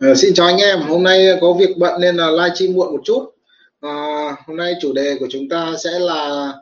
Ờ, 0.00 0.14
xin 0.14 0.34
chào 0.34 0.46
anh 0.46 0.56
em, 0.58 0.80
hôm 0.80 1.02
nay 1.02 1.26
có 1.40 1.52
việc 1.52 1.76
bận 1.78 2.00
nên 2.00 2.16
là 2.16 2.30
live 2.30 2.54
stream 2.54 2.72
muộn 2.72 2.92
một 2.92 3.00
chút. 3.04 3.30
À, 3.80 3.90
hôm 4.46 4.56
nay 4.56 4.74
chủ 4.80 4.92
đề 4.92 5.16
của 5.20 5.26
chúng 5.30 5.48
ta 5.48 5.74
sẽ 5.84 5.90
là 5.98 6.52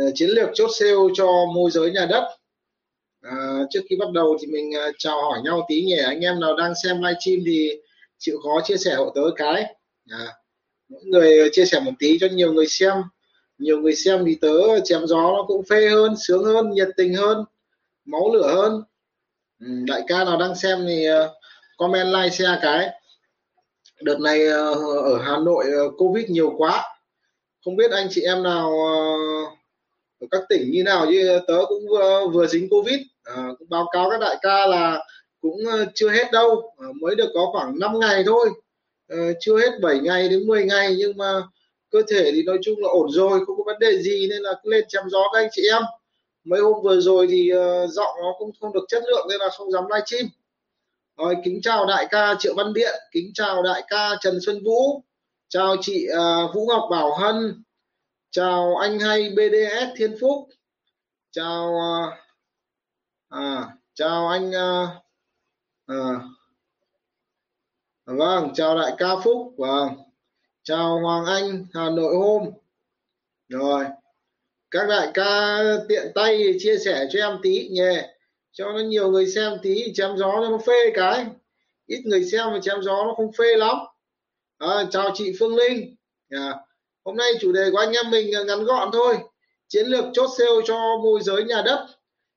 uh, 0.00 0.12
chiến 0.14 0.30
lược 0.30 0.48
chốt 0.54 0.70
sale 0.78 0.92
cho 1.14 1.26
môi 1.54 1.70
giới 1.70 1.90
nhà 1.90 2.06
đất. 2.10 2.36
À, 3.22 3.36
trước 3.70 3.80
khi 3.90 3.96
bắt 3.96 4.10
đầu 4.12 4.36
thì 4.40 4.46
mình 4.46 4.70
uh, 4.70 4.94
chào 4.98 5.22
hỏi 5.22 5.38
nhau 5.44 5.66
tí 5.68 5.82
nhỉ. 5.82 5.96
Anh 6.04 6.20
em 6.20 6.40
nào 6.40 6.56
đang 6.56 6.72
xem 6.82 7.02
live 7.02 7.18
stream 7.20 7.38
thì 7.46 7.70
chịu 8.18 8.38
khó 8.42 8.60
chia 8.64 8.76
sẻ 8.76 8.94
hộ 8.94 9.12
tớ 9.14 9.22
cái. 9.36 9.64
À, 10.10 10.26
mỗi 10.88 11.02
người 11.04 11.48
chia 11.52 11.64
sẻ 11.64 11.80
một 11.80 11.92
tí 11.98 12.18
cho 12.20 12.26
nhiều 12.32 12.52
người 12.52 12.66
xem. 12.66 12.94
Nhiều 13.58 13.80
người 13.80 13.94
xem 13.94 14.24
thì 14.26 14.34
tớ 14.40 14.80
chém 14.84 15.06
gió 15.06 15.20
nó 15.20 15.44
cũng 15.46 15.64
phê 15.64 15.88
hơn, 15.88 16.14
sướng 16.26 16.44
hơn, 16.44 16.70
nhiệt 16.70 16.88
tình 16.96 17.14
hơn, 17.14 17.44
máu 18.04 18.32
lửa 18.34 18.54
hơn. 18.54 18.82
Ừ, 19.60 19.66
đại 19.86 20.02
ca 20.06 20.24
nào 20.24 20.38
đang 20.38 20.54
xem 20.54 20.84
thì 20.86 21.06
uh, 21.10 21.30
comment 21.76 22.06
like 22.06 22.30
share 22.30 22.58
cái. 22.62 22.90
Đợt 24.00 24.20
này 24.20 24.46
ờ, 24.46 24.74
ở 25.02 25.18
Hà 25.22 25.38
Nội 25.38 25.64
ờ, 25.76 25.90
Covid 25.98 26.30
nhiều 26.30 26.54
quá. 26.58 26.82
Không 27.64 27.76
biết 27.76 27.90
anh 27.90 28.06
chị 28.10 28.20
em 28.20 28.42
nào 28.42 28.72
ờ, 28.86 28.96
ở 30.20 30.26
các 30.30 30.42
tỉnh 30.48 30.70
như 30.70 30.82
nào 30.82 31.06
chứ 31.10 31.40
tớ 31.46 31.58
cũng 31.68 31.88
vừa, 31.90 32.28
vừa 32.28 32.46
dính 32.46 32.68
Covid. 32.70 33.00
À, 33.24 33.48
cũng 33.58 33.68
báo 33.68 33.86
cáo 33.92 34.10
các 34.10 34.20
đại 34.20 34.36
ca 34.42 34.66
là 34.66 35.04
cũng 35.40 35.58
chưa 35.94 36.10
hết 36.10 36.32
đâu. 36.32 36.74
Mới 37.00 37.14
được 37.14 37.30
có 37.34 37.48
khoảng 37.52 37.78
5 37.78 37.98
ngày 37.98 38.22
thôi. 38.26 38.50
À, 39.08 39.16
chưa 39.40 39.58
hết 39.58 39.70
7 39.82 39.98
ngày 39.98 40.28
đến 40.28 40.46
10 40.46 40.64
ngày 40.64 40.94
nhưng 40.98 41.16
mà 41.16 41.42
cơ 41.90 42.02
thể 42.08 42.30
thì 42.34 42.42
nói 42.42 42.58
chung 42.62 42.74
là 42.82 42.88
ổn 42.88 43.10
rồi 43.10 43.44
không 43.46 43.56
có 43.56 43.62
vấn 43.66 43.78
đề 43.78 43.98
gì 43.98 44.26
nên 44.30 44.42
là 44.42 44.54
cứ 44.62 44.70
lên 44.70 44.84
chăm 44.88 45.04
gió 45.10 45.18
các 45.32 45.38
anh 45.38 45.48
chị 45.52 45.62
em. 45.72 45.82
Mấy 46.44 46.60
hôm 46.60 46.82
vừa 46.82 47.00
rồi 47.00 47.26
thì 47.30 47.52
uh, 47.54 47.90
giọng 47.90 48.14
nó 48.22 48.32
cũng 48.38 48.50
không 48.60 48.72
được 48.72 48.84
chất 48.88 49.02
lượng 49.08 49.26
nên 49.30 49.38
là 49.38 49.48
không 49.48 49.72
dám 49.72 49.84
livestream 49.90 50.26
rồi 51.16 51.36
kính 51.44 51.60
chào 51.62 51.86
đại 51.86 52.06
ca 52.10 52.34
Triệu 52.38 52.54
Văn 52.54 52.72
Điện, 52.72 52.94
kính 53.12 53.30
chào 53.34 53.62
đại 53.62 53.82
ca 53.88 54.10
Trần 54.20 54.38
Xuân 54.40 54.64
Vũ, 54.64 55.02
chào 55.48 55.76
chị 55.80 56.08
uh, 56.12 56.54
Vũ 56.54 56.66
Ngọc 56.66 56.88
Bảo 56.90 57.14
Hân, 57.14 57.64
chào 58.30 58.76
anh 58.76 58.98
hay 58.98 59.30
BDS 59.30 59.96
Thiên 59.96 60.16
Phúc, 60.20 60.48
chào 61.30 61.72
uh, 61.74 62.14
à, 63.28 63.76
chào 63.94 64.28
anh 64.28 64.48
uh, 64.48 64.88
à, 65.86 65.96
vâng, 68.04 68.50
chào 68.54 68.78
đại 68.78 68.92
ca 68.98 69.08
Phúc, 69.24 69.54
vâng, 69.56 69.88
chào 70.62 71.00
Hoàng 71.00 71.24
Anh 71.24 71.66
Hà 71.74 71.90
Nội 71.90 72.14
hôm, 72.16 72.50
rồi 73.48 73.84
các 74.70 74.88
đại 74.88 75.10
ca 75.14 75.58
tiện 75.88 76.12
tay 76.14 76.54
chia 76.58 76.78
sẻ 76.84 77.06
cho 77.10 77.18
em 77.18 77.38
tí 77.42 77.68
nhé 77.68 78.13
cho 78.54 78.72
nó 78.72 78.78
nhiều 78.78 79.10
người 79.10 79.26
xem 79.26 79.52
tí 79.62 79.92
chém 79.94 80.16
gió 80.16 80.32
cho 80.34 80.50
nó 80.50 80.58
phê 80.58 80.90
cái. 80.94 81.26
Ít 81.86 82.02
người 82.04 82.24
xem 82.24 82.46
mà 82.52 82.58
chém 82.62 82.82
gió 82.82 83.04
nó 83.04 83.14
không 83.16 83.32
phê 83.32 83.56
lắm. 83.56 83.76
À, 84.58 84.84
chào 84.90 85.10
chị 85.14 85.32
Phương 85.38 85.56
Linh. 85.56 85.96
À, 86.30 86.54
hôm 87.04 87.16
nay 87.16 87.32
chủ 87.40 87.52
đề 87.52 87.70
của 87.72 87.78
anh 87.78 87.92
em 87.92 88.10
mình 88.10 88.30
ngắn 88.46 88.64
gọn 88.64 88.90
thôi. 88.92 89.16
Chiến 89.68 89.86
lược 89.86 90.04
chốt 90.12 90.30
sale 90.38 90.60
cho 90.64 90.98
môi 91.02 91.20
giới 91.22 91.44
nhà 91.44 91.62
đất. 91.64 91.86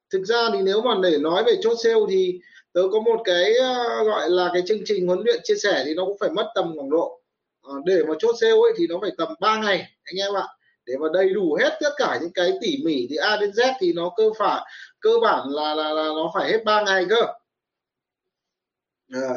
Thực 0.10 0.24
ra 0.24 0.50
thì 0.54 0.60
nếu 0.62 0.82
mà 0.82 0.96
để 1.04 1.18
nói 1.18 1.44
về 1.44 1.54
chốt 1.62 1.76
sale 1.84 2.02
thì 2.10 2.40
tớ 2.74 2.82
có 2.92 3.00
một 3.00 3.22
cái 3.24 3.54
à, 3.62 4.04
gọi 4.06 4.30
là 4.30 4.50
cái 4.54 4.64
chương 4.68 4.82
trình 4.86 5.08
huấn 5.08 5.20
luyện 5.26 5.40
chia 5.44 5.56
sẻ 5.56 5.84
thì 5.86 5.94
nó 5.94 6.06
cũng 6.06 6.18
phải 6.20 6.30
mất 6.30 6.52
tầm 6.56 6.74
khoảng 6.76 6.90
độ 6.90 7.22
à, 7.62 7.74
để 7.86 8.04
mà 8.08 8.14
chốt 8.20 8.36
sale 8.42 8.52
ấy 8.52 8.74
thì 8.78 8.88
nó 8.88 8.98
phải 9.02 9.12
tầm 9.18 9.28
3 9.40 9.58
ngày 9.58 9.78
anh 10.04 10.16
em 10.16 10.34
ạ. 10.34 10.48
Để 10.86 10.94
mà 11.00 11.08
đầy 11.14 11.30
đủ 11.30 11.58
hết 11.60 11.78
tất 11.82 11.90
cả 11.98 12.18
những 12.22 12.34
cái 12.34 12.54
tỉ 12.62 12.78
mỉ 12.86 13.08
thì 13.10 13.16
A 13.16 13.38
đến 13.38 13.50
Z 13.50 13.74
thì 13.80 13.94
nó 13.94 14.12
cơ 14.18 14.24
phải 14.38 14.62
cơ 15.00 15.10
bản 15.22 15.48
là 15.50 15.76
là, 15.76 15.94
là 15.94 16.04
nó 16.04 16.32
phải 16.34 16.52
hết 16.52 16.64
3 16.66 16.82
ngày 16.82 17.06
cơ. 17.10 17.22
À, 19.14 19.30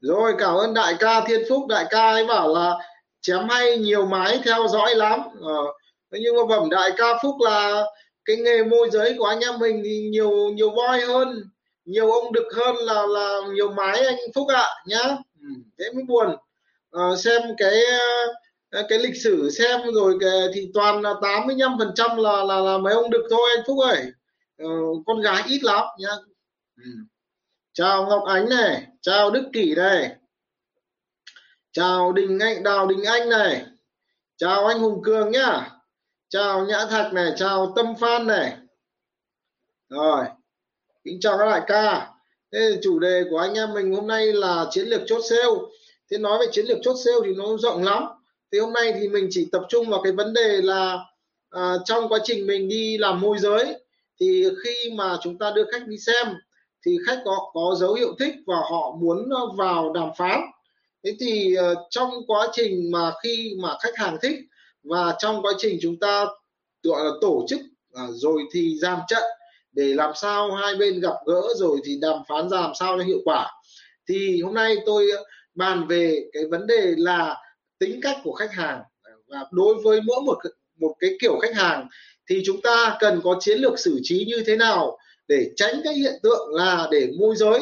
rồi 0.00 0.34
cảm 0.38 0.54
ơn 0.54 0.74
đại 0.74 0.94
ca 0.98 1.20
thiên 1.26 1.42
phúc. 1.48 1.66
Đại 1.68 1.86
ca 1.90 2.10
ấy 2.10 2.26
bảo 2.26 2.54
là 2.54 2.74
chém 3.20 3.48
hay 3.48 3.78
nhiều 3.78 4.06
máy 4.06 4.40
theo 4.44 4.68
dõi 4.68 4.94
lắm. 4.94 5.20
À, 5.46 5.60
nhưng 6.10 6.36
mà 6.36 6.42
bẩm 6.48 6.70
đại 6.70 6.90
ca 6.96 7.06
phúc 7.22 7.34
là 7.40 7.84
cái 8.24 8.36
nghề 8.36 8.64
môi 8.64 8.90
giới 8.90 9.14
của 9.18 9.24
anh 9.24 9.40
em 9.40 9.58
mình 9.58 9.80
thì 9.84 10.08
nhiều 10.10 10.30
nhiều 10.30 10.70
voi 10.70 11.00
hơn 11.00 11.42
nhiều 11.84 12.10
ông 12.10 12.32
đực 12.32 12.46
hơn 12.56 12.76
là 12.76 13.06
là 13.06 13.40
nhiều 13.54 13.72
mái 13.72 14.04
anh 14.06 14.16
phúc 14.34 14.48
ạ 14.48 14.62
à, 14.62 14.74
nhá 14.86 15.02
ừ, 15.40 15.48
thế 15.78 15.84
mới 15.94 16.04
buồn. 16.04 16.36
À, 16.90 17.02
xem 17.24 17.42
cái 17.58 17.74
cái 18.88 18.98
lịch 18.98 19.16
sử 19.16 19.50
xem 19.50 19.80
rồi 19.94 20.16
cái, 20.20 20.30
thì 20.54 20.70
toàn 20.74 21.02
là 21.02 21.14
85 21.22 21.78
phần 21.78 21.92
trăm 21.94 22.16
là 22.16 22.44
là 22.44 22.60
là 22.60 22.78
mấy 22.78 22.94
ông 22.94 23.10
đực 23.10 23.22
thôi 23.30 23.50
anh 23.56 23.64
phúc 23.66 23.78
ơi. 23.78 24.12
Ờ, 24.62 24.68
con 25.06 25.20
gái 25.20 25.42
ít 25.46 25.62
lắm 25.62 25.84
nhá. 25.98 26.10
Ừ. 26.76 26.90
chào 27.72 28.06
ngọc 28.06 28.22
ánh 28.26 28.48
này 28.48 28.86
chào 29.00 29.30
đức 29.30 29.50
kỷ 29.52 29.74
này. 29.74 30.16
Chào 31.72 32.12
đình 32.12 32.38
anh 32.38 32.62
đào 32.62 32.86
đình 32.86 33.04
anh 33.04 33.28
này. 33.28 33.66
Chào 34.36 34.66
anh 34.66 34.78
hùng 34.78 35.02
cường 35.04 35.30
nhá. 35.30 35.70
Chào 36.28 36.66
nhã 36.66 36.86
thạch 36.90 37.12
này 37.12 37.32
chào 37.36 37.72
tâm 37.76 37.86
phan 38.00 38.26
này. 38.26 38.56
Rồi 39.88 40.24
kính 41.04 41.20
chào 41.20 41.38
các 41.38 41.46
đại 41.46 41.62
ca. 41.66 42.08
Thế 42.52 42.78
chủ 42.82 42.98
đề 42.98 43.24
của 43.30 43.38
anh 43.38 43.54
em 43.54 43.74
mình 43.74 43.94
hôm 43.94 44.06
nay 44.06 44.32
là 44.32 44.66
chiến 44.70 44.86
lược 44.86 45.00
chốt 45.06 45.20
sale. 45.30 45.60
Thế 46.10 46.18
nói 46.18 46.38
về 46.38 46.46
chiến 46.52 46.66
lược 46.66 46.78
chốt 46.82 46.96
sale 47.04 47.18
thì 47.24 47.34
nó 47.34 47.44
rộng 47.58 47.84
lắm. 47.84 48.04
Thì 48.52 48.58
hôm 48.58 48.72
nay 48.72 48.92
thì 49.00 49.08
mình 49.08 49.28
chỉ 49.30 49.48
tập 49.52 49.62
trung 49.68 49.88
vào 49.88 50.02
cái 50.02 50.12
vấn 50.12 50.32
đề 50.32 50.60
là 50.62 50.98
à, 51.50 51.74
trong 51.84 52.08
quá 52.08 52.18
trình 52.24 52.46
mình 52.46 52.68
đi 52.68 52.98
làm 52.98 53.20
môi 53.20 53.38
giới 53.38 53.81
thì 54.22 54.44
khi 54.64 54.90
mà 54.90 55.16
chúng 55.22 55.38
ta 55.38 55.52
đưa 55.54 55.64
khách 55.72 55.86
đi 55.86 55.96
xem 55.98 56.26
thì 56.86 56.98
khách 57.06 57.22
có 57.24 57.50
có 57.52 57.74
dấu 57.78 57.94
hiệu 57.94 58.14
thích 58.18 58.34
và 58.46 58.56
họ 58.56 58.96
muốn 59.00 59.28
vào 59.56 59.92
đàm 59.92 60.10
phán. 60.16 60.40
Thế 61.04 61.16
thì 61.20 61.56
uh, 61.58 61.78
trong 61.90 62.10
quá 62.26 62.48
trình 62.52 62.90
mà 62.92 63.12
khi 63.22 63.54
mà 63.62 63.76
khách 63.82 63.96
hàng 63.96 64.16
thích 64.22 64.38
và 64.82 65.14
trong 65.18 65.42
quá 65.42 65.52
trình 65.58 65.78
chúng 65.82 65.98
ta 65.98 66.26
gọi 66.82 67.04
là 67.04 67.10
tổ 67.20 67.44
chức 67.48 67.60
uh, 67.60 68.10
rồi 68.10 68.42
thì 68.52 68.78
giam 68.78 68.98
trận 69.08 69.22
để 69.72 69.84
làm 69.84 70.12
sao 70.14 70.52
hai 70.52 70.74
bên 70.76 71.00
gặp 71.00 71.14
gỡ 71.26 71.42
rồi 71.56 71.80
thì 71.84 71.98
đàm 72.00 72.22
phán 72.28 72.48
ra 72.48 72.60
làm 72.60 72.72
sao 72.74 72.98
cho 72.98 73.04
hiệu 73.04 73.18
quả. 73.24 73.50
Thì 74.08 74.42
hôm 74.42 74.54
nay 74.54 74.76
tôi 74.86 75.06
bàn 75.54 75.86
về 75.88 76.30
cái 76.32 76.42
vấn 76.50 76.66
đề 76.66 76.94
là 76.96 77.36
tính 77.78 78.00
cách 78.02 78.16
của 78.24 78.32
khách 78.32 78.52
hàng 78.52 78.82
và 79.26 79.46
đối 79.50 79.74
với 79.74 80.00
mỗi 80.00 80.20
một 80.22 80.38
một 80.80 80.94
cái 80.98 81.10
kiểu 81.20 81.38
khách 81.42 81.56
hàng 81.56 81.88
thì 82.30 82.42
chúng 82.46 82.60
ta 82.60 82.96
cần 83.00 83.20
có 83.24 83.36
chiến 83.40 83.58
lược 83.58 83.78
xử 83.78 84.00
trí 84.02 84.24
như 84.24 84.42
thế 84.46 84.56
nào 84.56 84.98
để 85.28 85.50
tránh 85.56 85.80
cái 85.84 85.94
hiện 85.94 86.14
tượng 86.22 86.54
là 86.54 86.88
để 86.90 87.08
môi 87.18 87.36
giới 87.36 87.60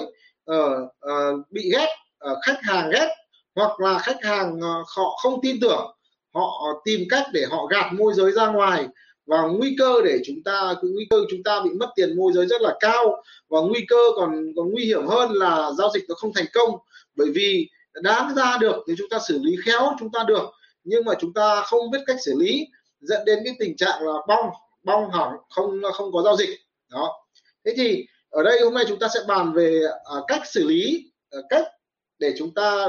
uh, 0.51 0.83
uh, 1.07 1.51
bị 1.51 1.71
ghét 1.73 1.89
uh, 2.31 2.39
khách 2.47 2.59
hàng 2.63 2.91
ghét 2.91 3.09
hoặc 3.55 3.81
là 3.81 3.99
khách 3.99 4.25
hàng 4.25 4.57
uh, 4.57 4.87
họ 4.97 5.19
không 5.23 5.41
tin 5.43 5.61
tưởng 5.61 5.97
họ 6.35 6.81
tìm 6.85 7.01
cách 7.11 7.27
để 7.33 7.45
họ 7.51 7.67
gạt 7.67 7.93
môi 7.93 8.13
giới 8.15 8.33
ra 8.33 8.47
ngoài 8.47 8.87
và 9.31 9.43
nguy 9.43 9.77
cơ 9.79 10.03
để 10.05 10.19
chúng 10.25 10.43
ta 10.45 10.75
cái 10.83 10.91
nguy 10.91 11.07
cơ 11.11 11.17
chúng 11.31 11.43
ta 11.43 11.61
bị 11.65 11.71
mất 11.71 11.89
tiền 11.97 12.17
môi 12.17 12.33
giới 12.33 12.47
rất 12.47 12.63
là 12.63 12.77
cao 12.81 13.23
và 13.49 13.61
nguy 13.61 13.85
cơ 13.89 13.97
còn 14.17 14.53
còn 14.57 14.71
nguy 14.71 14.85
hiểm 14.85 15.07
hơn 15.07 15.33
là 15.33 15.71
giao 15.79 15.91
dịch 15.95 16.05
nó 16.09 16.15
không 16.15 16.33
thành 16.35 16.47
công. 16.53 16.71
Bởi 17.17 17.29
vì 17.35 17.69
đáng 18.03 18.35
ra 18.35 18.57
được 18.61 18.77
thì 18.89 18.95
chúng 18.99 19.09
ta 19.09 19.19
xử 19.29 19.39
lý 19.43 19.57
khéo 19.65 19.97
chúng 19.99 20.11
ta 20.13 20.25
được 20.29 20.51
nhưng 20.85 21.05
mà 21.05 21.13
chúng 21.21 21.33
ta 21.33 21.63
không 21.63 21.91
biết 21.91 21.99
cách 22.07 22.17
xử 22.25 22.35
lý 22.39 22.67
dẫn 23.01 23.25
đến 23.25 23.39
cái 23.45 23.55
tình 23.59 23.77
trạng 23.77 24.03
là 24.03 24.13
bong 24.29 24.51
bong 24.83 25.11
hỏng 25.11 25.33
không 25.51 25.81
không 25.95 26.13
có 26.13 26.23
giao 26.23 26.37
dịch. 26.37 26.51
Đó. 26.91 27.27
Thế 27.65 27.75
thì 27.77 28.07
ở 28.31 28.43
đây 28.43 28.61
hôm 28.61 28.75
nay 28.75 28.85
chúng 28.89 28.99
ta 28.99 29.09
sẽ 29.15 29.21
bàn 29.29 29.53
về 29.53 29.81
à, 30.05 30.17
cách 30.29 30.43
xử 30.47 30.69
lý 30.69 31.11
à, 31.31 31.39
cách 31.49 31.67
để 32.19 32.35
chúng 32.39 32.55
ta 32.55 32.87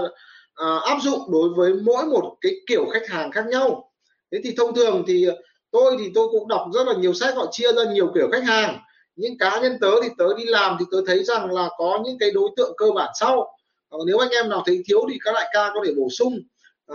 à, 0.56 0.78
áp 0.84 0.98
dụng 1.02 1.32
đối 1.32 1.50
với 1.50 1.74
mỗi 1.74 2.06
một 2.06 2.38
cái 2.42 2.52
kiểu 2.68 2.86
khách 2.94 3.10
hàng 3.10 3.32
khác 3.32 3.46
nhau. 3.48 3.92
Thế 4.32 4.40
thì 4.44 4.56
thông 4.58 4.76
thường 4.76 5.04
thì 5.08 5.28
tôi 5.72 5.96
thì 6.00 6.12
tôi 6.16 6.28
cũng 6.32 6.48
đọc 6.48 6.68
rất 6.74 6.88
là 6.88 6.94
nhiều 6.94 7.14
sách 7.14 7.36
họ 7.36 7.46
chia 7.52 7.74
ra 7.74 7.84
nhiều 7.84 8.12
kiểu 8.16 8.30
khách 8.32 8.44
hàng. 8.44 8.80
Những 9.16 9.38
cá 9.38 9.60
nhân 9.62 9.78
tớ 9.82 9.92
thì 10.04 10.10
tớ 10.18 10.26
đi 10.38 10.44
làm 10.46 10.78
thì 10.80 10.86
tớ 10.92 10.98
thấy 11.08 11.24
rằng 11.24 11.52
là 11.52 11.70
có 11.78 12.00
những 12.06 12.18
cái 12.20 12.32
đối 12.32 12.50
tượng 12.58 12.74
cơ 12.78 12.92
bản 12.96 13.12
sau. 13.20 13.58
Nếu 14.06 14.18
anh 14.18 14.30
em 14.30 14.50
nào 14.50 14.64
thấy 14.66 14.84
thiếu 14.86 15.06
thì 15.12 15.18
các 15.24 15.32
đại 15.32 15.50
ca 15.54 15.72
có 15.74 15.82
thể 15.86 15.94
bổ 15.98 16.08
sung 16.10 16.40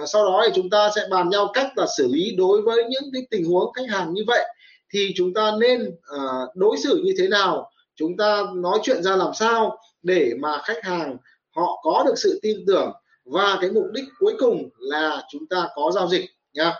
à, 0.00 0.06
sau 0.06 0.24
đó 0.24 0.42
thì 0.46 0.52
chúng 0.54 0.70
ta 0.70 0.90
sẽ 0.96 1.06
bàn 1.10 1.28
nhau 1.28 1.50
cách 1.54 1.78
là 1.78 1.86
xử 1.96 2.08
lý 2.08 2.34
đối 2.36 2.62
với 2.62 2.84
những 2.88 3.10
cái 3.12 3.22
tình 3.30 3.44
huống 3.44 3.72
khách 3.72 3.88
hàng 3.88 4.14
như 4.14 4.22
vậy. 4.26 4.44
Thì 4.92 5.12
chúng 5.16 5.34
ta 5.34 5.52
nên 5.60 5.90
à, 6.18 6.20
đối 6.54 6.76
xử 6.76 7.02
như 7.04 7.14
thế 7.18 7.28
nào? 7.28 7.70
Chúng 7.96 8.16
ta 8.16 8.42
nói 8.54 8.78
chuyện 8.82 9.02
ra 9.02 9.16
làm 9.16 9.34
sao 9.34 9.78
để 10.02 10.32
mà 10.40 10.58
khách 10.64 10.84
hàng 10.84 11.16
họ 11.50 11.80
có 11.82 12.04
được 12.06 12.14
sự 12.16 12.38
tin 12.42 12.64
tưởng? 12.66 12.92
Và 13.24 13.58
cái 13.60 13.70
mục 13.70 13.86
đích 13.92 14.04
cuối 14.18 14.34
cùng 14.38 14.68
là 14.78 15.22
chúng 15.30 15.46
ta 15.46 15.68
có 15.74 15.90
giao 15.94 16.08
dịch 16.08 16.24
nha 16.54 16.74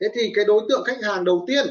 thế 0.00 0.08
thì 0.14 0.32
cái 0.34 0.44
đối 0.44 0.62
tượng 0.68 0.84
khách 0.84 1.02
hàng 1.02 1.24
đầu 1.24 1.44
tiên 1.46 1.66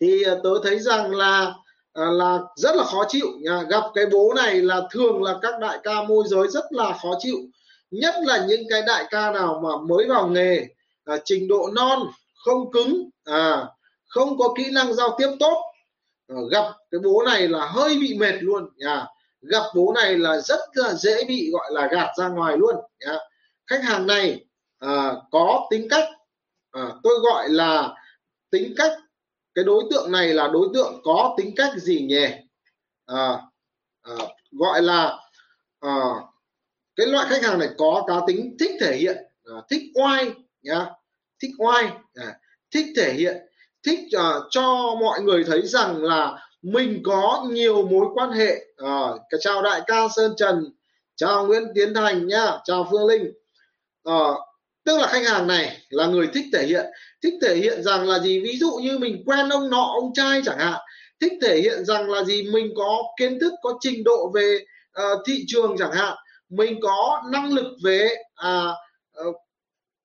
thì 0.00 0.22
ờ, 0.22 0.40
tớ 0.44 0.50
thấy 0.62 0.78
rằng 0.78 1.14
là 1.14 1.54
là 1.94 2.38
rất 2.56 2.76
là 2.76 2.84
khó 2.84 3.04
chịu 3.08 3.26
nha 3.40 3.62
gặp 3.62 3.82
cái 3.94 4.06
bố 4.06 4.32
này 4.36 4.54
là 4.54 4.80
thường 4.90 5.22
là 5.22 5.34
các 5.42 5.54
đại 5.60 5.78
ca 5.82 6.02
môi 6.02 6.24
giới 6.26 6.48
rất 6.48 6.64
là 6.70 6.98
khó 7.02 7.14
chịu 7.18 7.36
nhất 8.00 8.14
là 8.22 8.46
những 8.48 8.62
cái 8.70 8.82
đại 8.86 9.04
ca 9.10 9.30
nào 9.30 9.60
mà 9.64 9.70
mới 9.88 10.06
vào 10.08 10.28
nghề 10.28 10.66
à, 11.04 11.16
trình 11.24 11.48
độ 11.48 11.70
non 11.74 12.06
không 12.44 12.72
cứng 12.72 13.10
à 13.24 13.66
không 14.06 14.38
có 14.38 14.54
kỹ 14.56 14.70
năng 14.72 14.94
giao 14.94 15.14
tiếp 15.18 15.28
tốt 15.40 15.62
à, 16.28 16.36
gặp 16.50 16.64
cái 16.90 17.00
bố 17.04 17.22
này 17.26 17.48
là 17.48 17.66
hơi 17.66 17.98
bị 18.00 18.18
mệt 18.18 18.34
luôn 18.40 18.68
à, 18.80 19.06
gặp 19.40 19.62
bố 19.74 19.92
này 19.94 20.18
là 20.18 20.40
rất 20.40 20.60
là 20.74 20.94
dễ 20.94 21.24
bị 21.28 21.50
gọi 21.52 21.70
là 21.72 21.88
gạt 21.92 22.08
ra 22.18 22.28
ngoài 22.28 22.56
luôn 22.56 22.74
nhà 23.00 23.18
khách 23.66 23.82
hàng 23.82 24.06
này 24.06 24.44
à, 24.78 25.12
có 25.30 25.66
tính 25.70 25.86
cách 25.90 26.08
à, 26.70 26.88
tôi 27.02 27.18
gọi 27.18 27.48
là 27.48 27.94
tính 28.50 28.74
cách 28.76 28.92
cái 29.54 29.64
đối 29.64 29.84
tượng 29.90 30.12
này 30.12 30.28
là 30.28 30.48
đối 30.48 30.68
tượng 30.74 31.00
có 31.04 31.34
tính 31.36 31.54
cách 31.56 31.72
gì 31.76 32.06
nhỉ? 32.08 32.26
À, 33.06 33.40
à, 34.02 34.14
gọi 34.52 34.82
là 34.82 35.18
à, 35.80 35.90
cái 36.96 37.06
loại 37.06 37.26
khách 37.30 37.42
hàng 37.42 37.58
này 37.58 37.68
có 37.78 38.04
cá 38.06 38.14
tính 38.26 38.56
thích 38.60 38.70
thể 38.80 38.96
hiện 38.96 39.16
à, 39.44 39.54
thích 39.70 39.82
oai 39.94 40.30
nhá 40.62 40.86
thích 41.42 41.50
oai 41.58 41.84
à, 42.14 42.38
thích 42.74 42.86
thể 42.96 43.12
hiện 43.12 43.36
thích 43.82 44.00
uh, 44.16 44.42
cho 44.50 44.96
mọi 45.00 45.20
người 45.20 45.44
thấy 45.44 45.62
rằng 45.62 46.02
là 46.02 46.48
mình 46.62 47.02
có 47.04 47.46
nhiều 47.50 47.86
mối 47.86 48.06
quan 48.14 48.30
hệ 48.30 48.64
à, 48.76 49.08
chào 49.40 49.62
đại 49.62 49.80
ca 49.86 50.08
sơn 50.16 50.32
trần 50.36 50.64
chào 51.16 51.46
nguyễn 51.46 51.62
tiến 51.74 51.94
thành 51.94 52.26
nhá 52.26 52.52
chào 52.64 52.88
phương 52.90 53.06
linh. 53.06 53.32
À, 54.04 54.28
tức 54.84 54.98
là 54.98 55.06
khách 55.06 55.26
hàng 55.26 55.46
này 55.46 55.78
là 55.90 56.06
người 56.06 56.26
thích 56.34 56.44
thể 56.52 56.66
hiện 56.66 56.86
thích 57.22 57.34
thể 57.42 57.56
hiện 57.56 57.82
rằng 57.82 58.08
là 58.08 58.18
gì? 58.18 58.40
Ví 58.40 58.58
dụ 58.58 58.70
như 58.82 58.98
mình 58.98 59.22
quen 59.26 59.48
ông 59.48 59.70
nọ 59.70 59.92
ông 60.00 60.12
trai 60.14 60.40
chẳng 60.44 60.58
hạn 60.58 60.80
thích 61.20 61.32
thể 61.42 61.60
hiện 61.60 61.84
rằng 61.84 62.10
là 62.10 62.24
gì? 62.24 62.42
Mình 62.52 62.72
có 62.76 63.02
kiến 63.18 63.38
thức 63.40 63.52
có 63.62 63.78
trình 63.80 64.04
độ 64.04 64.30
về 64.34 64.58
uh, 65.00 65.20
thị 65.26 65.44
trường 65.46 65.76
chẳng 65.78 65.92
hạn 65.92 66.16
mình 66.56 66.80
có 66.82 67.22
năng 67.32 67.52
lực 67.52 67.76
về 67.84 68.08
à, 68.34 68.64
ờ, 69.12 69.24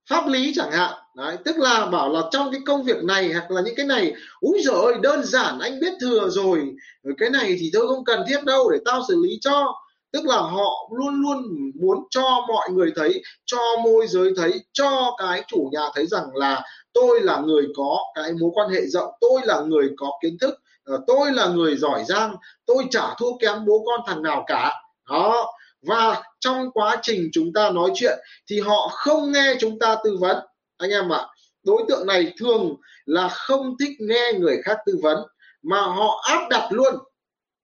pháp 0.10 0.28
lý 0.28 0.52
chẳng 0.56 0.72
hạn. 0.72 0.94
Đấy, 1.16 1.38
tức 1.46 1.58
là 1.58 1.86
bảo 1.86 2.10
là 2.10 2.22
trong 2.32 2.52
cái 2.52 2.62
công 2.66 2.84
việc 2.84 3.04
này 3.04 3.34
hoặc 3.34 3.52
là 3.52 3.62
những 3.62 3.76
cái 3.76 3.86
này 3.86 4.14
úi 4.40 4.62
giời 4.64 4.94
đơn 5.02 5.24
giản 5.24 5.60
anh 5.60 5.80
biết 5.80 5.94
thừa 6.02 6.30
rồi. 6.30 6.60
Ờ, 7.04 7.12
cái 7.18 7.30
này 7.30 7.56
thì 7.60 7.70
tôi 7.74 7.88
không 7.88 8.06
cần 8.06 8.24
thiết 8.28 8.44
đâu 8.46 8.70
để 8.72 8.78
tao 8.86 9.02
xử 9.08 9.22
lý 9.24 9.38
cho. 9.42 9.76
Tức 10.12 10.26
là 10.26 10.38
họ 10.38 10.90
luôn 10.98 11.22
luôn 11.22 11.38
muốn 11.82 11.98
cho 12.10 12.46
mọi 12.48 12.70
người 12.72 12.92
thấy 12.96 13.22
cho 13.46 13.58
môi 13.84 14.08
giới 14.08 14.34
thấy 14.38 14.62
cho 14.74 15.16
cái 15.18 15.44
chủ 15.48 15.70
nhà 15.72 15.82
thấy 15.96 16.08
rằng 16.08 16.36
là 16.36 16.62
tôi 16.94 17.22
là 17.22 17.40
người 17.46 17.64
có 17.78 17.98
cái 18.16 18.34
mối 18.42 18.50
quan 18.54 18.70
hệ 18.70 18.82
rộng 18.88 19.14
tôi 19.22 19.42
là 19.44 19.60
người 19.60 19.90
có 19.98 20.12
kiến 20.24 20.38
thức 20.42 20.54
ờ, 20.84 21.00
tôi 21.08 21.32
là 21.32 21.48
người 21.48 21.76
giỏi 21.78 22.04
giang 22.08 22.36
tôi 22.66 22.86
chả 22.92 23.16
thua 23.20 23.38
kém 23.42 23.66
bố 23.66 23.84
con 23.86 24.00
thằng 24.08 24.24
nào 24.24 24.44
cả. 24.48 24.74
Đó 25.10 25.46
và 25.82 26.22
trong 26.40 26.72
quá 26.72 26.98
trình 27.02 27.30
chúng 27.34 27.54
ta 27.54 27.70
nói 27.70 27.92
chuyện 27.96 28.20
thì 28.50 28.60
họ 28.60 28.88
không 28.88 29.32
nghe 29.32 29.56
chúng 29.60 29.80
ta 29.80 29.96
tư 30.04 30.18
vấn. 30.20 30.38
Anh 30.78 30.90
em 30.90 31.14
ạ 31.14 31.18
à, 31.18 31.28
đối 31.64 31.84
tượng 31.88 32.08
này 32.08 32.34
thường 32.40 32.76
là 33.06 33.28
không 33.28 33.76
thích 33.80 33.92
nghe 34.00 34.34
người 34.40 34.62
khác 34.64 34.78
tư 34.86 35.00
vấn 35.04 35.18
mà 35.62 35.82
họ 35.82 36.24
áp 36.28 36.48
đặt 36.50 36.68
luôn. 36.72 36.96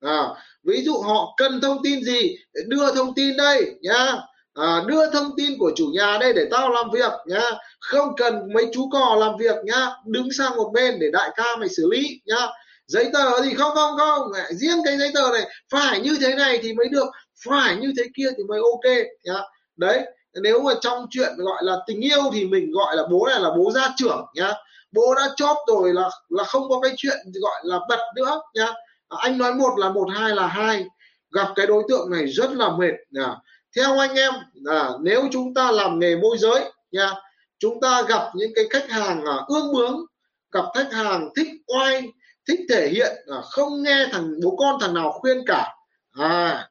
À, 0.02 0.30
ví 0.64 0.84
dụ 0.84 1.02
họ 1.02 1.34
cần 1.38 1.62
thông 1.62 1.78
tin 1.84 2.04
gì 2.04 2.38
đưa 2.68 2.96
thông 2.96 3.16
tin 3.16 3.38
đây 3.38 3.76
nhá. 3.82 4.14
À, 4.54 4.84
đưa 4.88 5.10
thông 5.10 5.32
tin 5.38 5.58
của 5.60 5.72
chủ 5.76 5.88
nhà 5.94 6.18
đây 6.22 6.34
để 6.34 6.48
tao 6.52 6.70
làm 6.70 6.90
việc 6.92 7.12
nhá. 7.26 7.50
Không 7.80 8.16
cần 8.18 8.54
mấy 8.54 8.68
chú 8.74 8.90
cò 8.90 9.16
làm 9.20 9.38
việc 9.38 9.56
nhá 9.64 9.90
đứng 10.06 10.28
sang 10.38 10.56
một 10.56 10.72
bên 10.74 11.00
để 11.00 11.08
đại 11.14 11.30
ca 11.36 11.56
mày 11.60 11.70
xử 11.70 11.90
lý 11.92 12.22
nhá. 12.26 12.48
Giấy 12.88 13.10
tờ 13.14 13.42
thì 13.42 13.54
không 13.54 13.76
không 13.76 13.98
không 13.98 14.32
riêng 14.50 14.78
cái 14.86 14.98
giấy 14.98 15.12
tờ 15.14 15.32
này 15.34 15.50
phải 15.72 16.00
như 16.00 16.18
thế 16.22 16.36
này 16.36 16.60
thì 16.62 16.74
mới 16.74 16.88
được 16.90 17.08
phải 17.44 17.76
như 17.76 17.94
thế 17.98 18.04
kia 18.16 18.28
thì 18.38 18.44
mới 18.44 18.60
ok 18.60 19.08
nhá 19.24 19.42
đấy 19.78 20.06
nếu 20.42 20.62
mà 20.62 20.72
trong 20.82 21.08
chuyện 21.10 21.30
gọi 21.38 21.64
là 21.64 21.78
tình 21.88 22.02
yêu 22.02 22.22
thì 22.34 22.46
mình 22.46 22.72
gọi 22.72 22.96
là 22.96 23.04
bố 23.12 23.28
này 23.28 23.40
là 23.40 23.50
bố 23.58 23.72
gia 23.72 23.94
trưởng 23.98 24.26
nhá. 24.36 24.54
Bố 24.92 25.16
đã 25.16 25.30
chót 25.36 25.58
rồi 25.68 25.94
là 25.94 26.10
là 26.30 26.44
không 26.44 26.70
có 26.70 26.80
cái 26.80 26.94
chuyện 26.98 27.18
gọi 27.42 27.62
là 27.64 27.80
bật 27.90 28.00
nữa 28.16 28.42
nhá. 28.54 28.66
À, 29.10 29.18
anh 29.20 29.38
nói 29.38 29.54
một 29.54 29.74
là 29.78 29.90
một 29.90 30.08
hai 30.16 30.36
là 30.36 30.48
hai. 30.48 30.86
Gặp 31.32 31.48
cái 31.56 31.68
đối 31.68 31.84
tượng 31.90 32.12
này 32.12 32.26
rất 32.26 32.52
là 32.52 32.70
mệt 32.78 32.94
nhá. 33.10 33.36
theo 33.76 34.00
anh 34.00 34.16
em 34.16 34.34
là 34.54 34.92
nếu 35.02 35.28
chúng 35.32 35.54
ta 35.54 35.72
làm 35.72 36.00
nghề 36.00 36.16
môi 36.16 36.38
giới 36.38 36.72
nha 36.92 37.14
chúng 37.60 37.82
ta 37.82 38.02
gặp 38.02 38.32
những 38.36 38.52
cái 38.56 38.66
khách 38.70 38.90
hàng 38.90 39.26
à, 39.26 39.36
ương 39.48 39.74
bướng 39.74 40.06
gặp 40.52 40.66
khách 40.76 40.94
hàng 40.94 41.30
thích 41.36 41.48
oai 41.78 42.04
thích 42.48 42.60
thể 42.70 42.90
hiện 42.90 43.16
à, 43.28 43.38
không 43.42 43.84
nghe 43.84 44.08
thằng 44.12 44.32
bố 44.44 44.56
con 44.56 44.78
thằng 44.82 44.94
nào 44.94 45.12
khuyên 45.12 45.44
cả. 45.48 45.76
À 46.12 46.70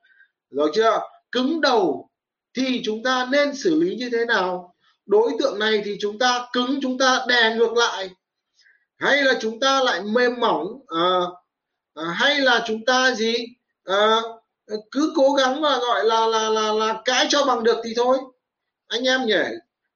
rồi 0.57 0.71
chưa? 0.75 1.01
Cứng 1.33 1.61
đầu 1.61 2.11
thì 2.57 2.83
chúng 2.85 3.03
ta 3.03 3.29
nên 3.31 3.55
xử 3.57 3.81
lý 3.81 3.97
như 3.97 4.11
thế 4.13 4.25
nào? 4.25 4.75
Đối 5.07 5.33
tượng 5.39 5.59
này 5.59 5.83
thì 5.85 5.97
chúng 6.01 6.19
ta 6.19 6.47
cứng 6.53 6.79
chúng 6.83 6.99
ta 6.99 7.25
đè 7.29 7.55
ngược 7.55 7.73
lại. 7.73 8.11
Hay 8.97 9.23
là 9.23 9.35
chúng 9.41 9.61
ta 9.61 9.81
lại 9.81 10.01
mềm 10.03 10.41
mỏng 10.41 10.67
à, 10.87 11.09
à, 11.95 12.05
hay 12.05 12.39
là 12.39 12.65
chúng 12.67 12.85
ta 12.85 13.15
gì? 13.15 13.35
À, 13.85 14.21
cứ 14.91 15.13
cố 15.17 15.33
gắng 15.33 15.61
mà 15.61 15.79
gọi 15.79 16.05
là 16.05 16.27
là 16.27 16.49
là 16.49 16.73
là 16.73 17.03
cãi 17.05 17.27
cho 17.29 17.45
bằng 17.45 17.65
được 17.65 17.77
thì 17.85 17.93
thôi. 17.97 18.19
Anh 18.87 19.09
em 19.09 19.27
nhỉ? 19.27 19.43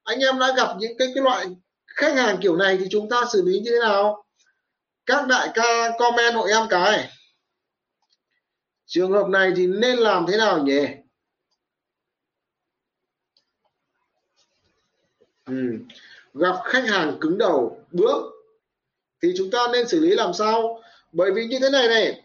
Anh 0.04 0.18
em 0.18 0.38
đã 0.38 0.54
gặp 0.56 0.68
những 0.78 0.98
cái 0.98 1.08
cái 1.14 1.24
loại 1.24 1.46
khách 1.86 2.14
hàng 2.14 2.38
kiểu 2.42 2.56
này 2.56 2.76
thì 2.80 2.86
chúng 2.90 3.08
ta 3.08 3.24
xử 3.32 3.42
lý 3.46 3.60
như 3.60 3.70
thế 3.70 3.78
nào? 3.80 4.24
Các 5.06 5.26
đại 5.26 5.48
ca 5.54 5.90
comment 5.98 6.34
hộ 6.34 6.44
em 6.44 6.68
cái 6.70 7.08
trường 8.88 9.12
hợp 9.12 9.28
này 9.28 9.52
thì 9.56 9.66
nên 9.66 9.98
làm 9.98 10.26
thế 10.28 10.36
nào 10.36 10.62
nhỉ? 10.62 10.80
Ừ. 15.46 15.78
gặp 16.34 16.56
khách 16.64 16.84
hàng 16.88 17.18
cứng 17.20 17.38
đầu 17.38 17.80
bước 17.92 18.22
thì 19.22 19.32
chúng 19.36 19.50
ta 19.50 19.58
nên 19.72 19.88
xử 19.88 20.00
lý 20.00 20.10
làm 20.10 20.32
sao? 20.32 20.82
Bởi 21.12 21.30
vì 21.32 21.46
như 21.46 21.58
thế 21.58 21.70
này 21.70 21.88
này. 21.88 22.22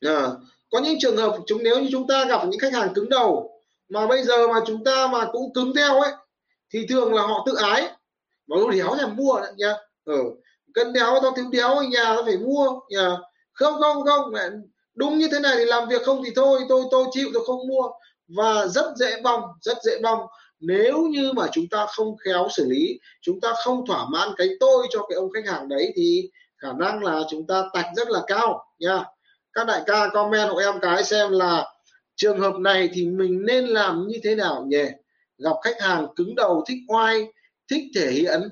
À, 0.00 0.26
có 0.70 0.80
những 0.80 0.96
trường 1.00 1.16
hợp 1.16 1.36
chúng 1.46 1.62
nếu 1.62 1.80
như 1.80 1.88
chúng 1.92 2.06
ta 2.06 2.24
gặp 2.24 2.46
những 2.48 2.60
khách 2.60 2.72
hàng 2.72 2.94
cứng 2.94 3.08
đầu 3.08 3.60
mà 3.88 4.06
bây 4.06 4.24
giờ 4.24 4.48
mà 4.48 4.60
chúng 4.66 4.84
ta 4.84 5.06
mà 5.06 5.26
cũng 5.32 5.52
cứng 5.54 5.72
theo 5.76 6.00
ấy 6.00 6.12
thì 6.70 6.86
thường 6.88 7.14
là 7.14 7.22
họ 7.22 7.42
tự 7.46 7.54
ái. 7.54 7.82
Mà 8.46 8.56
nó 8.60 8.70
đéo 8.70 8.96
thèm 8.96 9.16
mua 9.16 9.40
nha. 9.56 9.74
Ừ. 10.04 10.22
cân 10.74 10.92
đéo 10.92 11.18
tao 11.22 11.32
thiếu 11.36 11.44
đéo 11.52 11.82
nhà 11.82 12.04
tao 12.04 12.24
phải 12.24 12.36
mua 12.36 12.80
nhà 12.88 13.16
không 13.52 13.80
không 13.80 14.04
không 14.04 14.32
đúng 14.96 15.18
như 15.18 15.28
thế 15.32 15.40
này 15.40 15.54
thì 15.58 15.64
làm 15.64 15.88
việc 15.88 16.02
không 16.02 16.22
thì 16.24 16.30
thôi, 16.36 16.60
tôi 16.68 16.84
tôi 16.90 17.04
chịu, 17.12 17.28
tôi 17.34 17.44
không 17.46 17.68
mua. 17.68 17.88
Và 18.28 18.66
rất 18.66 18.92
dễ 18.96 19.20
bong, 19.22 19.42
rất 19.60 19.78
dễ 19.82 19.98
bong. 20.02 20.20
Nếu 20.60 20.98
như 20.98 21.32
mà 21.32 21.46
chúng 21.52 21.68
ta 21.68 21.86
không 21.86 22.16
khéo 22.16 22.48
xử 22.56 22.64
lý, 22.68 23.00
chúng 23.20 23.40
ta 23.40 23.52
không 23.64 23.86
thỏa 23.86 24.06
mãn 24.08 24.28
cái 24.36 24.48
tôi 24.60 24.86
cho 24.90 25.06
cái 25.08 25.16
ông 25.16 25.30
khách 25.30 25.52
hàng 25.52 25.68
đấy 25.68 25.92
thì 25.96 26.30
khả 26.56 26.72
năng 26.78 27.04
là 27.04 27.20
chúng 27.30 27.46
ta 27.46 27.62
tạch 27.72 27.86
rất 27.96 28.08
là 28.08 28.20
cao, 28.26 28.64
nha. 28.78 29.04
Các 29.52 29.66
đại 29.66 29.82
ca 29.86 30.08
comment 30.08 30.48
hộ 30.48 30.56
em 30.56 30.74
cái 30.82 31.04
xem 31.04 31.30
là 31.30 31.72
trường 32.16 32.40
hợp 32.40 32.54
này 32.54 32.88
thì 32.92 33.06
mình 33.06 33.46
nên 33.46 33.66
làm 33.66 34.06
như 34.08 34.20
thế 34.22 34.34
nào 34.34 34.64
nhỉ? 34.68 34.84
Gặp 35.38 35.56
khách 35.64 35.80
hàng 35.80 36.06
cứng 36.16 36.34
đầu, 36.34 36.64
thích 36.68 36.78
oai, 36.88 37.26
thích 37.70 37.82
thể 37.94 38.10
hiện. 38.10 38.48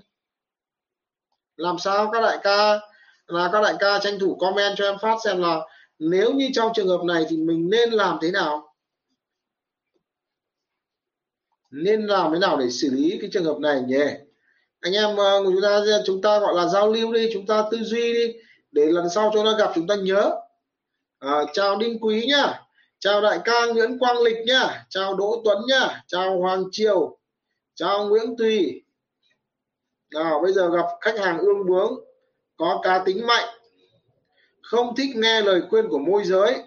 Làm 1.56 1.78
sao 1.78 2.10
các 2.12 2.20
đại 2.20 2.38
ca, 2.42 2.80
là 3.26 3.50
các 3.52 3.60
đại 3.60 3.74
ca 3.80 3.98
tranh 3.98 4.18
thủ 4.18 4.36
comment 4.40 4.76
cho 4.76 4.84
em 4.84 4.98
phát 5.02 5.16
xem 5.24 5.42
là 5.42 5.60
nếu 5.98 6.32
như 6.32 6.48
trong 6.52 6.72
trường 6.74 6.88
hợp 6.88 7.04
này 7.04 7.26
thì 7.28 7.36
mình 7.36 7.70
nên 7.70 7.90
làm 7.90 8.18
thế 8.22 8.30
nào? 8.30 8.74
Nên 11.70 12.06
làm 12.06 12.32
thế 12.32 12.38
nào 12.38 12.56
để 12.56 12.70
xử 12.70 12.90
lý 12.90 13.18
cái 13.20 13.30
trường 13.32 13.44
hợp 13.44 13.58
này 13.58 13.82
nhỉ? 13.86 14.04
Anh 14.80 14.92
em 14.92 15.16
ờ, 15.16 15.42
của 15.44 15.50
chúng 15.52 15.62
ta 15.62 15.80
chúng 16.06 16.22
ta 16.22 16.38
gọi 16.38 16.54
là 16.54 16.66
giao 16.66 16.92
lưu 16.92 17.12
đi 17.12 17.30
chúng 17.32 17.46
ta 17.46 17.64
tư 17.70 17.78
duy 17.82 18.12
đi 18.12 18.32
để 18.72 18.86
lần 18.86 19.08
sau 19.10 19.30
chúng 19.34 19.44
ta 19.44 19.52
gặp 19.58 19.72
chúng 19.74 19.86
ta 19.86 19.94
nhớ. 19.94 20.30
À, 21.18 21.44
chào 21.52 21.76
đinh 21.76 21.98
quý 22.00 22.26
nhá 22.28 22.60
chào 22.98 23.20
đại 23.20 23.38
ca 23.44 23.66
nguyễn 23.66 23.98
quang 23.98 24.18
lịch 24.18 24.36
nhá 24.46 24.86
chào 24.88 25.14
đỗ 25.14 25.42
tuấn 25.44 25.58
nhá 25.68 26.02
chào 26.06 26.40
hoàng 26.40 26.64
triều 26.72 27.18
chào 27.74 28.08
nguyễn 28.08 28.36
tùy. 28.38 28.82
Nào 30.14 30.40
bây 30.42 30.52
giờ 30.52 30.70
gặp 30.70 30.86
khách 31.00 31.18
hàng 31.18 31.38
ương 31.38 31.66
bướng 31.66 32.04
có 32.56 32.80
cá 32.82 33.02
tính 33.06 33.26
mạnh 33.26 33.48
không 34.64 34.97
thích 34.97 35.16
nghe 35.16 35.40
lời 35.40 35.62
khuyên 35.71 35.88
của 35.88 35.99
môi 35.99 36.25
giới. 36.25 36.62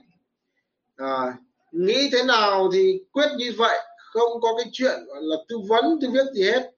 À, 0.95 1.33
nghĩ 1.71 2.09
thế 2.11 2.23
nào 2.23 2.69
thì 2.73 3.03
quyết 3.11 3.27
như 3.37 3.53
vậy 3.57 3.79
không 3.97 4.41
có 4.41 4.49
cái 4.57 4.69
chuyện 4.71 5.05
gọi 5.07 5.21
là 5.21 5.35
tư 5.49 5.57
vấn 5.67 5.99
tư 6.01 6.09
viết 6.13 6.25
gì 6.33 6.43
hết. 6.43 6.71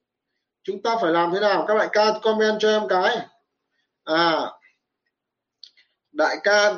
Chúng 0.64 0.82
ta 0.82 0.96
phải 1.02 1.12
làm 1.12 1.32
thế 1.34 1.40
nào? 1.40 1.66
Các 1.68 1.78
đại 1.78 1.90
ca 1.92 2.20
comment 2.22 2.58
cho 2.60 2.70
em 2.70 2.88
cái. 2.90 3.18
À 4.04 4.52
đại 6.12 6.38
ca 6.44 6.74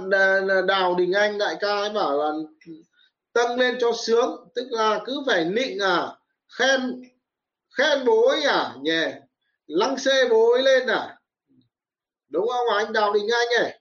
đào 0.68 0.96
đình 0.96 1.12
anh 1.12 1.38
đại 1.38 1.56
ca 1.60 1.68
ấy 1.68 1.90
bảo 1.90 2.18
là 2.18 2.32
tăng 3.34 3.60
lên 3.60 3.78
cho 3.80 3.92
sướng 4.06 4.48
tức 4.56 4.68
là 4.72 5.00
cứ 5.06 5.24
phải 5.28 5.46
nịnh 5.46 5.80
à 5.80 6.08
khen 6.60 7.02
khen 7.78 8.06
bối 8.06 8.42
à 8.42 8.76
nhè, 8.82 9.02
yeah. 9.02 9.14
lăng 9.68 9.98
xê 9.98 10.30
bối 10.30 10.64
lên 10.64 10.88
à. 10.88 11.18
Đúng 12.30 12.48
không 12.48 12.78
anh 12.78 12.94
đào 12.94 13.14
đình 13.14 13.28
anh 13.28 13.64
ấy? 13.64 13.81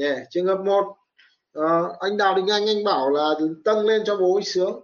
Yeah. 0.00 0.18
trường 0.30 0.46
hợp 0.46 0.58
một 0.64 0.84
uh, 1.58 1.98
anh 2.00 2.16
đào 2.16 2.34
đình 2.34 2.46
anh 2.46 2.66
anh 2.66 2.84
bảo 2.84 3.10
là 3.10 3.34
tăng 3.64 3.86
lên 3.86 4.02
cho 4.06 4.16
bố 4.16 4.34
ấy 4.34 4.44
sướng. 4.44 4.80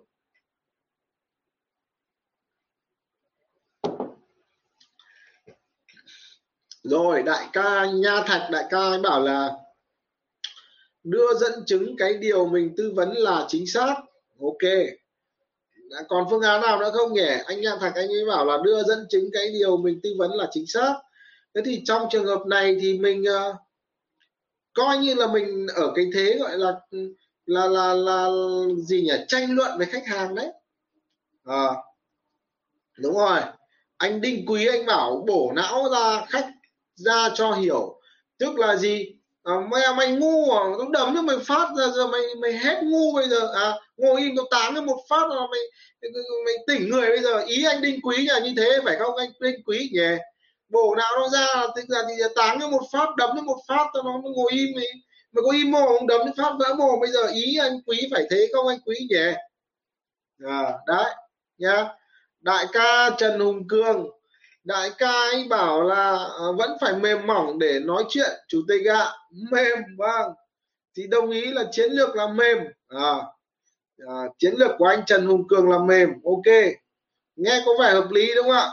Rồi 6.83 7.23
đại 7.23 7.49
ca 7.53 7.87
nha 7.87 8.23
thạch 8.27 8.51
đại 8.51 8.65
ca 8.71 8.79
anh 8.79 9.03
bảo 9.03 9.21
là 9.21 9.51
đưa 11.05 11.35
dẫn 11.35 11.65
chứng 11.67 11.97
cái 11.99 12.15
điều 12.15 12.47
mình 12.47 12.75
tư 12.77 12.93
vấn 12.97 13.13
là 13.13 13.45
chính 13.49 13.67
xác. 13.67 13.95
Ok. 14.41 14.71
Còn 16.09 16.27
phương 16.31 16.43
án 16.43 16.61
nào 16.61 16.79
nữa 16.79 16.91
không 16.93 17.13
nhỉ? 17.13 17.29
Anh 17.47 17.61
nha 17.61 17.77
thạch 17.81 17.95
anh 17.95 18.09
ấy 18.09 18.25
bảo 18.29 18.45
là 18.45 18.59
đưa 18.65 18.83
dẫn 18.83 19.07
chứng 19.11 19.31
cái 19.33 19.49
điều 19.53 19.77
mình 19.77 20.01
tư 20.03 20.15
vấn 20.19 20.31
là 20.31 20.49
chính 20.51 20.67
xác. 20.67 20.95
Thế 21.55 21.63
thì 21.65 21.83
trong 21.85 22.09
trường 22.11 22.27
hợp 22.27 22.47
này 22.47 22.77
thì 22.81 22.99
mình 22.99 23.23
uh, 23.23 23.57
coi 24.75 24.99
như 24.99 25.15
là 25.15 25.27
mình 25.27 25.67
ở 25.75 25.93
cái 25.95 26.11
thế 26.15 26.37
gọi 26.41 26.59
là 26.59 26.73
là 27.47 27.67
là 27.67 27.95
là 27.95 28.29
gì 28.87 29.03
nhỉ? 29.03 29.13
Tranh 29.29 29.55
luận 29.55 29.79
với 29.79 29.87
khách 29.87 30.07
hàng 30.07 30.35
đấy. 30.35 30.49
À, 31.45 31.69
đúng 32.99 33.15
rồi. 33.15 33.41
Anh 33.97 34.21
đinh 34.21 34.47
quý 34.47 34.67
anh 34.67 34.87
bảo 34.87 35.25
bổ 35.27 35.53
não 35.57 35.89
ra 35.93 36.25
khách 36.29 36.49
ra 36.95 37.29
cho 37.35 37.53
hiểu. 37.53 38.01
Tức 38.39 38.59
là 38.59 38.77
gì? 38.77 39.07
À, 39.43 39.53
mày 39.71 39.83
à, 39.83 39.93
mày 39.93 40.13
ngu 40.13 40.51
à? 40.51 40.63
Tao 40.79 40.91
đấm 40.91 41.15
cho 41.15 41.23
mày 41.23 41.39
phát 41.39 41.69
ra 41.79 41.85
giờ 41.89 42.07
mày 42.07 42.21
mày 42.41 42.53
hết 42.53 42.81
ngu 42.85 43.13
bây 43.13 43.29
giờ. 43.29 43.53
À 43.55 43.73
ngồi 43.97 44.21
im 44.21 44.37
tao 44.37 44.47
táng 44.51 44.75
cho 44.75 44.83
một 44.83 45.01
phát 45.09 45.29
là 45.31 45.37
mày 45.51 45.61
mày 46.45 46.55
tỉnh 46.67 46.91
người 46.91 47.09
bây 47.09 47.21
giờ. 47.21 47.39
Ý 47.39 47.65
anh 47.65 47.83
đinh 47.83 48.01
quý 48.03 48.27
là 48.27 48.39
như 48.39 48.53
thế 48.57 48.79
phải 48.85 48.97
không 48.99 49.17
anh 49.17 49.31
đinh 49.41 49.63
quý 49.67 49.91
nhỉ? 49.93 50.17
Bổ 50.69 50.95
não 50.95 51.13
nó 51.17 51.29
ra 51.29 51.67
tức 51.77 51.85
là 51.89 52.03
thì 52.09 52.15
táng 52.37 52.61
cái 52.61 52.71
một 52.71 52.83
phát 52.93 53.17
đấm 53.17 53.31
cho 53.37 53.43
một 53.43 53.59
phát 53.69 53.87
cho 53.95 54.03
nó 54.03 54.11
ngồi 54.23 54.53
im 54.53 54.69
thì 54.77 54.87
mà 55.33 55.43
có 55.45 55.51
im 55.53 55.71
mồm 55.71 56.07
đấm 56.07 56.21
phát 56.37 56.53
vỡ 56.59 56.75
mồm 56.79 57.01
bây 57.01 57.11
giờ 57.11 57.27
ý 57.27 57.57
anh 57.61 57.73
quý 57.87 58.09
phải 58.11 58.25
thế 58.31 58.49
không 58.53 58.69
anh 58.69 58.79
quý 58.85 58.97
nhỉ? 59.11 59.33
À, 60.45 60.73
đấy 60.87 61.15
nhá. 61.59 61.89
Đại 62.41 62.67
ca 62.73 63.11
trần 63.19 63.41
hùng 63.41 63.69
cường 63.69 64.11
đại 64.65 64.91
ca 64.99 65.13
ấy 65.13 65.47
bảo 65.51 65.83
là 65.83 66.11
ờ, 66.39 66.53
vẫn 66.53 66.71
phải 66.81 66.95
mềm 66.95 67.27
mỏng 67.27 67.59
để 67.59 67.81
nói 67.81 68.05
chuyện. 68.09 68.31
Chủ 68.49 68.63
tịch 68.69 68.87
ạ 68.87 69.13
mềm 69.51 69.79
vâng. 69.99 70.33
Thì 70.97 71.07
đồng 71.07 71.31
ý 71.31 71.47
là 71.47 71.65
chiến 71.71 71.93
lược 71.93 72.17
là 72.17 72.27
mềm. 72.27 72.59
À, 72.89 73.15
à, 74.09 74.15
chiến 74.39 74.55
lược 74.57 74.71
của 74.79 74.87
anh 74.87 75.05
trần 75.07 75.27
hùng 75.27 75.49
cường 75.49 75.71
là 75.71 75.79
mềm 75.79 76.09
ok. 76.25 76.55
Nghe 77.37 77.63
có 77.67 77.73
vẻ 77.81 77.91
hợp 77.91 78.11
lý 78.11 78.35
đúng 78.35 78.47
không 78.47 78.55
ạ? 78.55 78.71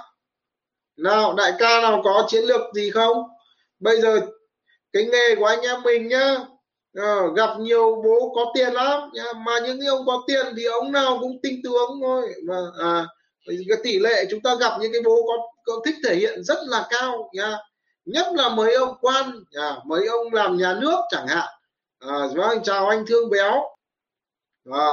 Nào 1.01 1.33
đại 1.33 1.53
ca 1.59 1.81
nào 1.81 2.01
có 2.03 2.25
chiến 2.29 2.43
lược 2.43 2.61
gì 2.73 2.91
không? 2.91 3.23
Bây 3.79 4.01
giờ 4.01 4.21
cái 4.93 5.05
nghề 5.05 5.35
của 5.35 5.45
anh 5.45 5.61
em 5.61 5.83
mình 5.83 6.07
nhá 6.07 6.37
à, 6.93 7.15
gặp 7.35 7.49
nhiều 7.59 8.01
bố 8.05 8.33
có 8.35 8.51
tiền 8.55 8.73
lắm 8.73 9.09
nhá. 9.13 9.23
mà 9.45 9.59
những 9.59 9.79
ông 9.87 10.05
có 10.05 10.23
tiền 10.27 10.45
thì 10.57 10.65
ông 10.65 10.91
nào 10.91 11.17
cũng 11.21 11.39
tinh 11.43 11.61
tướng 11.63 11.99
thôi. 12.01 12.33
Mà 12.47 12.55
à 12.79 13.05
cái 13.47 13.77
tỷ 13.83 13.99
lệ 13.99 14.25
chúng 14.29 14.41
ta 14.41 14.55
gặp 14.55 14.71
những 14.81 14.91
cái 14.93 15.01
bố 15.05 15.15
có, 15.27 15.33
có 15.65 15.81
thích 15.85 15.95
thể 16.03 16.15
hiện 16.15 16.43
rất 16.43 16.57
là 16.67 16.87
cao 16.89 17.29
nha 17.33 17.57
nhất 18.05 18.27
là 18.33 18.49
mấy 18.49 18.73
ông 18.73 18.97
quan 19.01 19.43
à, 19.51 19.77
mấy 19.85 20.07
ông 20.07 20.33
làm 20.33 20.57
nhà 20.57 20.77
nước 20.81 20.99
chẳng 21.09 21.27
hạn. 21.27 21.49
À, 21.99 22.17
vâng 22.35 22.63
chào 22.63 22.87
anh 22.87 23.05
thương 23.07 23.29
béo. 23.29 23.63
À, 24.71 24.87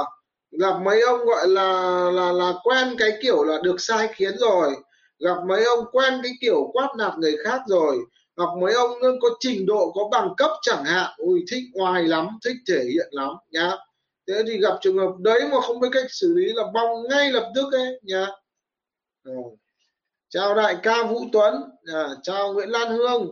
gặp 0.51 0.73
mấy 0.81 1.01
ông 1.01 1.25
gọi 1.25 1.47
là 1.47 2.09
là 2.13 2.31
là 2.31 2.53
quen 2.63 2.95
cái 2.99 3.11
kiểu 3.21 3.43
là 3.43 3.57
được 3.63 3.75
sai 3.79 4.07
khiến 4.15 4.37
rồi 4.37 4.75
gặp 5.19 5.37
mấy 5.47 5.63
ông 5.63 5.85
quen 5.91 6.19
cái 6.23 6.31
kiểu 6.41 6.69
quát 6.73 6.89
nạt 6.97 7.13
người 7.17 7.37
khác 7.43 7.61
rồi. 7.67 7.97
Gặp 8.37 8.49
mấy 8.61 8.73
ông 8.73 8.91
có 9.21 9.29
trình 9.39 9.65
độ 9.65 9.91
có 9.95 10.09
bằng 10.11 10.33
cấp 10.37 10.51
chẳng 10.61 10.83
hạn. 10.83 11.11
Ui 11.17 11.45
thích 11.51 11.63
oai 11.73 12.03
lắm 12.03 12.27
thích 12.45 12.57
thể 12.67 12.83
hiện 12.93 13.07
lắm 13.11 13.29
nhá. 13.51 13.71
Thế 14.27 14.43
thì 14.47 14.57
gặp 14.61 14.77
trường 14.81 14.97
hợp 14.97 15.11
đấy 15.19 15.41
mà 15.51 15.61
không 15.61 15.79
biết 15.79 15.87
cách 15.91 16.05
xử 16.09 16.33
lý 16.35 16.53
là 16.53 16.63
bong 16.73 17.07
ngay 17.09 17.31
lập 17.31 17.51
tức 17.55 17.73
ấy 17.73 17.99
nhá. 18.03 18.27
Ừ. 19.23 19.33
chào 20.29 20.55
đại 20.55 20.77
ca 20.83 21.03
vũ 21.03 21.21
tuấn. 21.33 21.53
À, 21.93 22.07
chào 22.23 22.53
nguyễn 22.53 22.69
lan 22.69 22.97
hương. 22.97 23.31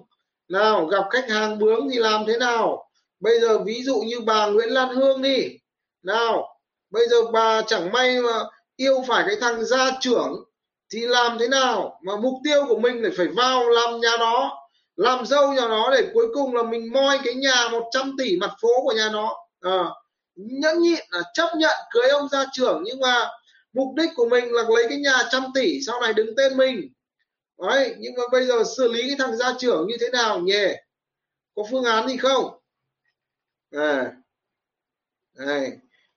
Nào 0.50 0.86
gặp 0.86 1.04
khách 1.10 1.30
hàng 1.30 1.60
bướng 1.60 1.90
thì 1.90 2.00
làm 2.00 2.26
thế 2.28 2.38
nào? 2.38 2.90
Bây 3.20 3.40
giờ 3.40 3.60
ví 3.60 3.84
dụ 3.84 4.00
như 4.00 4.20
bà 4.20 4.48
nguyễn 4.48 4.70
lan 4.70 4.96
hương 4.96 5.22
đi. 5.22 5.48
Nào 6.04 6.60
bây 6.90 7.08
giờ 7.08 7.18
bà 7.32 7.62
chẳng 7.62 7.92
may 7.92 8.22
mà 8.22 8.44
yêu 8.76 9.04
phải 9.08 9.24
cái 9.28 9.36
thằng 9.42 9.66
gia 9.66 9.92
trưởng 10.00 10.47
thì 10.90 11.00
làm 11.02 11.38
thế 11.40 11.48
nào 11.48 12.00
mà 12.04 12.16
mục 12.16 12.34
tiêu 12.44 12.66
của 12.68 12.78
mình 12.80 13.02
lại 13.02 13.12
phải 13.18 13.28
vào 13.28 13.70
làm 13.70 14.00
nhà 14.00 14.18
đó 14.20 14.68
làm 14.96 15.26
dâu 15.26 15.54
nhà 15.54 15.68
nó 15.68 15.92
để 15.92 16.08
cuối 16.14 16.28
cùng 16.34 16.56
là 16.56 16.64
mình 16.64 16.92
moi 16.94 17.18
cái 17.24 17.34
nhà 17.34 17.68
100 17.72 18.16
tỷ 18.18 18.38
mặt 18.38 18.52
phố 18.62 18.70
của 18.84 18.94
nhà 18.94 19.10
nó? 19.12 19.36
À, 19.62 19.84
nhẫn 20.36 20.82
nhịn 20.82 21.00
là 21.10 21.22
chấp 21.34 21.50
nhận 21.58 21.78
cưới 21.92 22.10
ông 22.10 22.28
gia 22.30 22.46
trưởng 22.54 22.82
nhưng 22.86 23.00
mà 23.00 23.30
mục 23.74 23.96
đích 23.96 24.10
của 24.16 24.30
mình 24.30 24.54
là 24.54 24.64
lấy 24.76 24.86
cái 24.90 24.98
nhà 24.98 25.18
trăm 25.32 25.44
tỷ 25.54 25.80
sau 25.88 26.02
này 26.02 26.14
đứng 26.14 26.36
tên 26.38 26.58
mình. 26.58 26.90
Đấy 27.68 27.96
nhưng 28.00 28.14
mà 28.18 28.24
bây 28.32 28.46
giờ 28.46 28.64
xử 28.78 28.92
lý 28.92 29.02
cái 29.02 29.16
thằng 29.20 29.38
gia 29.38 29.54
trưởng 29.60 29.88
như 29.88 29.96
thế 30.00 30.10
nào 30.10 30.40
nhỉ? 30.40 30.66
Có 31.56 31.64
phương 31.72 31.84
án 31.84 32.08
gì 32.08 32.18
không? 32.18 32.60
À, 33.72 34.12
này 35.36 35.72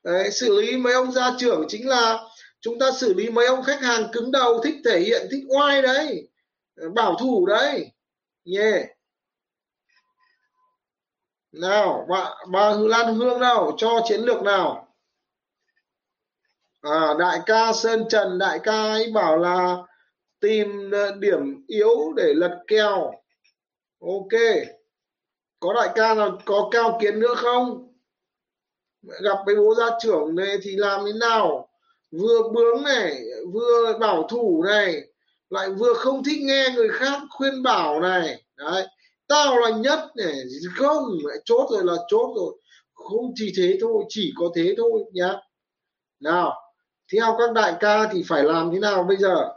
đấy 0.05 0.31
xử 0.31 0.61
lý 0.61 0.77
mấy 0.77 0.93
ông 0.93 1.13
gia 1.13 1.31
trưởng 1.39 1.67
chính 1.69 1.89
là 1.89 2.19
chúng 2.61 2.79
ta 2.79 2.91
xử 2.91 3.15
lý 3.15 3.31
mấy 3.31 3.47
ông 3.47 3.63
khách 3.63 3.81
hàng 3.81 4.09
cứng 4.13 4.31
đầu 4.31 4.61
thích 4.65 4.77
thể 4.85 5.01
hiện 5.01 5.27
thích 5.31 5.45
oai 5.49 5.83
đấy 5.83 6.31
bảo 6.95 7.17
thủ 7.21 7.47
đấy. 7.47 7.93
Nhé 8.45 8.61
yeah. 8.61 8.87
nào 11.53 12.07
bà 12.09 12.35
bà 12.53 12.71
Hư 12.71 12.87
Lan 12.87 13.15
Hương 13.15 13.41
nào 13.41 13.75
cho 13.77 14.01
chiến 14.05 14.21
lược 14.21 14.43
nào? 14.43 14.95
À, 16.81 17.15
đại 17.19 17.41
ca 17.47 17.73
Sơn 17.73 18.05
Trần 18.09 18.39
đại 18.39 18.61
ca 18.63 18.83
ấy 18.83 19.13
bảo 19.15 19.37
là 19.37 19.77
tìm 20.41 20.91
ờ, 20.91 21.17
điểm 21.17 21.65
yếu 21.67 22.13
để 22.17 22.35
lật 22.35 22.61
kèo 22.67 23.13
ok. 24.01 24.41
Có 25.61 25.73
đại 25.75 25.89
ca 25.95 26.15
nào 26.15 26.39
có 26.45 26.69
cao 26.73 26.99
kiến 27.01 27.21
nữa 27.21 27.35
không? 27.37 27.95
Gặp 29.03 29.37
với 29.47 29.57
bố 29.57 29.75
gia 29.75 29.87
trưởng 30.01 30.35
này 30.37 30.59
thì 30.63 30.77
làm 30.77 31.05
thế 31.07 31.13
nào? 31.21 31.70
Vừa 32.11 32.43
bướng 32.55 32.83
này, 32.83 33.21
vừa 33.53 33.99
bảo 34.01 34.27
thủ 34.31 34.65
này, 34.69 35.03
lại 35.51 35.71
vừa 35.71 35.95
không 35.95 36.25
thích 36.25 36.39
nghe 36.43 36.69
người 36.75 36.89
khác 36.89 37.23
khuyên 37.31 37.63
bảo 37.63 38.01
này. 38.01 38.43
Đấy, 38.57 38.87
tao 39.29 39.59
là 39.59 39.71
nhất 39.71 39.99
này, 40.17 40.35
không, 40.77 41.05
lại 41.25 41.39
chốt 41.45 41.69
rồi 41.71 41.85
là 41.85 41.95
chốt 42.09 42.33
rồi. 42.37 42.55
Không 42.95 43.33
chỉ 43.35 43.53
thế 43.57 43.79
thôi, 43.81 44.05
chỉ 44.09 44.33
có 44.39 44.51
thế 44.55 44.75
thôi 44.77 45.05
nhá. 45.13 45.35
Nào 46.21 46.55
theo 47.13 47.37
các 47.39 47.53
đại 47.53 47.75
ca 47.81 48.09
thì 48.13 48.23
phải 48.29 48.43
làm 48.43 48.71
thế 48.73 48.79
nào 48.79 49.03
bây 49.03 49.17
giờ? 49.17 49.49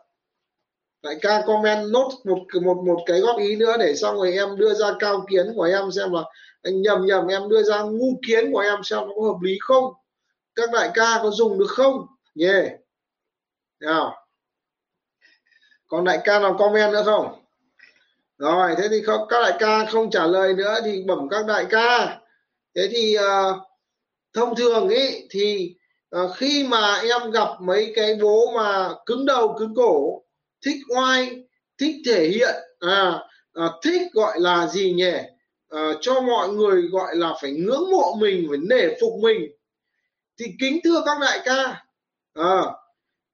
Đại 1.04 1.16
ca 1.22 1.44
comment 1.48 1.92
nốt 1.92 2.10
một 2.24 2.40
một 2.64 2.78
một 2.86 3.00
cái 3.06 3.20
góp 3.20 3.40
ý 3.40 3.56
nữa 3.56 3.78
để 3.80 3.96
xong 3.96 4.16
rồi 4.16 4.34
em 4.34 4.58
đưa 4.58 4.74
ra 4.74 4.94
cao 5.00 5.26
kiến 5.30 5.54
của 5.56 5.64
em 5.64 5.92
xem 5.92 6.14
là, 6.14 6.22
anh 6.62 6.82
nhầm 6.82 7.06
nhầm, 7.06 7.28
em 7.28 7.50
đưa 7.50 7.64
ra 7.64 7.82
ngu 7.82 8.20
kiến 8.28 8.52
của 8.54 8.60
em 8.60 8.84
xem 8.84 9.00
nó 9.00 9.14
có 9.16 9.22
hợp 9.22 9.38
lý 9.42 9.58
không? 9.62 9.94
Các 10.56 10.70
đại 10.74 10.90
ca 10.94 11.20
có 11.24 11.30
dùng 11.32 11.60
được 11.60 11.70
không? 11.70 12.08
Yeah. 12.40 12.72
nào. 13.80 14.26
Còn 15.88 16.04
đại 16.04 16.20
ca 16.24 16.40
nào 16.40 16.56
comment 16.60 16.94
nữa 16.94 17.04
không? 17.06 17.46
Rồi 18.38 18.76
thế 18.78 18.88
thì 18.90 19.02
không 19.02 19.28
các 19.30 19.40
đại 19.42 19.54
ca 19.60 19.86
không 19.86 20.12
trả 20.12 20.26
lời 20.26 20.54
nữa 20.54 20.80
thì 20.86 21.04
bẩm 21.04 21.28
các 21.30 21.46
đại 21.46 21.66
ca. 21.70 22.20
Thế 22.76 22.90
thì 22.92 23.18
uh, 23.18 23.58
thông 24.34 24.56
thường 24.56 24.90
ấy 24.90 25.28
thì 25.30 25.76
uh, 26.16 26.32
khi 26.36 26.68
mà 26.68 26.96
em 26.96 27.32
gặp 27.32 27.50
mấy 27.62 27.94
cái 27.96 28.16
bố 28.22 28.52
mà 28.56 28.90
cứng 29.06 29.26
đầu 29.26 29.56
cứng 29.60 29.76
cổ 29.76 30.24
thích 30.66 30.78
oai 30.96 31.44
thích 31.78 31.96
thể 32.06 32.28
hiện 32.28 32.56
à, 32.80 33.20
à 33.54 33.70
thích 33.84 34.02
gọi 34.14 34.40
là 34.40 34.68
gì 34.68 34.94
nhỉ? 34.94 35.14
À, 35.70 35.94
cho 36.02 36.22
mọi 36.22 36.50
người 36.50 36.82
gọi 36.82 37.16
là 37.16 37.34
phải 37.42 37.52
ngưỡng 37.52 37.92
mộ 37.92 38.16
mình 38.20 38.46
phải 38.50 38.58
nể 38.58 38.88
phục 39.02 39.14
mình. 39.22 39.42
Thì 40.40 40.46
kính 40.60 40.80
thưa 40.84 41.02
các 41.06 41.18
đại 41.22 41.40
ca 41.46 41.83
à, 42.34 42.62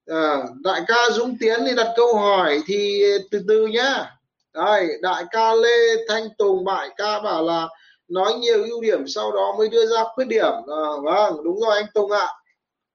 à, 0.08 0.44
đại 0.64 0.82
ca 0.88 0.98
dũng 1.12 1.38
tiến 1.40 1.60
thì 1.66 1.76
đặt 1.76 1.94
câu 1.96 2.16
hỏi 2.16 2.62
thì 2.66 3.04
từ 3.32 3.42
từ 3.48 3.68
nhá. 3.68 4.16
Đây 4.54 4.88
đại 5.02 5.24
ca 5.32 5.54
lê 5.54 6.06
thanh 6.08 6.28
tùng 6.38 6.66
bại 6.66 6.90
ca 6.98 7.20
bảo 7.20 7.44
là 7.44 7.68
nói 8.08 8.34
nhiều 8.34 8.64
ưu 8.64 8.82
điểm 8.82 9.08
sau 9.08 9.32
đó 9.32 9.56
mới 9.58 9.70
đưa 9.70 9.86
ra 9.86 10.04
khuyết 10.16 10.26
điểm. 10.26 10.54
À, 10.68 10.90
vâng 11.04 11.44
đúng 11.44 11.60
rồi 11.60 11.76
anh 11.76 11.86
tùng 11.94 12.12
ạ. 12.12 12.28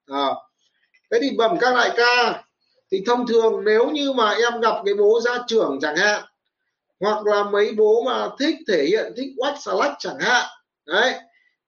À. 0.07 0.29
thế 1.11 1.19
thì 1.23 1.31
bẩm 1.39 1.57
các 1.61 1.75
đại 1.75 1.91
ca 1.97 2.43
thì 2.91 3.03
thông 3.07 3.27
thường 3.27 3.65
nếu 3.65 3.91
như 3.91 4.13
mà 4.13 4.31
em 4.31 4.61
gặp 4.61 4.75
cái 4.85 4.95
bố 4.95 5.21
gia 5.21 5.39
trưởng 5.47 5.79
chẳng 5.83 5.97
hạn 5.97 6.23
hoặc 7.01 7.27
là 7.27 7.45
mấy 7.45 7.73
bố 7.73 8.03
mà 8.07 8.29
thích 8.39 8.55
thể 8.69 8.85
hiện 8.85 9.13
thích 9.17 9.29
quách 9.37 9.55
xà 9.61 9.73
lách 9.75 9.95
chẳng 9.99 10.19
hạn 10.19 10.47
đấy 10.87 11.15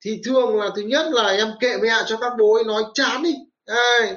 thì 0.04 0.20
thường 0.24 0.60
là 0.60 0.70
thứ 0.76 0.82
nhất 0.82 1.06
là 1.10 1.28
em 1.28 1.52
kệ 1.60 1.76
mẹ 1.82 1.94
cho 2.06 2.16
các 2.16 2.32
bố 2.38 2.54
ấy 2.54 2.64
nói 2.64 2.82
chán 2.94 3.22
đi. 3.22 3.34
Đây 3.66 4.14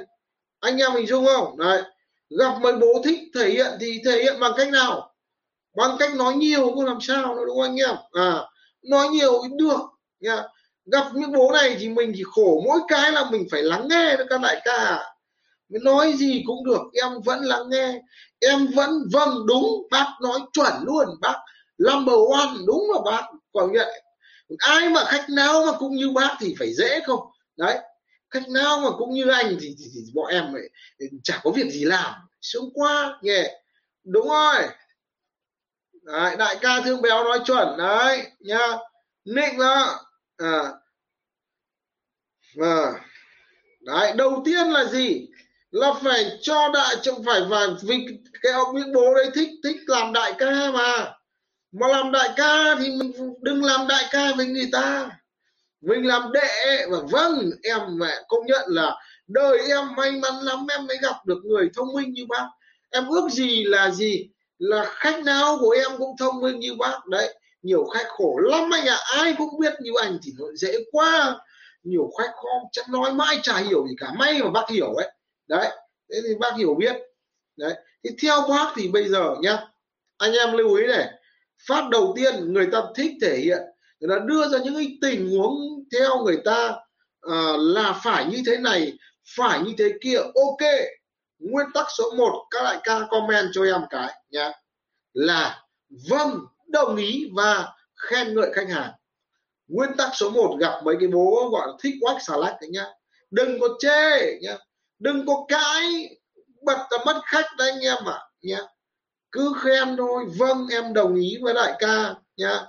anh 0.60 0.76
em 0.78 0.94
mình 0.94 1.06
dung 1.06 1.26
không? 1.26 1.58
Đấy. 1.58 1.82
Gặp 2.38 2.54
mấy 2.62 2.72
bố 2.72 3.02
thích 3.04 3.20
thể 3.34 3.50
hiện 3.50 3.72
thì 3.80 4.00
thể 4.04 4.22
hiện 4.22 4.40
bằng 4.40 4.52
cách 4.56 4.68
nào? 4.68 5.14
Bằng 5.76 5.96
cách 5.98 6.16
nói 6.16 6.34
nhiều 6.34 6.70
cũng 6.74 6.84
làm 6.84 6.98
sao 7.00 7.34
nữa, 7.34 7.42
đúng 7.46 7.56
không 7.56 7.62
anh 7.62 7.76
em? 7.76 7.96
À 8.12 8.40
nói 8.82 9.08
nhiều 9.08 9.32
cũng 9.32 9.56
được, 9.56 9.80
nha. 10.20 10.42
Gặp 10.92 11.06
những 11.14 11.32
bố 11.32 11.50
này 11.52 11.76
thì 11.80 11.88
mình 11.88 12.12
chỉ 12.16 12.22
khổ 12.26 12.62
mỗi 12.66 12.80
cái 12.88 13.12
là 13.12 13.30
mình 13.30 13.46
phải 13.50 13.62
lắng 13.62 13.88
nghe 13.90 14.16
được 14.16 14.24
các 14.30 14.40
đại 14.40 14.60
ca. 14.64 15.04
Nói 15.68 16.12
gì 16.12 16.42
cũng 16.46 16.64
được, 16.64 16.80
em 17.02 17.20
vẫn 17.24 17.40
lắng 17.44 17.70
nghe. 17.70 18.00
Em 18.40 18.66
vẫn 18.76 18.90
vâng 19.12 19.46
đúng, 19.46 19.88
bác 19.90 20.06
nói 20.22 20.40
chuẩn 20.52 20.72
luôn, 20.82 21.06
bác 21.20 21.36
number 21.78 22.14
one, 22.32 22.48
đúng 22.66 22.90
là 22.94 23.00
bác. 23.12 23.22
Còn 23.52 23.72
nhận 23.72 23.88
ai 24.58 24.88
mà 24.88 25.04
khách 25.04 25.30
nào 25.30 25.66
mà 25.66 25.72
cũng 25.78 25.96
như 25.96 26.10
bác 26.10 26.36
thì 26.40 26.54
phải 26.58 26.74
dễ 26.74 27.00
không? 27.06 27.20
Đấy 27.56 27.78
cách 28.30 28.48
nào 28.48 28.80
mà 28.80 28.90
cũng 28.98 29.14
như 29.14 29.28
anh 29.28 29.56
thì, 29.60 29.74
thì, 29.78 29.84
thì 29.94 30.00
bọn 30.14 30.26
em 30.26 30.54
ấy, 30.54 30.70
ừ, 30.98 31.06
chả 31.22 31.40
có 31.42 31.50
việc 31.50 31.70
gì 31.70 31.84
làm 31.84 32.14
sướng 32.40 32.70
quá 32.74 33.18
nhỉ? 33.22 33.42
Đúng 34.04 34.28
rồi. 34.28 34.68
Đấy, 36.02 36.36
đại 36.36 36.56
ca 36.60 36.80
thương 36.80 37.02
béo 37.02 37.24
nói 37.24 37.40
chuẩn 37.44 37.78
đấy 37.78 38.26
nha 38.40 38.68
nịnh 39.24 39.58
đó. 39.58 40.00
À. 40.36 40.72
à. 42.62 42.92
đấy 43.80 44.12
đầu 44.16 44.42
tiên 44.44 44.68
là 44.68 44.84
gì? 44.84 45.26
Là 45.70 45.92
phải 46.02 46.38
cho 46.40 46.68
đại 46.74 46.96
trong 47.02 47.24
phải 47.24 47.40
và 47.48 47.66
vì 47.82 48.06
cái 48.42 48.52
ông 48.52 48.76
những 48.76 48.92
bố 48.92 49.14
đấy 49.14 49.30
thích 49.34 49.48
thích 49.64 49.76
làm 49.86 50.12
đại 50.12 50.32
ca 50.38 50.70
mà. 50.70 51.14
Mà 51.72 51.88
làm 51.88 52.12
đại 52.12 52.28
ca 52.36 52.74
thì 52.78 52.90
mình 52.90 53.12
đừng 53.40 53.64
làm 53.64 53.86
đại 53.88 54.04
ca 54.10 54.32
với 54.36 54.46
người 54.46 54.68
ta 54.72 55.19
mình 55.80 56.06
làm 56.06 56.32
đệ, 56.32 56.86
và 56.90 56.98
vâng 57.10 57.50
em 57.62 57.80
mẹ 57.98 58.14
công 58.28 58.46
nhận 58.46 58.64
là 58.66 58.96
đời 59.26 59.58
em 59.68 59.88
may 59.96 60.10
mắn 60.10 60.34
lắm, 60.42 60.66
em 60.70 60.86
mới 60.86 60.98
gặp 61.02 61.16
được 61.26 61.38
người 61.44 61.70
thông 61.76 61.94
minh 61.94 62.12
như 62.12 62.26
bác. 62.28 62.46
Em 62.90 63.08
ước 63.08 63.28
gì 63.30 63.64
là 63.64 63.90
gì? 63.90 64.28
Là 64.58 64.84
khách 64.84 65.24
nào 65.24 65.56
của 65.60 65.70
em 65.70 65.90
cũng 65.98 66.16
thông 66.18 66.40
minh 66.40 66.60
như 66.60 66.74
bác. 66.74 67.06
Đấy, 67.06 67.34
nhiều 67.62 67.84
khách 67.84 68.06
khổ 68.08 68.38
lắm 68.42 68.70
anh 68.74 68.86
ạ. 68.86 68.96
À. 68.96 69.22
ai 69.22 69.34
cũng 69.38 69.60
biết 69.60 69.74
như 69.80 69.90
anh 70.02 70.18
thì 70.22 70.32
nó 70.38 70.44
dễ 70.54 70.74
quá. 70.92 71.38
Nhiều 71.82 72.10
khách 72.18 72.30
không 72.34 72.62
chắc 72.72 72.88
nói 72.88 73.12
mãi 73.12 73.38
chả 73.42 73.58
hiểu 73.58 73.88
gì 73.88 73.94
cả. 73.98 74.12
May 74.18 74.42
mà 74.42 74.50
bác 74.50 74.70
hiểu 74.70 74.94
ấy. 74.94 75.10
Đấy, 75.48 75.68
thế 76.12 76.20
thì 76.28 76.34
bác 76.40 76.56
hiểu 76.56 76.74
biết. 76.74 76.96
Đấy, 77.56 77.74
thì 78.04 78.10
theo 78.22 78.46
bác 78.48 78.72
thì 78.76 78.88
bây 78.88 79.08
giờ 79.08 79.34
nhá, 79.40 79.58
anh 80.18 80.32
em 80.32 80.52
lưu 80.52 80.74
ý 80.74 80.86
này. 80.86 81.10
Phát 81.68 81.88
đầu 81.90 82.12
tiên, 82.16 82.52
người 82.52 82.68
ta 82.72 82.82
thích 82.96 83.12
thể 83.22 83.36
hiện 83.36 83.60
người 84.00 84.18
ta 84.18 84.24
đưa 84.24 84.48
ra 84.48 84.58
những 84.58 84.74
cái 84.74 84.98
tình 85.00 85.30
huống 85.30 85.84
theo 85.92 86.24
người 86.24 86.38
ta 86.44 86.76
uh, 87.26 87.56
là 87.58 88.00
phải 88.04 88.24
như 88.24 88.42
thế 88.46 88.56
này 88.56 88.92
phải 89.36 89.60
như 89.62 89.74
thế 89.78 89.92
kia 90.00 90.16
ok. 90.16 90.70
Nguyên 91.38 91.66
tắc 91.74 91.86
số 91.98 92.04
1 92.16 92.46
các 92.50 92.62
đại 92.62 92.78
ca 92.84 93.00
comment 93.10 93.46
cho 93.52 93.64
em 93.64 93.80
cái 93.90 94.14
nhá. 94.30 94.52
Là 95.12 95.62
vâng 96.10 96.40
đồng 96.66 96.96
ý 96.96 97.30
và 97.36 97.72
khen 97.96 98.34
ngợi 98.34 98.52
khách 98.54 98.68
hàng. 98.68 98.92
Nguyên 99.68 99.90
tắc 99.98 100.10
số 100.14 100.30
1 100.30 100.56
gặp 100.60 100.80
mấy 100.84 100.96
cái 101.00 101.08
bố 101.08 101.48
gọi 101.52 101.66
là 101.66 101.72
thích 101.82 101.94
quách 102.00 102.22
xà 102.22 102.36
lách 102.36 102.56
đấy 102.60 102.70
nhá. 102.70 102.86
Đừng 103.30 103.60
có 103.60 103.68
chê 103.78 104.38
nhá. 104.40 104.56
Đừng 104.98 105.26
có 105.26 105.44
cãi 105.48 106.16
bật 106.62 106.86
là 106.90 106.98
mất 107.06 107.20
khách 107.24 107.46
đấy 107.58 107.70
anh 107.70 107.80
em 107.80 108.08
ạ 108.08 108.12
à, 108.12 108.28
nhá. 108.42 108.58
Cứ 109.32 109.52
khen 109.62 109.96
thôi 109.96 110.24
vâng 110.38 110.66
em 110.70 110.92
đồng 110.92 111.14
ý 111.14 111.38
với 111.42 111.54
đại 111.54 111.74
ca 111.78 112.14
nhá. 112.36 112.60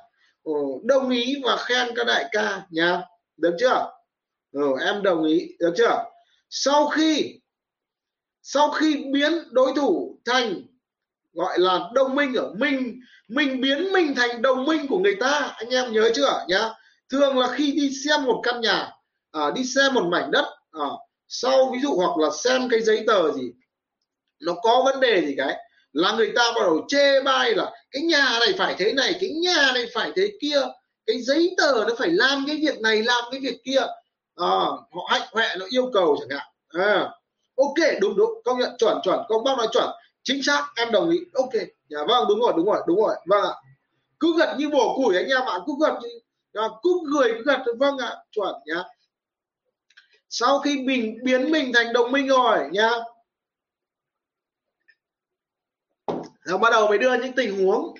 Ừ, 0.43 0.53
đồng 0.83 1.09
ý 1.09 1.35
và 1.43 1.57
khen 1.57 1.87
các 1.95 2.07
đại 2.07 2.25
ca 2.31 2.61
nhá. 2.69 3.01
Được 3.37 3.55
chưa? 3.59 3.91
Ừ, 4.51 4.61
em 4.85 5.03
đồng 5.03 5.23
ý. 5.23 5.55
Được 5.59 5.73
chưa? 5.77 6.03
Sau 6.49 6.87
khi 6.87 7.39
sau 8.43 8.71
khi 8.71 9.03
biến 9.13 9.33
đối 9.51 9.73
thủ 9.75 10.19
thành 10.25 10.61
gọi 11.33 11.59
là 11.59 11.79
đồng 11.93 12.15
minh 12.15 12.33
ở 12.35 12.53
mình 12.57 12.99
mình 13.27 13.61
biến 13.61 13.91
mình 13.93 14.15
thành 14.15 14.41
đồng 14.41 14.65
minh 14.65 14.87
của 14.89 14.99
người 14.99 15.15
ta 15.19 15.53
anh 15.57 15.69
em 15.69 15.93
nhớ 15.93 16.11
chưa 16.15 16.45
nhá? 16.47 16.69
Thường 17.09 17.37
là 17.37 17.47
khi 17.55 17.71
đi 17.71 17.91
xem 18.05 18.25
một 18.25 18.39
căn 18.43 18.61
nhà 18.61 18.91
à, 19.31 19.51
đi 19.55 19.63
xem 19.65 19.93
một 19.93 20.03
mảnh 20.11 20.31
đất 20.31 20.45
à, 20.71 20.85
sau 21.27 21.69
ví 21.73 21.79
dụ 21.81 21.95
hoặc 21.95 22.17
là 22.17 22.29
xem 22.43 22.69
cái 22.69 22.81
giấy 22.81 23.03
tờ 23.07 23.31
gì 23.31 23.51
nó 24.39 24.53
có 24.53 24.81
vấn 24.85 24.99
đề 24.99 25.21
gì 25.25 25.33
cái 25.37 25.57
là 25.93 26.11
người 26.11 26.31
ta 26.35 26.43
bắt 26.55 26.61
đầu 26.61 26.85
chê 26.87 27.21
bai 27.21 27.55
là 27.55 27.71
cái 27.91 28.03
nhà 28.03 28.39
này 28.39 28.53
phải 28.57 28.75
thế 28.77 28.93
này 28.93 29.15
cái 29.21 29.29
nhà 29.29 29.71
này 29.73 29.85
phải 29.93 30.11
thế 30.15 30.31
kia 30.41 30.61
cái 31.05 31.21
giấy 31.21 31.55
tờ 31.57 31.85
nó 31.87 31.95
phải 31.97 32.09
làm 32.09 32.43
cái 32.47 32.55
việc 32.61 32.79
này 32.81 33.03
làm 33.03 33.23
cái 33.31 33.39
việc 33.39 33.57
kia. 33.63 33.79
À, 34.35 34.47
họ 34.91 35.07
hạnh 35.09 35.27
huệ 35.31 35.47
nó 35.59 35.65
yêu 35.69 35.89
cầu 35.93 36.17
chẳng 36.19 36.37
hạn. 36.37 36.47
À, 36.67 37.09
ok 37.57 37.99
đúng 38.01 38.15
đúng 38.17 38.41
công 38.45 38.59
nhận 38.59 38.71
chuẩn 38.77 38.97
chuẩn 39.03 39.19
công 39.29 39.43
bác 39.43 39.57
nói 39.57 39.67
chuẩn 39.71 39.89
chính 40.23 40.43
xác 40.43 40.67
em 40.75 40.91
đồng 40.91 41.09
ý 41.09 41.19
ok. 41.33 41.53
Dạ 41.89 41.99
vâng 42.07 42.25
đúng 42.29 42.39
rồi 42.39 42.53
đúng 42.57 42.65
rồi 42.65 42.81
đúng 42.87 42.97
rồi 42.97 43.15
vâng 43.27 43.43
ạ. 43.43 43.53
Cứ 44.19 44.33
gật 44.37 44.55
như 44.57 44.69
bổ 44.69 44.95
củi 44.95 45.15
anh 45.15 45.27
em 45.27 45.41
ạ 45.45 45.59
cứ 45.67 45.73
gật 45.81 45.99
như 46.01 46.09
à, 46.53 46.63
cứ 46.83 46.89
cười 47.13 47.33
cứ 47.33 47.43
gật 47.45 47.63
vâng 47.79 47.97
ạ 47.97 48.15
chuẩn 48.31 48.55
nhá. 48.65 48.83
Sau 50.29 50.59
khi 50.59 50.77
mình 50.77 51.17
biến 51.23 51.51
mình 51.51 51.71
thành 51.73 51.93
đồng 51.93 52.11
minh 52.11 52.27
rồi 52.27 52.59
nhá. 52.71 52.89
Rồi 56.43 56.57
bắt 56.57 56.69
đầu 56.71 56.87
mới 56.87 56.97
đưa 56.97 57.17
những 57.17 57.33
tình 57.33 57.65
huống. 57.65 57.95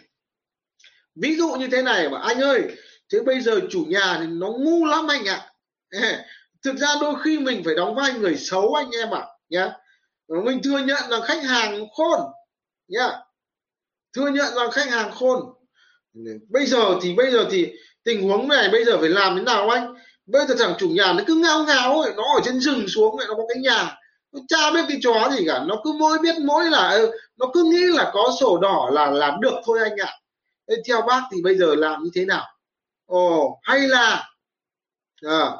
Ví 1.16 1.36
dụ 1.36 1.56
như 1.56 1.68
thế 1.68 1.82
này 1.82 2.10
mà 2.10 2.20
anh 2.20 2.42
ơi 2.42 2.62
thế 3.14 3.20
bây 3.26 3.42
giờ 3.42 3.60
chủ 3.70 3.86
nhà 3.88 4.18
thì 4.20 4.28
nó 4.28 4.48
ngu 4.48 4.86
lắm 4.86 5.08
anh 5.08 5.26
ạ. 5.26 5.52
À. 5.90 6.26
thực 6.64 6.78
ra 6.78 6.88
đôi 7.02 7.16
khi 7.24 7.40
mình 7.40 7.64
phải 7.66 7.76
đóng 7.76 7.96
vai 7.96 8.14
người 8.14 8.38
xấu 8.38 8.74
anh 8.74 8.90
em 8.92 9.10
ạ 9.14 9.20
à, 9.20 9.28
nhá 9.50 9.74
mình 10.46 10.62
thừa 10.64 10.80
nhận 10.80 11.10
là 11.10 11.22
khách 11.22 11.44
hàng 11.44 11.86
khôn 11.96 12.20
nhá. 12.88 13.10
Thừa 14.16 14.28
nhận 14.28 14.54
là 14.56 14.72
khách 14.72 14.90
hàng 14.90 15.12
khôn. 15.12 15.40
Bây 16.50 16.66
giờ 16.66 17.00
thì 17.02 17.14
bây 17.14 17.32
giờ 17.32 17.48
thì 17.52 17.74
tình 18.04 18.24
huống 18.24 18.48
này 18.48 18.70
bây 18.70 18.86
giờ 18.86 18.98
phải 18.98 19.10
làm 19.10 19.38
thế 19.38 19.44
nào 19.44 19.70
anh? 19.70 19.96
Bây 20.26 20.48
giờ 20.48 20.56
thằng 20.60 20.76
chủ 20.80 20.90
nhà 20.90 21.14
nó 21.14 21.24
cứ 21.28 21.36
ngao 21.36 21.64
ngao 21.64 22.02
ấy 22.02 22.14
nó 22.18 22.24
ở 22.24 22.42
trên 22.46 22.60
rừng 22.60 22.88
xuống 22.88 23.18
ấy, 23.18 23.28
nó 23.28 23.34
có 23.34 23.44
cái 23.50 23.62
nhà. 23.62 23.98
Nó 24.32 24.40
cha 24.48 24.72
biết 24.74 24.86
cái 24.90 25.00
chó 25.04 25.30
gì 25.38 25.46
cả 25.48 25.64
nó 25.68 25.82
cứ 25.84 25.92
mỗi 26.00 26.20
biết 26.20 26.36
mỗi 26.46 26.66
là 26.70 26.90
ừ, 26.90 27.12
nó 27.42 27.48
cứ 27.54 27.64
nghĩ 27.64 27.86
là 27.86 28.12
có 28.14 28.32
sổ 28.40 28.58
đỏ 28.58 28.90
là 28.92 29.12
làm 29.12 29.42
được 29.42 29.54
thôi 29.66 29.80
anh 29.84 29.98
ạ. 29.98 30.12
À. 30.68 30.76
theo 30.88 31.02
bác 31.02 31.22
thì 31.32 31.42
bây 31.42 31.58
giờ 31.58 31.76
làm 31.76 32.04
như 32.04 32.10
thế 32.14 32.26
nào? 32.26 32.46
Ồ 33.06 33.60
hay 33.64 33.80
là 33.80 34.30
à, 35.22 35.52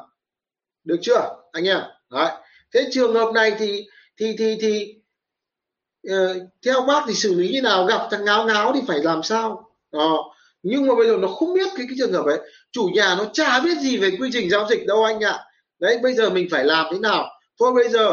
được 0.84 0.96
chưa 1.02 1.36
anh 1.52 1.64
em? 1.68 1.80
Đấy. 2.10 2.30
Thế 2.74 2.88
trường 2.92 3.14
hợp 3.14 3.32
này 3.34 3.54
thì 3.58 3.86
thì 4.16 4.34
thì 4.38 4.56
thì 4.60 4.94
uh, 6.12 6.36
theo 6.64 6.80
bác 6.80 7.04
thì 7.08 7.14
xử 7.14 7.34
lý 7.34 7.48
như 7.48 7.62
nào? 7.62 7.84
Gặp 7.84 8.08
thằng 8.10 8.24
ngáo 8.24 8.46
ngáo 8.46 8.72
thì 8.74 8.80
phải 8.86 8.98
làm 8.98 9.22
sao? 9.22 9.70
À, 9.90 10.10
nhưng 10.62 10.86
mà 10.86 10.94
bây 10.94 11.08
giờ 11.08 11.16
nó 11.16 11.28
không 11.28 11.54
biết 11.54 11.68
cái, 11.76 11.86
cái 11.88 11.96
trường 11.98 12.12
hợp 12.12 12.26
ấy. 12.26 12.40
Chủ 12.72 12.90
nhà 12.94 13.14
nó 13.18 13.24
chả 13.32 13.60
biết 13.60 13.78
gì 13.80 13.96
về 13.96 14.10
quy 14.20 14.30
trình 14.32 14.50
giao 14.50 14.66
dịch 14.70 14.86
đâu 14.86 15.04
anh 15.04 15.20
ạ. 15.20 15.44
Đấy 15.78 15.98
bây 16.02 16.14
giờ 16.14 16.30
mình 16.30 16.48
phải 16.50 16.64
làm 16.64 16.86
thế 16.92 16.98
nào? 16.98 17.26
Thôi 17.58 17.72
bây 17.74 17.88
giờ 17.88 18.12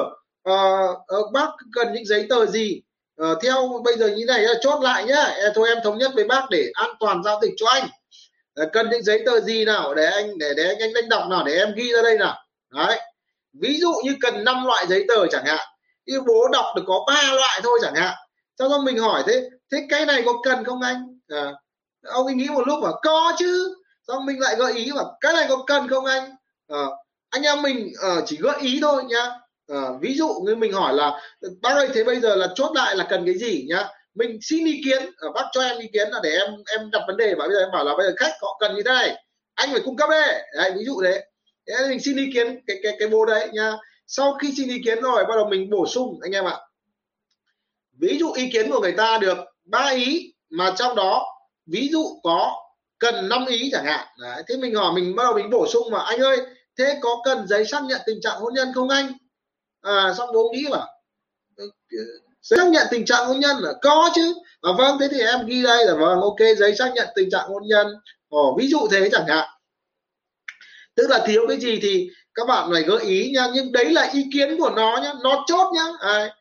uh, 0.50 0.98
uh, 1.20 1.34
bác 1.34 1.50
cần 1.72 1.94
những 1.94 2.06
giấy 2.06 2.26
tờ 2.30 2.46
gì? 2.46 2.82
Uh, 3.24 3.38
theo 3.44 3.82
bây 3.86 3.98
giờ 3.98 4.08
như 4.08 4.26
này 4.26 4.42
là 4.42 4.54
chốt 4.62 4.82
lại 4.82 5.06
nhá. 5.06 5.34
Thôi 5.56 5.70
em 5.70 5.78
thống 5.84 5.98
nhất 5.98 6.12
với 6.16 6.24
bác 6.24 6.50
để 6.50 6.72
an 6.74 6.90
toàn 7.00 7.24
giao 7.24 7.40
dịch 7.42 7.54
cho 7.58 7.68
anh. 7.68 7.88
Ờ, 8.54 8.66
uh, 8.66 8.70
cần 8.74 8.90
những 8.90 9.04
giấy 9.04 9.24
tờ 9.26 9.40
gì 9.40 9.66
nào 9.66 9.96
để 9.96 10.06
anh 10.06 10.38
để 10.38 10.54
để 10.58 10.64
anh 10.68 10.94
anh, 10.96 11.10
đọc 11.10 11.28
nào 11.30 11.44
để 11.44 11.54
em 11.54 11.74
ghi 11.76 11.92
ra 11.92 12.02
đây 12.02 12.18
nào. 12.18 12.38
Đấy. 12.70 13.00
Ví 13.54 13.78
dụ 13.80 13.94
như 14.04 14.16
cần 14.22 14.44
5 14.44 14.66
loại 14.66 14.88
giấy 14.88 15.06
tờ 15.08 15.28
chẳng 15.28 15.46
hạn. 15.46 15.68
Như 16.06 16.22
bố 16.22 16.48
đọc 16.52 16.66
được 16.76 16.84
có 16.88 17.04
ba 17.08 17.34
loại 17.34 17.60
thôi 17.64 17.80
chẳng 17.82 17.96
hạn. 17.96 18.16
Sau 18.60 18.70
đó 18.70 18.82
mình 18.82 18.98
hỏi 18.98 19.24
thế 19.28 19.50
thế 19.72 19.86
cái 19.90 20.06
này 20.06 20.22
có 20.26 20.34
cần 20.44 20.64
không 20.64 20.82
anh? 20.82 21.20
À, 21.28 21.54
ông 22.04 22.26
ấy 22.26 22.36
nghĩ 22.36 22.48
một 22.50 22.68
lúc 22.68 22.80
mà 22.84 22.90
có 23.04 23.36
chứ. 23.40 23.76
Xong 24.08 24.26
mình 24.26 24.40
lại 24.40 24.56
gợi 24.56 24.74
ý 24.74 24.92
mà 24.96 25.02
cái 25.22 25.34
này 25.34 25.46
có 25.50 25.64
cần 25.68 25.88
không 25.88 26.06
anh? 26.06 26.36
À, 26.68 26.86
anh 27.30 27.42
em 27.42 27.62
mình 27.62 27.94
uh, 28.18 28.24
chỉ 28.26 28.38
gợi 28.38 28.60
ý 28.62 28.80
thôi 28.82 29.04
nhá 29.04 29.32
à, 29.70 29.90
ví 30.02 30.14
dụ 30.14 30.44
như 30.46 30.56
mình 30.56 30.74
hỏi 30.74 30.94
là 30.94 31.22
bác 31.62 31.74
ơi 31.74 31.90
thế 31.94 32.04
bây 32.04 32.20
giờ 32.20 32.36
là 32.36 32.48
chốt 32.56 32.72
lại 32.76 32.96
là 32.96 33.08
cần 33.10 33.26
cái 33.26 33.38
gì 33.38 33.66
nhá? 33.70 33.88
Mình 34.16 34.40
xin 34.42 34.66
ý 34.66 34.82
kiến 34.86 35.10
ờ, 35.18 35.32
bác 35.32 35.46
cho 35.52 35.62
em 35.62 35.80
ý 35.80 35.88
kiến 35.94 36.10
là 36.12 36.20
để 36.24 36.30
em 36.30 36.50
em 36.78 36.92
đặt 36.92 37.02
vấn 37.08 37.18
đề 37.18 37.36
và 37.36 37.48
bây 37.48 37.54
giờ 37.54 37.60
em 37.60 37.72
bảo 37.74 37.86
là 37.86 37.98
bây 37.98 38.08
giờ 38.08 38.14
khách 38.18 38.34
họ 38.42 38.58
cần 38.60 38.76
như 38.76 38.84
thế 38.86 38.92
này 38.92 39.16
anh 39.60 39.72
phải 39.72 39.82
cung 39.86 39.96
cấp 39.96 40.10
đấy, 40.10 40.44
đấy 40.56 40.72
ví 40.78 40.86
dụ 40.86 41.02
thế. 41.04 41.24
Thế 41.68 41.88
mình 41.90 42.00
xin 42.00 42.18
ý 42.18 42.30
kiến 42.34 42.60
cái 42.68 42.78
cái 42.84 42.96
cái 43.00 43.08
bố 43.08 43.26
đấy 43.26 43.50
nhá. 43.54 43.72
Sau 44.08 44.34
khi 44.34 44.54
xin 44.58 44.70
ý 44.70 44.82
kiến 44.86 45.02
rồi 45.02 45.26
bắt 45.26 45.36
đầu 45.36 45.46
mình 45.50 45.70
bổ 45.70 45.88
sung 45.88 46.20
anh 46.24 46.32
em 46.32 46.46
ạ. 46.46 46.58
Ví 48.00 48.18
dụ 48.20 48.32
ý 48.32 48.50
kiến 48.54 48.72
của 48.72 48.80
người 48.80 48.92
ta 48.92 49.18
được 49.18 49.38
ba 49.66 49.90
ý 49.90 50.34
mà 50.50 50.74
trong 50.78 50.96
đó 50.96 51.26
ví 51.66 51.90
dụ 51.92 52.20
có 52.24 52.54
cần 53.00 53.30
5 53.30 53.46
ý 53.46 53.70
chẳng 53.72 53.86
hạn. 53.86 54.08
Đấy, 54.22 54.44
thế 54.48 54.58
mình 54.58 54.76
hỏi 54.76 54.94
mình 54.96 55.16
bắt 55.16 55.24
đầu 55.24 55.34
mình 55.34 55.50
bổ 55.50 55.68
sung 55.68 55.92
mà 55.92 56.00
anh 56.00 56.20
ơi 56.20 56.38
thế 56.78 56.98
có 57.02 57.22
cần 57.26 57.48
giấy 57.48 57.66
xác 57.66 57.84
nhận 57.84 58.02
tình 58.06 58.22
trạng 58.22 58.40
hôn 58.40 58.54
nhân 58.54 58.68
không 58.76 58.90
anh? 58.90 59.14
À 59.82 60.14
xong 60.18 60.30
bố 60.34 60.52
nghĩ 60.54 60.66
là 60.70 60.88
giấy 61.58 61.68
ờ, 61.92 62.04
xác 62.42 62.68
nhận 62.68 62.88
tình 62.92 63.06
trạng 63.06 63.28
hôn 63.28 63.40
nhân 63.40 63.58
là 63.60 63.74
có 63.82 64.10
chứ. 64.16 64.34
À, 64.62 64.72
vâng 64.78 64.98
thế 65.00 65.08
thì 65.12 65.20
em 65.20 65.46
ghi 65.46 65.64
đây 65.64 65.86
là 65.86 65.94
vâng 65.94 66.22
ok 66.22 66.40
giấy 66.58 66.76
xác 66.76 66.92
nhận 66.96 67.08
tình 67.16 67.30
trạng 67.30 67.48
hôn 67.48 67.64
nhân. 67.66 67.88
Ồ, 68.30 68.56
ví 68.60 68.68
dụ 68.68 68.88
thế 68.92 69.10
chẳng 69.12 69.28
hạn. 69.28 69.50
Tức 70.96 71.10
là 71.10 71.24
thiếu 71.28 71.46
cái 71.48 71.58
gì 71.60 71.80
thì 71.82 72.10
các 72.34 72.48
bạn 72.48 72.70
phải 72.74 72.84
gợi 72.84 73.02
ý 73.02 73.32
nha 73.34 73.48
nhưng 73.54 73.72
đấy 73.72 73.92
là 73.92 74.10
ý 74.14 74.26
kiến 74.34 74.58
của 74.60 74.70
nó 74.70 75.00
nhá 75.04 75.14
nó 75.24 75.44
chốt 75.48 75.72
nhá. 75.74 75.86
À, 76.00 76.34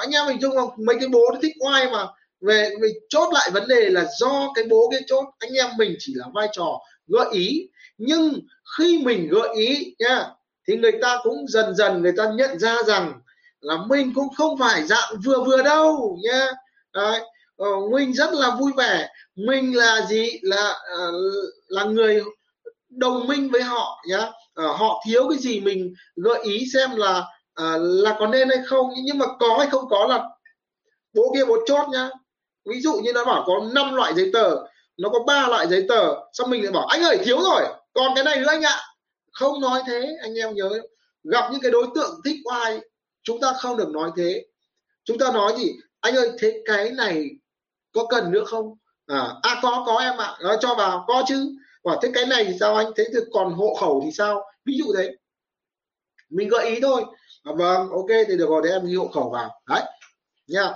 anh 0.00 0.10
em 0.10 0.26
mình 0.26 0.38
chung 0.40 0.52
mấy 0.86 0.96
cái 1.00 1.08
bố 1.08 1.20
nó 1.34 1.38
thích 1.42 1.52
oai 1.64 1.90
mà. 1.90 2.06
Về 2.40 2.70
mình 2.80 2.94
chốt 3.08 3.32
lại 3.32 3.50
vấn 3.50 3.68
đề 3.68 3.90
là 3.90 4.06
do 4.18 4.52
cái 4.54 4.64
bố 4.70 4.88
cái 4.90 5.00
chốt 5.06 5.24
anh 5.38 5.52
em 5.52 5.66
mình 5.78 5.96
chỉ 5.98 6.12
là 6.16 6.26
vai 6.34 6.48
trò 6.52 6.80
gợi 7.06 7.26
ý. 7.32 7.68
Nhưng 7.98 8.40
khi 8.78 8.98
mình 9.04 9.28
gợi 9.28 9.48
ý 9.54 9.94
nha 9.98 10.24
thì 10.68 10.76
người 10.76 10.92
ta 11.02 11.18
cũng 11.22 11.48
dần 11.48 11.74
dần 11.74 12.02
người 12.02 12.12
ta 12.16 12.30
nhận 12.34 12.58
ra 12.58 12.76
rằng 12.86 13.12
là 13.60 13.76
mình 13.88 14.12
cũng 14.14 14.28
không 14.36 14.58
phải 14.58 14.82
dạng 14.84 15.14
vừa 15.24 15.44
vừa 15.44 15.62
đâu 15.62 16.18
nha 16.22 16.46
Đấy, 16.94 17.20
Ờ, 17.56 17.66
mình 17.92 18.12
rất 18.12 18.30
là 18.34 18.56
vui 18.60 18.72
vẻ. 18.76 19.08
Mình 19.36 19.76
là 19.76 20.00
gì? 20.08 20.30
Là 20.42 20.74
ờ, 20.98 21.12
là 21.68 21.84
người 21.84 22.22
đồng 22.90 23.26
minh 23.26 23.50
với 23.52 23.62
họ 23.62 24.04
nhá. 24.08 24.28
Ờ, 24.54 24.66
họ 24.72 25.02
thiếu 25.06 25.28
cái 25.30 25.38
gì 25.38 25.60
mình 25.60 25.94
gợi 26.16 26.40
ý 26.42 26.64
xem 26.74 26.90
là 26.96 27.24
ờ, 27.54 27.78
là 27.78 28.16
có 28.18 28.26
nên 28.26 28.48
hay 28.48 28.58
không. 28.66 28.90
Nhưng 29.04 29.18
mà 29.18 29.26
có 29.40 29.56
hay 29.58 29.68
không 29.70 29.84
có 29.90 30.06
là 30.06 30.24
bố 31.14 31.34
kia 31.34 31.44
bố 31.44 31.56
chốt 31.66 31.88
nhá. 31.92 32.08
Ví 32.70 32.80
dụ 32.80 32.92
như 32.92 33.12
nó 33.12 33.24
bảo 33.24 33.44
có 33.46 33.52
5 33.74 33.94
loại 33.94 34.14
giấy 34.14 34.30
tờ 34.32 34.56
nó 34.98 35.08
có 35.08 35.18
ba 35.26 35.48
loại 35.48 35.66
giấy 35.66 35.86
tờ 35.88 36.14
xong 36.32 36.50
mình 36.50 36.62
lại 36.62 36.72
bảo 36.72 36.86
anh 36.86 37.02
ơi 37.02 37.18
thiếu 37.24 37.38
rồi 37.40 37.62
còn 37.94 38.12
cái 38.14 38.24
này 38.24 38.36
nữa 38.40 38.48
anh 38.48 38.62
ạ 38.62 38.76
không 39.36 39.60
nói 39.60 39.82
thế 39.86 40.16
anh 40.22 40.34
em 40.34 40.54
nhớ. 40.54 40.70
Gặp 41.24 41.48
những 41.52 41.60
cái 41.60 41.70
đối 41.70 41.86
tượng 41.94 42.20
thích 42.24 42.36
oai 42.44 42.80
chúng 43.22 43.40
ta 43.40 43.52
không 43.52 43.76
được 43.76 43.88
nói 43.88 44.10
thế. 44.16 44.46
Chúng 45.04 45.18
ta 45.18 45.32
nói 45.32 45.52
gì? 45.58 45.72
Anh 46.00 46.14
ơi 46.16 46.30
thế 46.38 46.62
cái 46.64 46.90
này 46.90 47.30
có 47.92 48.06
cần 48.06 48.30
nữa 48.30 48.44
không? 48.46 48.76
À, 49.06 49.28
à 49.42 49.60
có 49.62 49.84
có 49.86 49.98
em 49.98 50.16
ạ. 50.16 50.36
À. 50.38 50.56
cho 50.60 50.74
vào 50.74 51.04
có 51.08 51.24
chứ. 51.28 51.56
Và 51.84 51.98
thế 52.02 52.10
cái 52.14 52.26
này 52.26 52.44
thì 52.44 52.52
sao 52.60 52.76
anh? 52.76 52.92
Thế 52.96 53.04
thì 53.12 53.18
còn 53.32 53.52
hộ 53.52 53.74
khẩu 53.80 54.02
thì 54.04 54.10
sao? 54.12 54.44
Ví 54.64 54.78
dụ 54.78 54.84
thế 54.96 55.14
mình 56.28 56.48
gợi 56.48 56.70
ý 56.70 56.80
thôi. 56.80 57.02
À, 57.42 57.52
vâng 57.56 57.90
ok 57.90 58.08
thì 58.28 58.36
được 58.36 58.48
rồi 58.48 58.62
để 58.64 58.70
em 58.70 58.86
ghi 58.86 58.94
hộ 58.94 59.08
khẩu 59.08 59.30
vào. 59.30 59.60
Đấy 59.68 59.82
nha. 60.46 60.72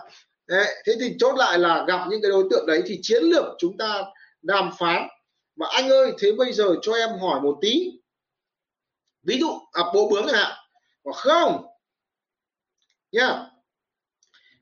Đấy, 0.46 0.66
thế 0.86 0.92
thì 1.00 1.16
chốt 1.18 1.36
lại 1.36 1.58
là 1.58 1.84
gặp 1.88 2.06
những 2.10 2.22
cái 2.22 2.30
đối 2.30 2.44
tượng 2.50 2.66
đấy 2.66 2.82
thì 2.86 2.98
chiến 3.02 3.22
lược 3.22 3.44
chúng 3.58 3.76
ta 3.76 4.04
đàm 4.42 4.70
phán. 4.78 5.08
Mà 5.56 5.66
anh 5.70 5.88
ơi 5.88 6.12
thế 6.18 6.32
bây 6.32 6.52
giờ 6.52 6.74
cho 6.82 6.92
em 6.92 7.10
hỏi 7.18 7.40
một 7.40 7.58
tí 7.60 7.99
ví 9.22 9.38
dụ 9.40 9.60
à, 9.72 9.82
bố 9.94 10.08
bướm 10.08 10.26
chẳng 10.26 10.36
hạn. 10.36 10.52
Hoặc 11.04 11.16
không? 11.16 11.66
Nha 13.12 13.50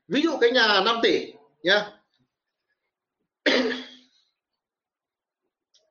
ví 0.09 0.21
dụ 0.21 0.37
cái 0.41 0.51
nhà 0.51 0.81
5 0.85 0.99
tỷ 1.03 1.33
nha 1.63 1.91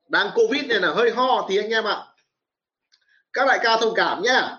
đang 0.07 0.31
covid 0.35 0.65
này 0.65 0.79
là 0.79 0.93
hơi 0.93 1.11
ho 1.11 1.45
thì 1.49 1.57
anh 1.57 1.69
em 1.69 1.83
ạ. 1.83 2.05
Các 3.33 3.47
đại 3.47 3.59
ca 3.63 3.77
thông 3.77 3.93
cảm 3.95 4.21
nhá. 4.21 4.57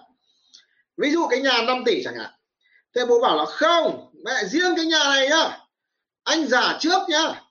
Ví 0.97 1.11
dụ 1.11 1.27
cái 1.31 1.41
nhà 1.41 1.63
5 1.67 1.83
tỷ 1.87 2.03
chẳng 2.05 2.15
hạn. 2.19 2.31
Thế 2.95 3.07
bố 3.07 3.21
bảo 3.21 3.37
là 3.37 3.45
không 3.45 4.13
mẹ 4.25 4.45
riêng 4.45 4.77
cái 4.77 4.85
nhà 4.85 5.05
này 5.05 5.29
nhá. 5.29 5.59
Anh 6.23 6.47
giả 6.47 6.79
trước 6.81 7.09
nhá. 7.09 7.43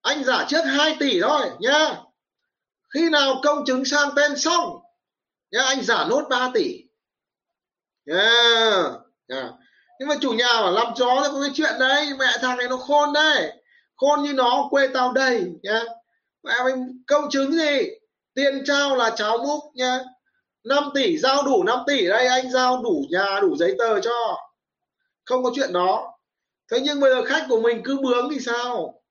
Anh 0.00 0.24
giả 0.24 0.44
trước 0.48 0.62
2 0.62 0.96
tỷ 1.00 1.20
thôi 1.20 1.50
nhá. 1.60 1.94
Khi 2.94 3.10
nào 3.10 3.40
công 3.42 3.64
chứng 3.66 3.84
sang 3.84 4.08
tên 4.16 4.38
xong 4.38 4.81
nhá 5.52 5.62
anh 5.62 5.82
giả 5.82 6.06
nốt 6.10 6.26
3 6.30 6.50
tỷ. 6.54 6.84
Yeah. 8.06 8.86
Yeah. 9.28 9.50
nhưng 9.98 10.08
mà 10.08 10.14
chủ 10.20 10.32
nhà 10.32 10.60
bảo 10.60 10.72
làm 10.72 10.94
chó 10.96 11.28
có 11.32 11.40
cái 11.40 11.50
chuyện 11.54 11.72
đấy, 11.80 12.06
mẹ 12.18 12.26
thằng 12.40 12.58
này 12.58 12.68
nó 12.68 12.76
khôn 12.76 13.12
đấy. 13.12 13.52
Khôn 13.96 14.22
như 14.22 14.32
nó, 14.32 14.68
quê 14.70 14.88
tao 14.94 15.12
đây 15.12 15.44
nhá 15.62 15.84
mẹ 16.42 16.54
mình 16.64 17.02
công 17.06 17.30
chứng 17.30 17.52
gì? 17.52 17.88
Tiền 18.34 18.62
trao 18.64 18.96
là 18.96 19.10
cháo 19.10 19.38
múc 19.38 19.60
nhá 19.74 20.00
5 20.64 20.90
tỷ, 20.94 21.18
giao 21.18 21.42
đủ 21.42 21.62
5 21.64 21.78
tỷ 21.86 22.06
đây, 22.06 22.26
anh 22.26 22.50
giao 22.50 22.82
đủ 22.82 23.04
nhà, 23.10 23.40
đủ 23.40 23.56
giấy 23.56 23.74
tờ 23.78 24.00
cho. 24.00 24.38
Không 25.24 25.44
có 25.44 25.50
chuyện 25.54 25.72
đó. 25.72 26.18
Thế 26.70 26.80
nhưng 26.80 27.00
bây 27.00 27.10
giờ 27.10 27.24
khách 27.24 27.46
của 27.48 27.60
mình 27.60 27.82
cứ 27.84 27.98
bướng 28.02 28.30
thì 28.30 28.40
sao? 28.40 29.02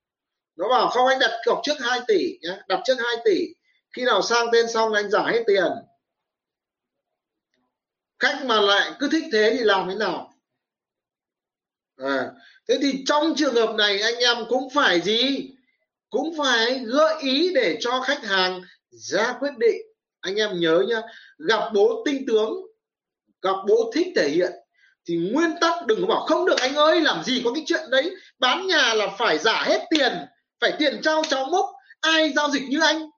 Nó 0.56 0.68
bảo 0.68 0.88
không, 0.88 1.06
anh 1.06 1.18
đặt 1.18 1.30
cọc 1.46 1.60
trước 1.62 1.76
2 1.80 2.00
tỷ 2.08 2.38
nhá 2.42 2.56
đặt 2.68 2.80
trước 2.84 2.94
2 2.98 3.16
tỷ. 3.24 3.46
Khi 3.96 4.04
nào 4.04 4.22
sang 4.22 4.46
tên 4.52 4.68
xong, 4.68 4.92
anh 4.92 5.10
giả 5.10 5.22
hết 5.26 5.42
tiền 5.46 5.72
khách 8.22 8.44
mà 8.44 8.60
lại 8.60 8.92
cứ 8.98 9.08
thích 9.08 9.24
thế 9.32 9.56
thì 9.58 9.64
làm 9.64 9.88
thế 9.88 9.94
nào? 9.94 10.34
À, 11.96 12.30
thế 12.68 12.78
thì 12.82 13.04
trong 13.06 13.34
trường 13.36 13.54
hợp 13.54 13.74
này 13.74 14.00
anh 14.00 14.16
em 14.16 14.36
cũng 14.48 14.70
phải 14.74 15.00
gì? 15.00 15.50
Cũng 16.10 16.34
phải 16.38 16.78
gợi 16.78 17.14
ý 17.20 17.54
để 17.54 17.76
cho 17.80 18.00
khách 18.00 18.24
hàng 18.24 18.62
ra 18.90 19.36
quyết 19.40 19.58
định. 19.58 19.76
Anh 20.20 20.36
em 20.36 20.60
nhớ 20.60 20.84
nhá 20.88 21.00
gặp 21.38 21.70
bố 21.74 22.02
tinh 22.06 22.24
tướng 22.26 22.52
gặp 23.42 23.56
bố 23.68 23.90
thích 23.94 24.06
thể 24.16 24.28
hiện 24.28 24.52
thì 25.08 25.16
nguyên 25.16 25.50
tắc 25.60 25.86
đừng 25.86 26.00
có 26.00 26.06
bảo 26.06 26.26
không 26.26 26.46
được 26.46 26.60
anh 26.60 26.74
ơi 26.74 27.00
làm 27.00 27.24
gì 27.24 27.42
có 27.44 27.52
cái 27.54 27.64
chuyện 27.66 27.90
đấy? 27.90 28.14
Bán 28.38 28.66
nhà 28.66 28.94
là 28.94 29.06
phải 29.18 29.38
giả 29.38 29.62
hết 29.66 29.86
tiền 29.90 30.12
phải 30.60 30.72
tiền 30.78 31.00
trao 31.02 31.22
cháu 31.28 31.44
mốc 31.44 31.66
ai 32.00 32.32
giao 32.32 32.50
dịch 32.50 32.62
như 32.68 32.80
anh? 32.80 33.10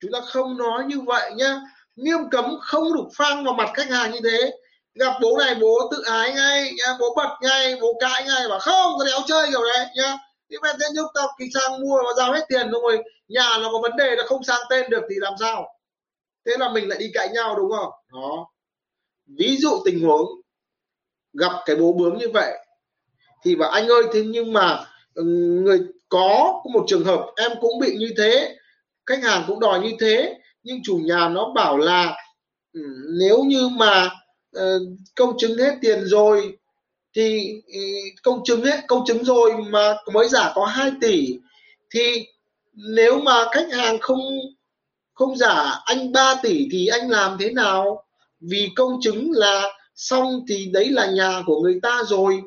Chúng 0.00 0.12
ta 0.12 0.20
không 0.20 0.58
nói 0.58 0.84
như 0.86 1.00
vậy 1.00 1.32
nhá 1.36 1.60
nghiêm 1.96 2.18
cấm 2.30 2.56
không 2.60 2.94
được 2.94 3.04
phang 3.16 3.44
vào 3.44 3.54
mặt 3.54 3.70
khách 3.74 3.90
hàng 3.90 4.12
như 4.12 4.20
thế. 4.24 4.52
Gặp 4.94 5.12
bố 5.22 5.38
này, 5.38 5.54
bố 5.54 5.90
tự 5.92 6.02
ái 6.06 6.32
ngay, 6.32 6.72
nhá, 6.76 6.94
bố 7.00 7.14
bật 7.16 7.36
ngay, 7.42 7.76
bố 7.80 7.96
cãi 8.00 8.24
ngay 8.26 8.48
và 8.48 8.58
không 8.58 8.98
có 8.98 9.04
đéo 9.04 9.18
chơi 9.26 9.46
kiểu 9.50 9.60
đấy, 9.62 9.86
nhá. 9.96 10.16
Nhưng 10.48 10.60
mà 10.62 10.72
thế 10.80 10.86
lúc 10.94 11.06
tao 11.14 11.28
kỳ 11.38 11.44
sang 11.54 11.80
mua 11.80 11.96
và 11.96 12.10
giao 12.16 12.32
hết 12.32 12.44
tiền 12.48 12.70
rồi 12.70 12.98
nhà 13.28 13.48
nó 13.62 13.68
có 13.72 13.78
vấn 13.82 13.96
đề 13.96 14.16
là 14.16 14.24
không 14.26 14.44
sang 14.44 14.60
tên 14.70 14.90
được 14.90 15.02
thì 15.10 15.14
làm 15.18 15.32
sao? 15.40 15.68
Thế 16.46 16.52
là 16.58 16.68
mình 16.68 16.88
lại 16.88 16.98
đi 16.98 17.10
cãi 17.14 17.28
nhau, 17.34 17.56
đúng 17.56 17.70
không? 17.70 17.90
Đó. 18.12 18.46
Ví 19.38 19.56
dụ 19.56 19.82
tình 19.84 20.04
huống 20.04 20.26
gặp 21.32 21.52
cái 21.66 21.76
bố 21.76 21.92
bướm 21.92 22.18
như 22.18 22.28
vậy, 22.34 22.52
thì 23.44 23.56
bảo 23.56 23.70
anh 23.70 23.88
ơi, 23.88 24.02
thế 24.12 24.22
nhưng 24.26 24.52
mà 24.52 24.84
ừ, 25.14 25.22
người 25.64 25.80
có 26.08 26.62
một 26.72 26.84
trường 26.86 27.04
hợp 27.04 27.26
em 27.36 27.50
cũng 27.60 27.78
bị 27.78 27.96
như 27.98 28.10
thế, 28.18 28.56
khách 29.06 29.22
hàng 29.22 29.44
cũng 29.46 29.60
đòi 29.60 29.80
như 29.80 29.90
thế 30.00 30.38
nhưng 30.64 30.82
chủ 30.84 30.96
nhà 31.04 31.28
nó 31.28 31.52
bảo 31.54 31.78
là 31.78 32.16
ừ, 32.72 32.80
nếu 33.18 33.44
như 33.44 33.68
mà 33.68 34.10
ờ, 34.52 34.78
công 35.16 35.38
chứng 35.38 35.58
hết 35.58 35.78
tiền 35.80 36.04
rồi 36.04 36.58
thì 37.14 37.52
ừ, 37.66 37.80
công 38.22 38.44
chứng 38.44 38.64
hết 38.64 38.80
công 38.88 39.04
chứng 39.06 39.24
rồi 39.24 39.52
mà 39.70 39.96
mới 40.12 40.28
giả 40.28 40.52
có 40.54 40.64
2 40.66 40.92
tỷ 41.00 41.38
thì 41.90 42.26
nếu 42.74 43.20
mà 43.20 43.44
khách 43.52 43.72
hàng 43.72 43.98
không 44.00 44.20
không 45.14 45.36
giả 45.36 45.80
anh 45.84 46.12
3 46.12 46.34
tỷ 46.42 46.68
thì 46.72 46.86
anh 46.86 47.10
làm 47.10 47.36
thế 47.40 47.50
nào? 47.50 48.04
Vì 48.40 48.68
công 48.76 49.00
chứng 49.02 49.30
là 49.32 49.62
xong 49.94 50.44
thì 50.48 50.70
đấy 50.72 50.88
là 50.88 51.06
nhà 51.06 51.42
của 51.46 51.60
người 51.60 51.78
ta 51.82 52.02
rồi. 52.06 52.42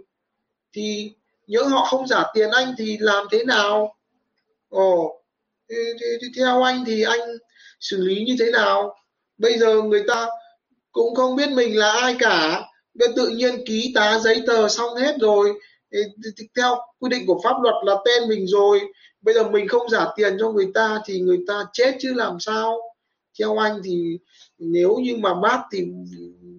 Thì 0.74 1.12
nhớ 1.48 1.64
họ 1.64 1.86
không 1.86 2.08
giả 2.08 2.24
tiền 2.34 2.50
anh 2.52 2.76
thì 2.78 2.98
làm 3.00 3.28
thế 3.32 3.44
nào? 3.44 3.96
Ồ 4.70 5.22
thì, 5.70 5.76
thì, 6.00 6.06
thì 6.22 6.28
theo 6.38 6.64
anh 6.64 6.84
thì 6.86 7.04
anh 7.04 7.20
xử 7.80 7.98
lý 7.98 8.24
như 8.24 8.36
thế 8.40 8.52
nào? 8.52 8.96
Bây 9.38 9.60
giờ 9.60 9.82
người 9.82 10.04
ta 10.08 10.28
cũng 10.92 11.16
không 11.16 11.36
biết 11.36 11.50
mình 11.50 11.78
là 11.78 11.92
ai 11.92 12.16
cả. 12.20 12.63
Bây 12.94 13.08
tự 13.16 13.28
nhiên 13.28 13.63
ký 13.66 13.92
tá 13.96 14.20
giấy 14.20 14.42
tờ 14.48 14.68
xong 14.68 14.96
hết 14.96 15.16
rồi. 15.20 15.54
Theo 16.56 16.76
quy 17.00 17.10
định 17.10 17.26
của 17.28 17.42
pháp 17.44 17.56
luật 17.62 17.76
là 17.84 17.96
tên 18.06 18.30
mình 18.30 18.48
rồi. 18.48 18.82
Bây 19.22 19.34
giờ 19.34 19.50
mình 19.50 19.68
không 19.68 19.88
trả 19.92 20.06
tiền 20.16 20.38
cho 20.40 20.52
người 20.52 20.68
ta 20.74 21.02
thì 21.06 21.20
người 21.20 21.40
ta 21.48 21.66
chết 21.74 21.96
chứ 22.00 22.13
làm 22.13 22.40
sao? 22.40 22.82
Theo 23.40 23.58
anh 23.58 23.82
thì 23.84 24.18
nếu 24.58 24.96
như 24.96 25.16
mà 25.18 25.34
bác 25.34 25.63
thì 25.72 25.86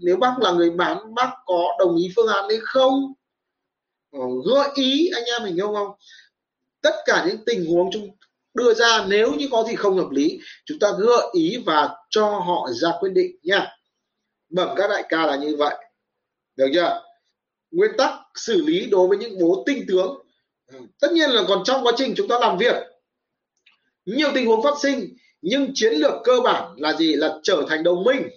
nếu 0.03 0.17
bác 0.17 0.39
là 0.39 0.53
người 0.53 0.71
bán, 0.71 1.15
bác 1.15 1.31
có 1.47 1.65
đồng 1.79 1.97
ý 1.97 2.09
phương 2.17 2.29
án 2.29 2.49
hay 2.49 2.59
không? 2.63 3.13
Ờ, 4.13 4.21
gợi 4.45 4.69
ý 4.75 5.11
anh 5.15 5.25
em 5.25 5.43
mình 5.45 5.59
không 5.61 5.75
không? 5.75 5.91
Tất 6.83 6.95
cả 7.05 7.25
những 7.29 7.45
tình 7.47 7.67
huống 7.67 7.91
chúng 7.93 8.09
đưa 8.59 8.75
ra, 8.75 9.05
nếu 9.09 9.35
như 9.35 9.49
có 9.51 9.65
gì 9.69 9.75
không 9.75 9.97
hợp 9.97 10.11
lý, 10.11 10.39
chúng 10.65 10.79
ta 10.79 10.89
gợi 10.99 11.27
ý 11.33 11.63
và 11.67 11.97
cho 12.11 12.25
họ 12.25 12.69
ra 12.73 12.91
quyết 13.01 13.11
định 13.13 13.37
nha. 13.43 13.67
Bẩm 14.49 14.69
các 14.77 14.89
đại 14.91 15.05
ca 15.09 15.27
là 15.27 15.37
như 15.37 15.57
vậy. 15.57 15.75
Được 16.57 16.71
chưa? 16.75 17.03
Nguyên 17.71 17.91
tắc 17.99 18.15
xử 18.35 18.63
lý 18.67 18.87
đối 18.87 19.09
với 19.09 19.19
những 19.19 19.39
bố 19.41 19.63
tinh 19.67 19.85
tướng. 19.89 20.19
Tất 21.01 21.13
nhiên 21.13 21.31
là 21.31 21.43
còn 21.49 21.65
trong 21.65 21.87
quá 21.87 21.93
trình 21.97 22.15
chúng 22.17 22.29
ta 22.29 22.39
làm 22.39 22.59
việc. 22.59 22.75
Nhiều 24.07 24.29
tình 24.35 24.47
huống 24.47 24.63
phát 24.63 24.75
sinh, 24.83 25.17
nhưng 25.43 25.71
chiến 25.75 25.93
lược 25.93 26.15
cơ 26.25 26.41
bản 26.45 26.75
là 26.77 26.93
gì? 26.93 27.17
Là 27.17 27.39
trở 27.43 27.65
thành 27.69 27.83
đồng 27.83 28.05
minh. 28.05 28.29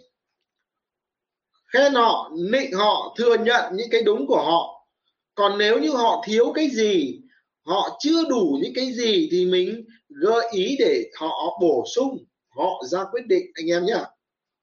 Khen 1.65 1.93
họ, 1.93 2.31
nịnh 2.51 2.73
họ, 2.73 3.15
thừa 3.17 3.37
nhận 3.37 3.75
những 3.75 3.87
cái 3.91 4.01
đúng 4.03 4.27
của 4.27 4.43
họ. 4.43 4.87
Còn 5.35 5.57
nếu 5.57 5.79
như 5.79 5.91
họ 5.91 6.23
thiếu 6.27 6.51
cái 6.55 6.69
gì 6.69 7.21
họ 7.65 7.97
chưa 7.99 8.23
đủ 8.29 8.59
những 8.63 8.73
cái 8.75 8.93
gì 8.93 9.29
thì 9.31 9.45
mình 9.45 9.85
gợi 10.09 10.47
ý 10.51 10.75
để 10.79 11.09
họ 11.19 11.57
bổ 11.61 11.83
sung 11.95 12.25
họ 12.49 12.83
ra 12.91 13.03
quyết 13.11 13.27
định 13.27 13.45
anh 13.53 13.71
em 13.71 13.85
nhé 13.85 14.03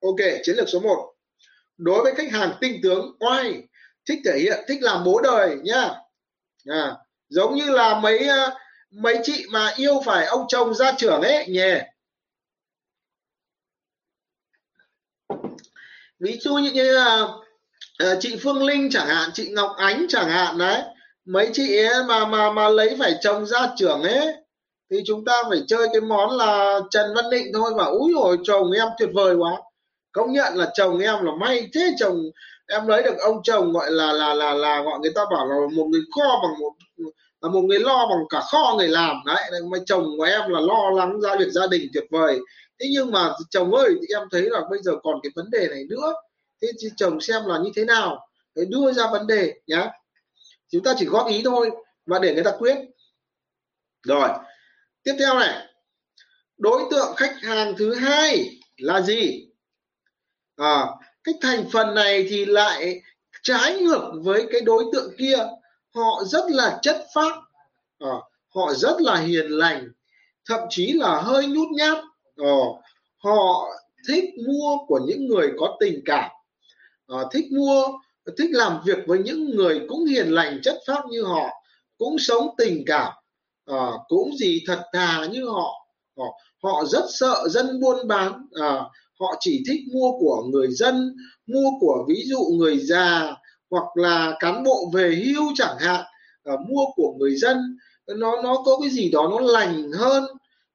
ok 0.02 0.40
chiến 0.42 0.56
lược 0.56 0.68
số 0.68 0.80
1 0.80 1.14
đối 1.76 2.02
với 2.02 2.14
khách 2.14 2.32
hàng 2.32 2.54
tinh 2.60 2.80
tướng 2.82 3.16
oai 3.18 3.62
thích 4.08 4.18
thể 4.24 4.38
hiện 4.38 4.64
thích 4.68 4.78
làm 4.82 5.04
bố 5.04 5.20
đời 5.20 5.56
nhá. 5.62 5.90
À, 6.66 6.96
giống 7.28 7.54
như 7.54 7.70
là 7.70 8.00
mấy 8.00 8.18
à, 8.28 8.50
mấy 8.90 9.18
chị 9.22 9.46
mà 9.50 9.72
yêu 9.76 10.02
phải 10.04 10.26
ông 10.26 10.44
chồng 10.48 10.74
gia 10.74 10.92
trưởng 10.92 11.22
ấy 11.22 11.46
nhỉ. 11.46 11.72
Ví 16.18 16.38
dụ 16.40 16.56
như, 16.56 16.70
như 16.70 16.92
là 16.92 17.28
chị 18.20 18.36
Phương 18.42 18.62
Linh 18.62 18.90
chẳng 18.90 19.06
hạn 19.06 19.30
chị 19.34 19.48
Ngọc 19.50 19.72
Ánh 19.76 20.06
chẳng 20.08 20.28
hạn 20.28 20.58
đấy 20.58 20.82
mấy 21.28 21.50
chị 21.52 21.76
ấy 21.76 22.04
mà 22.08 22.26
mà 22.26 22.52
mà 22.52 22.68
lấy 22.68 22.96
phải 22.98 23.14
chồng 23.20 23.46
ra 23.46 23.68
trưởng 23.76 24.02
ấy, 24.02 24.34
thì 24.90 24.96
chúng 25.06 25.24
ta 25.24 25.42
phải 25.50 25.62
chơi 25.66 25.88
cái 25.92 26.00
món 26.00 26.36
là 26.36 26.80
Trần 26.90 27.14
Văn 27.14 27.24
Định 27.30 27.46
thôi 27.54 27.72
và 27.76 27.84
úi 27.84 28.12
rồi 28.14 28.38
chồng 28.44 28.70
em 28.72 28.88
tuyệt 28.98 29.08
vời 29.14 29.34
quá. 29.34 29.52
Công 30.12 30.32
nhận 30.32 30.54
là 30.54 30.70
chồng 30.74 30.98
em 30.98 31.24
là 31.24 31.32
may 31.40 31.68
thế, 31.74 31.90
chồng 31.98 32.22
em 32.66 32.86
lấy 32.86 33.02
được 33.02 33.18
ông 33.18 33.40
chồng 33.42 33.72
gọi 33.72 33.90
là 33.90 34.12
là 34.12 34.34
là 34.34 34.54
là 34.54 34.82
gọi 34.82 34.98
người 35.02 35.12
ta 35.14 35.22
bảo 35.30 35.46
là 35.46 35.54
một 35.76 35.84
người 35.84 36.00
kho 36.16 36.40
bằng 36.42 36.60
một, 36.60 36.72
là 37.40 37.48
một 37.48 37.60
người 37.60 37.80
lo 37.80 38.06
bằng 38.06 38.24
cả 38.30 38.40
kho 38.52 38.74
người 38.78 38.88
làm. 38.88 39.16
Đấy 39.26 39.50
mà 39.70 39.78
chồng 39.86 40.04
của 40.18 40.24
em 40.24 40.40
là 40.50 40.60
lo 40.60 40.90
lắng 40.90 41.20
ra 41.20 41.36
việc 41.38 41.50
gia 41.50 41.66
đình 41.66 41.82
tuyệt 41.94 42.04
vời. 42.10 42.38
Thế 42.80 42.88
nhưng 42.92 43.10
mà 43.12 43.32
chồng 43.50 43.74
ơi, 43.74 43.94
thì 44.00 44.14
em 44.14 44.22
thấy 44.30 44.42
là 44.42 44.60
bây 44.70 44.78
giờ 44.82 44.92
còn 45.02 45.14
cái 45.22 45.30
vấn 45.36 45.50
đề 45.50 45.68
này 45.70 45.84
nữa. 45.90 46.14
Thế 46.62 46.68
thì 46.80 46.88
chồng 46.96 47.20
xem 47.20 47.42
là 47.46 47.58
như 47.58 47.70
thế 47.76 47.84
nào? 47.84 48.26
Để 48.54 48.64
đưa 48.68 48.92
ra 48.92 49.04
vấn 49.12 49.26
đề 49.26 49.52
nhá 49.66 49.90
chúng 50.68 50.82
ta 50.82 50.94
chỉ 50.98 51.06
góp 51.06 51.28
ý 51.28 51.42
thôi 51.44 51.70
và 52.06 52.18
để 52.18 52.34
người 52.34 52.44
ta 52.44 52.52
quyết. 52.58 52.76
Rồi 54.02 54.28
tiếp 55.02 55.14
theo 55.18 55.38
này. 55.38 55.66
Đối 56.58 56.82
tượng 56.90 57.14
khách 57.16 57.34
hàng 57.42 57.74
thứ 57.78 57.94
hai 57.94 58.60
là 58.76 59.00
gì? 59.00 59.48
À, 60.56 60.86
cái 61.24 61.34
thành 61.40 61.64
phần 61.72 61.94
này 61.94 62.26
thì 62.30 62.44
lại 62.44 63.00
trái 63.42 63.76
ngược 63.76 64.12
với 64.22 64.46
cái 64.52 64.60
đối 64.60 64.84
tượng 64.92 65.12
kia. 65.18 65.38
Họ 65.94 66.24
rất 66.24 66.44
là 66.48 66.78
chất 66.82 67.06
phác 67.14 67.32
à, 67.98 68.14
họ 68.48 68.72
rất 68.72 69.00
là 69.00 69.16
hiền 69.16 69.46
lành 69.46 69.88
thậm 70.48 70.60
chí 70.70 70.92
là 70.92 71.20
hơi 71.20 71.46
nhút 71.46 71.68
nhát. 71.70 71.98
À, 72.36 72.56
họ 73.16 73.68
thích 74.08 74.24
mua 74.46 74.76
của 74.86 75.00
những 75.06 75.26
người 75.26 75.52
có 75.58 75.76
tình 75.80 76.02
cảm. 76.04 76.30
À, 77.06 77.18
thích 77.32 77.44
mua 77.52 77.82
thích 78.38 78.50
làm 78.52 78.80
việc 78.84 78.98
với 79.06 79.18
những 79.18 79.50
người 79.56 79.80
cũng 79.88 80.04
hiền 80.04 80.28
lành 80.34 80.60
chất 80.62 80.76
phác 80.86 81.06
như 81.10 81.22
họ 81.22 81.48
cũng 81.98 82.18
sống 82.18 82.48
tình 82.58 82.84
cảm 82.86 83.12
à, 83.68 83.90
cũng 84.08 84.36
gì 84.36 84.62
thật 84.66 84.82
thà 84.92 85.26
như 85.26 85.48
họ. 85.48 85.86
À, 86.16 86.24
họ 86.62 86.84
rất 86.84 87.04
sợ 87.08 87.48
dân 87.48 87.80
buôn 87.80 88.08
bán 88.08 88.46
à, 88.52 88.80
họ 89.20 89.36
chỉ 89.40 89.62
thích 89.68 89.80
mua 89.92 90.12
của 90.20 90.44
người 90.52 90.68
dân 90.70 91.16
mua 91.46 91.70
của 91.80 92.04
ví 92.08 92.22
dụ 92.26 92.38
người 92.58 92.78
già 92.78 93.34
hoặc 93.70 93.96
là 93.96 94.36
cán 94.40 94.64
bộ 94.64 94.90
về 94.94 95.22
hưu 95.24 95.52
chẳng 95.54 95.76
hạn 95.78 96.04
à, 96.44 96.52
mua 96.68 96.84
của 96.96 97.14
người 97.18 97.36
dân. 97.36 97.78
Nó 98.06 98.42
nó 98.42 98.62
có 98.64 98.78
cái 98.80 98.90
gì 98.90 99.10
đó 99.10 99.28
nó 99.30 99.40
lành 99.40 99.92
hơn. 99.92 100.24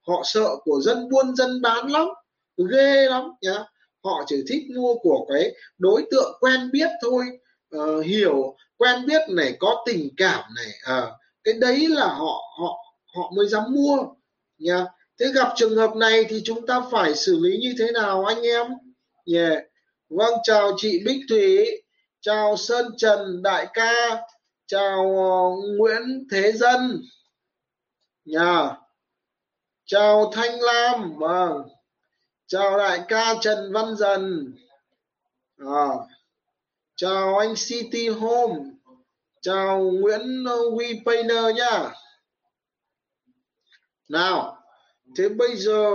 Họ 0.07 0.21
sợ 0.25 0.49
của 0.63 0.81
dân 0.81 1.09
buôn 1.09 1.35
dân 1.35 1.61
bán 1.61 1.91
lắm 1.91 2.07
ghê 2.71 3.09
lắm 3.09 3.23
nhá. 3.41 3.65
Họ 4.03 4.23
chỉ 4.27 4.35
thích 4.49 4.63
mua 4.75 4.95
của 4.95 5.25
cái 5.29 5.51
đối 5.77 6.05
tượng 6.11 6.33
quen 6.39 6.69
biết 6.71 6.89
thôi 7.01 7.25
uh, 7.77 8.05
hiểu. 8.05 8.55
Quen 8.77 9.05
biết 9.05 9.21
này 9.29 9.55
có 9.59 9.83
tình 9.85 10.09
cảm 10.17 10.43
này. 10.55 10.99
Uh, 11.03 11.09
cái 11.43 11.53
đấy 11.53 11.87
là 11.89 12.07
họ 12.07 12.41
họ 12.59 12.83
họ 13.15 13.31
mới 13.35 13.47
dám 13.47 13.63
mua 13.69 13.97
nha 14.57 14.85
thế 15.19 15.31
gặp 15.35 15.53
trường 15.55 15.75
hợp 15.75 15.95
này 15.95 16.25
thì 16.29 16.41
chúng 16.45 16.67
ta 16.67 16.81
phải 16.91 17.15
xử 17.15 17.39
lý 17.39 17.57
như 17.57 17.75
thế 17.79 17.91
nào 17.91 18.25
anh 18.25 18.41
em? 18.41 18.67
Yeah. 19.33 19.63
vâng 20.09 20.33
chào 20.43 20.71
chị 20.77 21.03
bích 21.05 21.21
thủy 21.29 21.65
chào 22.21 22.57
sơn 22.57 22.85
trần 22.97 23.41
đại 23.43 23.67
ca 23.73 24.21
chào 24.67 25.03
uh, 25.03 25.77
nguyễn 25.77 26.27
thế 26.31 26.51
dân 26.51 27.01
nhà 28.25 28.71
chào 29.85 30.31
thanh 30.33 30.61
lam 30.61 31.15
vâng. 31.17 31.67
Chào 32.47 32.77
đại 32.77 33.01
ca 33.07 33.35
trần 33.41 33.73
văn 33.73 33.95
dần 33.95 34.53
à, 35.57 35.87
chào 36.95 37.37
anh 37.37 37.53
city 37.55 38.07
home. 38.07 38.55
Chào 39.41 39.79
nguyễn 39.79 40.45
huy 40.75 41.01
Painter 41.05 41.55
nhá. 41.55 41.91
Nào 44.09 44.57
thế 45.17 45.29
bây 45.29 45.55
giờ 45.55 45.93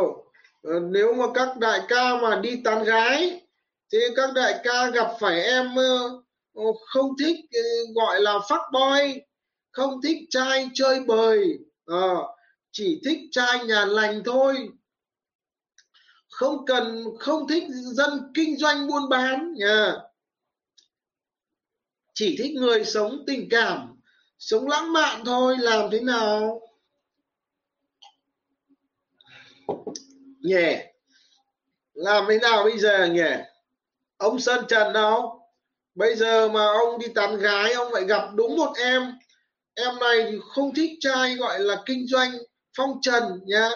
ờ, 0.63 0.81
nếu 0.81 1.15
mà 1.15 1.25
các 1.35 1.57
đại 1.59 1.81
ca 1.89 2.17
mà 2.23 2.41
đi 2.41 2.61
tán 2.65 2.85
gái 2.85 3.41
thế 3.93 3.99
các 4.17 4.31
đại 4.35 4.61
ca 4.65 4.91
gặp 4.91 5.17
phải 5.21 5.43
em 5.43 5.75
ờ, 5.77 6.09
ờ, 6.55 6.65
không 6.87 7.11
thích 7.19 7.37
gọi 7.95 8.21
là 8.21 8.33
fuck 8.33 8.71
boy 8.73 9.21
không 9.71 10.03
thích 10.03 10.19
trai 10.31 10.71
chơi 10.75 11.01
bời 11.01 11.59
à, 11.87 12.15
chỉ 12.73 13.01
thích 13.05 13.19
trai 13.31 13.65
nhà 13.65 13.85
lành 13.85 14.23
thôi. 14.25 14.69
Không 16.31 16.67
cần 16.67 17.05
không 17.21 17.49
thích 17.49 17.65
dân 17.69 18.31
kinh 18.35 18.57
doanh 18.57 18.87
buôn 18.87 19.09
bán 19.09 19.55
nha 19.55 19.95
chỉ 22.19 22.37
thích 22.39 22.55
người 22.55 22.85
sống 22.85 23.25
tình 23.27 23.49
cảm, 23.51 24.01
sống 24.39 24.69
lãng 24.69 24.93
mạn 24.93 25.23
thôi, 25.25 25.57
làm 25.61 25.91
thế 25.91 26.01
nào? 26.01 26.61
Nhỉ 30.41 30.55
yeah. 30.55 30.87
làm 31.95 32.25
thế 32.29 32.39
nào 32.39 32.65
bây 32.65 32.79
giờ 32.79 33.07
nhỉ? 33.07 33.31
Ông 34.17 34.41
sơn 34.41 34.65
trần 34.69 34.93
đâu? 34.93 35.41
Bây 35.95 36.17
giờ 36.17 36.49
mà 36.49 36.67
ông 36.67 36.99
đi 36.99 37.07
tán 37.15 37.37
gái, 37.37 37.73
ông 37.73 37.93
lại 37.93 38.05
gặp 38.05 38.23
đúng 38.35 38.57
một 38.57 38.73
em. 38.77 39.03
Em 39.75 39.99
này 40.01 40.27
thì 40.31 40.39
không 40.49 40.75
thích 40.75 40.91
trai 41.01 41.35
gọi 41.35 41.61
là 41.61 41.83
kinh 41.87 42.07
doanh, 42.07 42.33
phong 42.77 42.99
trần 43.03 43.23
nhá. 43.47 43.71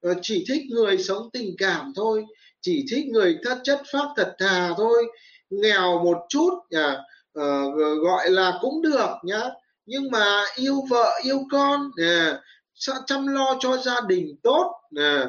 Ờ, 0.00 0.14
chỉ 0.22 0.44
thích 0.48 0.62
người 0.70 0.98
sống 0.98 1.30
tình 1.32 1.54
cảm 1.58 1.92
thôi, 1.96 2.24
chỉ 2.60 2.84
thích 2.90 3.04
người 3.06 3.38
thất 3.44 3.58
chất 3.64 3.82
phác 3.92 4.08
thật 4.16 4.34
thà 4.38 4.70
thôi. 4.76 5.06
Nghèo 5.50 6.04
một 6.04 6.18
chút 6.28 6.50
nhá 6.70 6.96
uh, 7.38 8.02
gọi 8.02 8.30
là 8.30 8.58
cũng 8.60 8.82
được 8.82 9.10
nhá. 9.22 9.42
Nhưng 9.86 10.10
mà 10.10 10.44
yêu 10.54 10.82
vợ 10.90 11.20
yêu 11.24 11.44
con 11.50 11.90
nè 11.96 12.32
chăm 13.06 13.26
lo 13.26 13.56
cho 13.60 13.76
gia 13.76 14.00
đình 14.00 14.36
tốt 14.42 14.72
nè. 14.90 15.26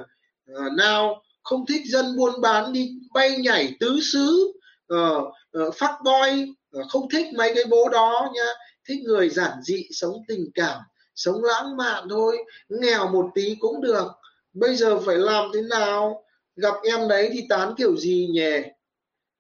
Ờ, 0.54 0.70
nào 0.78 1.24
không 1.44 1.66
thích 1.66 1.82
dân 1.86 2.06
buôn 2.18 2.42
bán 2.42 2.74
đi 2.74 2.92
bay 3.14 3.38
nhảy 3.38 3.76
tứ 3.80 4.00
xứ 4.14 4.54
uh, 4.94 5.24
uh, 5.60 5.74
fuck 5.74 6.04
boy 6.04 6.54
uh, 6.80 6.86
không 6.90 7.10
thích 7.10 7.26
mấy 7.38 7.52
cái 7.56 7.64
bố 7.70 7.90
đó 7.90 8.32
nhá. 8.36 8.48
Thích 8.88 9.00
người 9.04 9.30
giản 9.30 9.52
dị 9.64 9.88
sống 9.92 10.14
tình 10.28 10.52
cảm 10.56 10.80
sống 11.16 11.44
lãng 11.44 11.78
mạn 11.78 12.08
thôi 12.10 12.38
nghèo 12.70 13.08
một 13.08 13.30
tí 13.36 13.56
cũng 13.60 13.82
được. 13.82 14.08
Bây 14.54 14.76
giờ 14.76 15.00
phải 15.00 15.18
làm 15.18 15.52
thế 15.54 15.62
nào? 15.62 16.24
Gặp 16.56 16.74
em 16.84 17.08
đấy 17.08 17.30
thì 17.34 17.46
tán 17.50 17.74
kiểu 17.78 17.98
gì 17.98 18.28
nhỉ? 18.32 18.62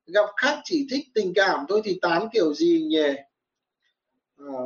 Gặp 0.06 0.26
khách 0.38 0.62
chỉ 0.64 0.88
thích 0.92 1.06
tình 1.14 1.34
cảm 1.36 1.66
thôi 1.70 1.82
thì 1.84 2.00
tán 2.02 2.28
kiểu 2.34 2.54
gì 2.54 2.86
nhỉ? 2.88 3.08
À. 4.38 4.64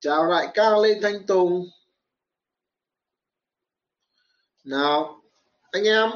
chào 0.00 0.30
đại 0.30 0.48
ca 0.54 0.76
lên 0.76 0.98
thanh 1.02 1.26
tùng. 1.26 1.68
Nào, 4.64 5.20
anh 5.70 5.84
em, 5.84 6.10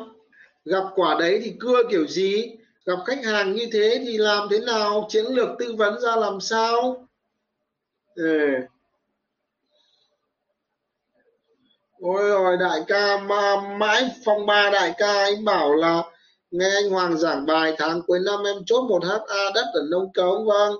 gặp 0.64 0.84
quả 0.94 1.16
đấy 1.20 1.40
thì 1.44 1.54
cưa 1.60 1.82
kiểu 1.90 2.06
gì? 2.06 2.56
Gặp 2.86 2.98
khách 3.06 3.24
hàng 3.24 3.52
như 3.52 3.68
thế 3.72 4.04
thì 4.06 4.18
làm 4.18 4.48
thế 4.50 4.60
nào? 4.60 5.06
Chiến 5.08 5.24
lược 5.26 5.48
tư 5.58 5.74
vấn 5.78 6.00
ra 6.00 6.16
làm 6.16 6.40
sao? 6.40 7.06
Ừ. 8.14 8.50
ôi 12.00 12.28
rồi, 12.28 12.56
đại 12.56 12.80
ca 12.86 13.18
mà 13.18 13.60
mãi 13.78 14.10
phong 14.24 14.46
ba 14.46 14.70
đại 14.70 14.92
ca 14.98 15.12
anh 15.12 15.44
bảo 15.44 15.74
là 15.74 16.02
nghe 16.52 16.68
anh 16.74 16.90
Hoàng 16.90 17.18
giảng 17.18 17.46
bài 17.46 17.74
tháng 17.78 18.02
cuối 18.06 18.18
năm 18.26 18.44
em 18.44 18.56
chốt 18.66 18.82
một 18.88 19.04
ha 19.04 19.18
đất 19.54 19.64
ở 19.74 19.82
nông 19.90 20.12
cống 20.12 20.46
vâng. 20.46 20.74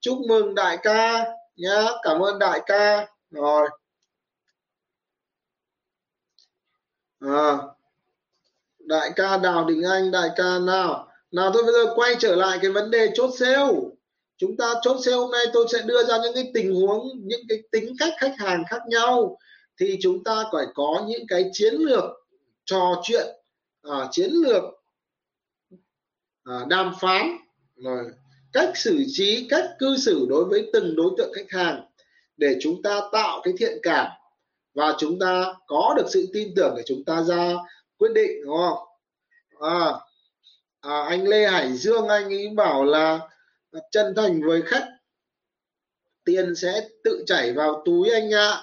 Chúc 0.00 0.18
mừng 0.28 0.54
đại 0.54 0.78
ca 0.82 1.24
nhá 1.56 1.84
cảm 2.02 2.20
ơn 2.20 2.38
đại 2.38 2.60
ca. 2.66 3.06
Rồi. 3.30 3.68
À, 7.20 7.58
đại 8.78 9.10
ca 9.16 9.36
đào 9.36 9.64
đình 9.64 9.82
anh 9.82 10.10
đại 10.10 10.28
ca 10.36 10.58
nào? 10.58 11.08
Nào 11.30 11.50
tôi 11.54 11.62
bây 11.62 11.72
giờ 11.72 11.92
quay 11.94 12.14
trở 12.18 12.36
lại 12.36 12.58
cái 12.62 12.70
vấn 12.70 12.90
đề 12.90 13.10
chốt 13.14 13.30
sale. 13.38 13.72
Chúng 14.36 14.56
ta 14.56 14.74
chốt 14.82 14.96
sale 15.04 15.16
hôm 15.16 15.30
nay 15.30 15.46
tôi 15.52 15.66
sẽ 15.72 15.82
đưa 15.82 16.04
ra 16.04 16.18
những 16.22 16.34
cái 16.34 16.50
tình 16.54 16.74
huống 16.74 17.08
những 17.14 17.42
cái 17.48 17.58
tính 17.72 17.94
cách 17.98 18.12
khách 18.18 18.34
hàng 18.38 18.62
khác 18.70 18.82
nhau. 18.86 19.38
Thì 19.80 19.98
chúng 20.02 20.24
ta 20.24 20.44
phải 20.52 20.66
có 20.74 21.04
những 21.08 21.26
cái 21.28 21.50
chiến 21.52 21.74
lược 21.74 22.04
trò 22.64 23.00
chuyện 23.02 23.26
à, 23.82 24.08
chiến 24.10 24.30
lược 24.32 24.62
à, 26.44 26.64
đàm 26.68 26.92
phán 27.00 27.36
rồi 27.76 28.04
cách 28.52 28.70
xử 28.74 29.04
trí 29.08 29.46
cách 29.50 29.64
cư 29.78 29.96
xử 29.96 30.26
đối 30.28 30.44
với 30.44 30.70
từng 30.72 30.96
đối 30.96 31.10
tượng 31.18 31.32
khách 31.32 31.50
hàng 31.50 31.84
để 32.36 32.56
chúng 32.60 32.82
ta 32.82 33.00
tạo 33.12 33.40
cái 33.44 33.54
thiện 33.58 33.78
cảm 33.82 34.06
và 34.74 34.94
chúng 34.98 35.18
ta 35.18 35.54
có 35.66 35.94
được 35.96 36.06
sự 36.08 36.28
tin 36.32 36.52
tưởng 36.56 36.74
để 36.76 36.82
chúng 36.86 37.04
ta 37.04 37.22
ra 37.22 37.52
quyết 37.98 38.12
định 38.14 38.30
đúng 38.44 38.56
không 38.56 38.78
à, 39.60 39.92
à, 40.80 41.02
anh 41.08 41.28
Lê 41.28 41.46
Hải 41.46 41.72
Dương 41.72 42.08
anh 42.08 42.24
ấy 42.24 42.48
bảo 42.56 42.84
là 42.84 43.20
chân 43.90 44.14
thành 44.16 44.40
với 44.46 44.62
khách 44.62 44.86
tiền 46.24 46.54
sẽ 46.54 46.88
tự 47.04 47.24
chảy 47.26 47.52
vào 47.52 47.82
túi 47.84 48.10
anh 48.10 48.34
ạ 48.34 48.50
à. 48.50 48.62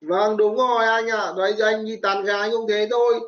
vâng 0.00 0.36
đúng 0.36 0.56
rồi 0.56 0.84
anh 0.84 1.10
ạ 1.10 1.20
à. 1.20 1.32
đấy 1.36 1.54
anh 1.60 1.84
đi 1.84 1.96
tán 1.96 2.24
gái 2.24 2.50
cũng 2.50 2.68
thế 2.68 2.88
thôi 2.90 3.20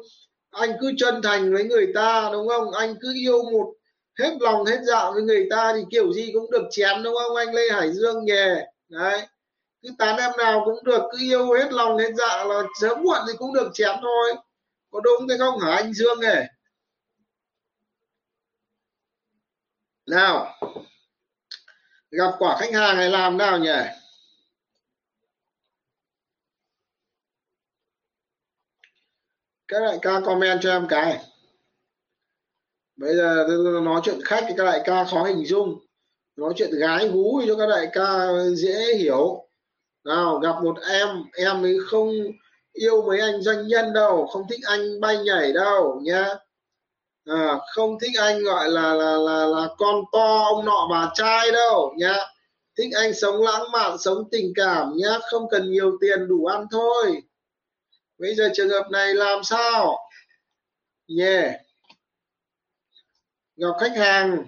anh 0.50 0.70
cứ 0.80 0.92
chân 0.96 1.22
thành 1.22 1.52
với 1.52 1.64
người 1.64 1.92
ta 1.94 2.30
đúng 2.32 2.48
không 2.48 2.72
anh 2.72 2.94
cứ 3.00 3.14
yêu 3.14 3.42
một 3.42 3.74
hết 4.18 4.36
lòng 4.40 4.64
hết 4.64 4.78
dạ 4.82 5.10
với 5.10 5.22
người 5.22 5.46
ta 5.50 5.72
thì 5.76 5.84
kiểu 5.90 6.12
gì 6.12 6.30
cũng 6.34 6.50
được 6.50 6.68
chén, 6.70 7.02
đúng 7.02 7.14
không? 7.14 7.36
Anh 7.36 7.54
Lê 7.54 7.62
Hải 7.70 7.92
Dương 7.92 8.24
nhè 8.24 8.66
đấy. 8.88 9.26
Cứ 9.82 9.90
tán 9.98 10.16
em 10.16 10.30
nào 10.38 10.62
cũng 10.64 10.84
được, 10.84 11.02
cứ 11.12 11.18
yêu 11.20 11.52
hết 11.52 11.72
lòng 11.72 11.98
hết 11.98 12.10
dạ 12.18 12.44
là 12.44 12.62
sớm 12.80 13.02
muộn 13.02 13.18
thì 13.26 13.32
cũng 13.38 13.54
được 13.54 13.70
chén 13.74 13.96
thôi. 14.02 14.34
Có 14.90 15.00
đúng 15.00 15.28
thế 15.28 15.38
không 15.38 15.60
hả 15.60 15.72
anh 15.72 15.92
Dương 15.92 16.20
này 16.20 16.46
nào. 20.06 20.60
Gặp 22.10 22.30
quả 22.38 22.56
khách 22.60 22.74
hàng 22.74 22.96
này 22.96 23.10
làm 23.10 23.36
nào 23.38 23.58
nhỉ? 23.58 23.80
Các 29.68 29.80
đại 29.80 29.98
ca 30.02 30.20
comment 30.24 30.58
cho 30.62 30.70
em 30.70 30.86
cái 30.88 31.31
bây 33.02 33.16
giờ 33.16 33.46
nói 33.82 34.00
chuyện 34.04 34.20
khách 34.24 34.44
thì 34.48 34.54
các 34.56 34.64
đại 34.64 34.80
ca 34.84 35.04
khó 35.04 35.24
hình 35.24 35.44
dung. 35.46 35.78
Nói 36.36 36.52
chuyện 36.56 36.70
gái 36.78 37.08
gú 37.08 37.42
cho 37.46 37.56
các 37.56 37.66
đại 37.66 37.88
ca 37.92 38.28
dễ 38.54 38.94
hiểu. 38.94 39.44
Nào 40.04 40.38
gặp 40.38 40.62
một 40.62 40.76
em 40.90 41.08
em 41.32 41.62
ấy 41.62 41.78
không 41.86 42.12
yêu 42.72 43.02
mấy 43.02 43.20
anh 43.20 43.42
doanh 43.42 43.66
nhân 43.66 43.92
đâu 43.92 44.26
không 44.26 44.42
thích 44.50 44.60
anh 44.66 45.00
bay 45.00 45.18
nhảy 45.18 45.52
đâu 45.52 46.00
nhá. 46.02 46.34
À, 47.26 47.58
không 47.74 47.98
thích 48.00 48.12
anh 48.18 48.44
gọi 48.44 48.70
là 48.70 48.94
là 48.94 49.16
là 49.16 49.46
là 49.46 49.68
con 49.78 50.04
to 50.12 50.44
ông 50.48 50.64
nọ 50.64 50.88
bà 50.90 51.10
trai 51.14 51.50
đâu 51.52 51.94
nhá. 51.96 52.16
Thích 52.78 52.90
anh 52.94 53.14
sống 53.14 53.42
lãng 53.42 53.70
mạn 53.72 53.98
sống 53.98 54.24
tình 54.30 54.52
cảm 54.56 54.92
nhá. 54.96 55.18
Không 55.30 55.48
cần 55.50 55.70
nhiều 55.70 55.98
tiền 56.00 56.28
đủ 56.28 56.46
ăn 56.46 56.66
thôi. 56.70 57.22
Bây 58.18 58.34
giờ 58.34 58.50
trường 58.54 58.68
hợp 58.68 58.88
này 58.90 59.14
làm 59.14 59.44
sao? 59.44 59.98
Nhé 61.08 61.24
yeah 61.24 61.54
gặp 63.62 63.76
khách 63.80 63.96
hàng. 63.96 64.44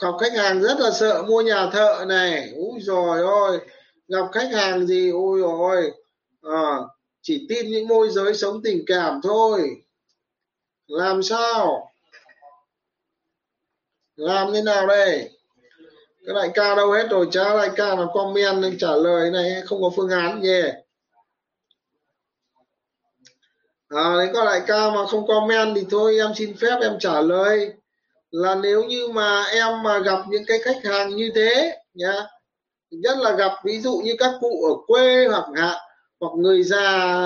Gặp 0.00 0.12
khách 0.20 0.32
hàng 0.36 0.62
rất 0.62 0.80
là 0.80 0.90
sợ 0.90 1.22
mua 1.28 1.42
nhà 1.42 1.70
thợ 1.72 2.04
này. 2.08 2.52
Úi 2.56 2.80
rồi 2.80 3.20
ôi. 3.20 3.60
Gặp 4.08 4.26
khách 4.32 4.52
hàng 4.52 4.86
gì? 4.86 5.10
Ôi 5.10 5.40
rồi 5.40 5.92
à, 6.42 6.76
chỉ 7.22 7.46
tin 7.48 7.70
những 7.70 7.88
môi 7.88 8.10
giới 8.10 8.34
sống 8.34 8.60
tình 8.64 8.84
cảm 8.86 9.20
thôi. 9.22 9.82
Làm 10.86 11.22
sao? 11.22 11.92
Làm 14.16 14.52
thế 14.52 14.62
nào 14.62 14.86
đây? 14.86 15.30
Cái 16.26 16.34
đại 16.34 16.50
ca 16.54 16.74
đâu 16.74 16.92
hết 16.92 17.06
rồi? 17.10 17.28
Cha 17.30 17.56
đại 17.56 17.70
ca 17.76 17.94
là 17.94 18.06
comment 18.14 18.62
nên 18.62 18.78
trả 18.78 18.90
lời 18.90 19.30
này 19.30 19.62
không 19.66 19.82
có 19.82 19.90
phương 19.96 20.10
án 20.10 20.42
gì 20.42 20.62
à 23.88 24.14
đấy 24.16 24.30
có 24.34 24.44
đại 24.44 24.62
ca 24.66 24.90
mà 24.90 25.06
không 25.06 25.26
comment 25.26 25.74
thì 25.74 25.86
thôi 25.90 26.16
em 26.18 26.34
xin 26.34 26.56
phép 26.56 26.78
em 26.80 26.96
trả 27.00 27.20
lời 27.20 27.72
là 28.36 28.54
nếu 28.54 28.84
như 28.84 29.08
mà 29.08 29.44
em 29.44 29.82
mà 29.82 29.98
gặp 29.98 30.18
những 30.28 30.44
cái 30.46 30.58
khách 30.58 30.84
hàng 30.84 31.16
như 31.16 31.30
thế 31.34 31.78
nhá, 31.94 32.14
nhất 32.90 33.18
là 33.18 33.32
gặp 33.32 33.52
ví 33.64 33.80
dụ 33.80 34.00
như 34.04 34.14
các 34.18 34.32
cụ 34.40 34.64
ở 34.64 34.74
quê 34.86 35.26
hoặc 35.26 35.44
hạn 35.56 35.76
hoặc 36.20 36.32
người 36.36 36.62
già 36.62 37.18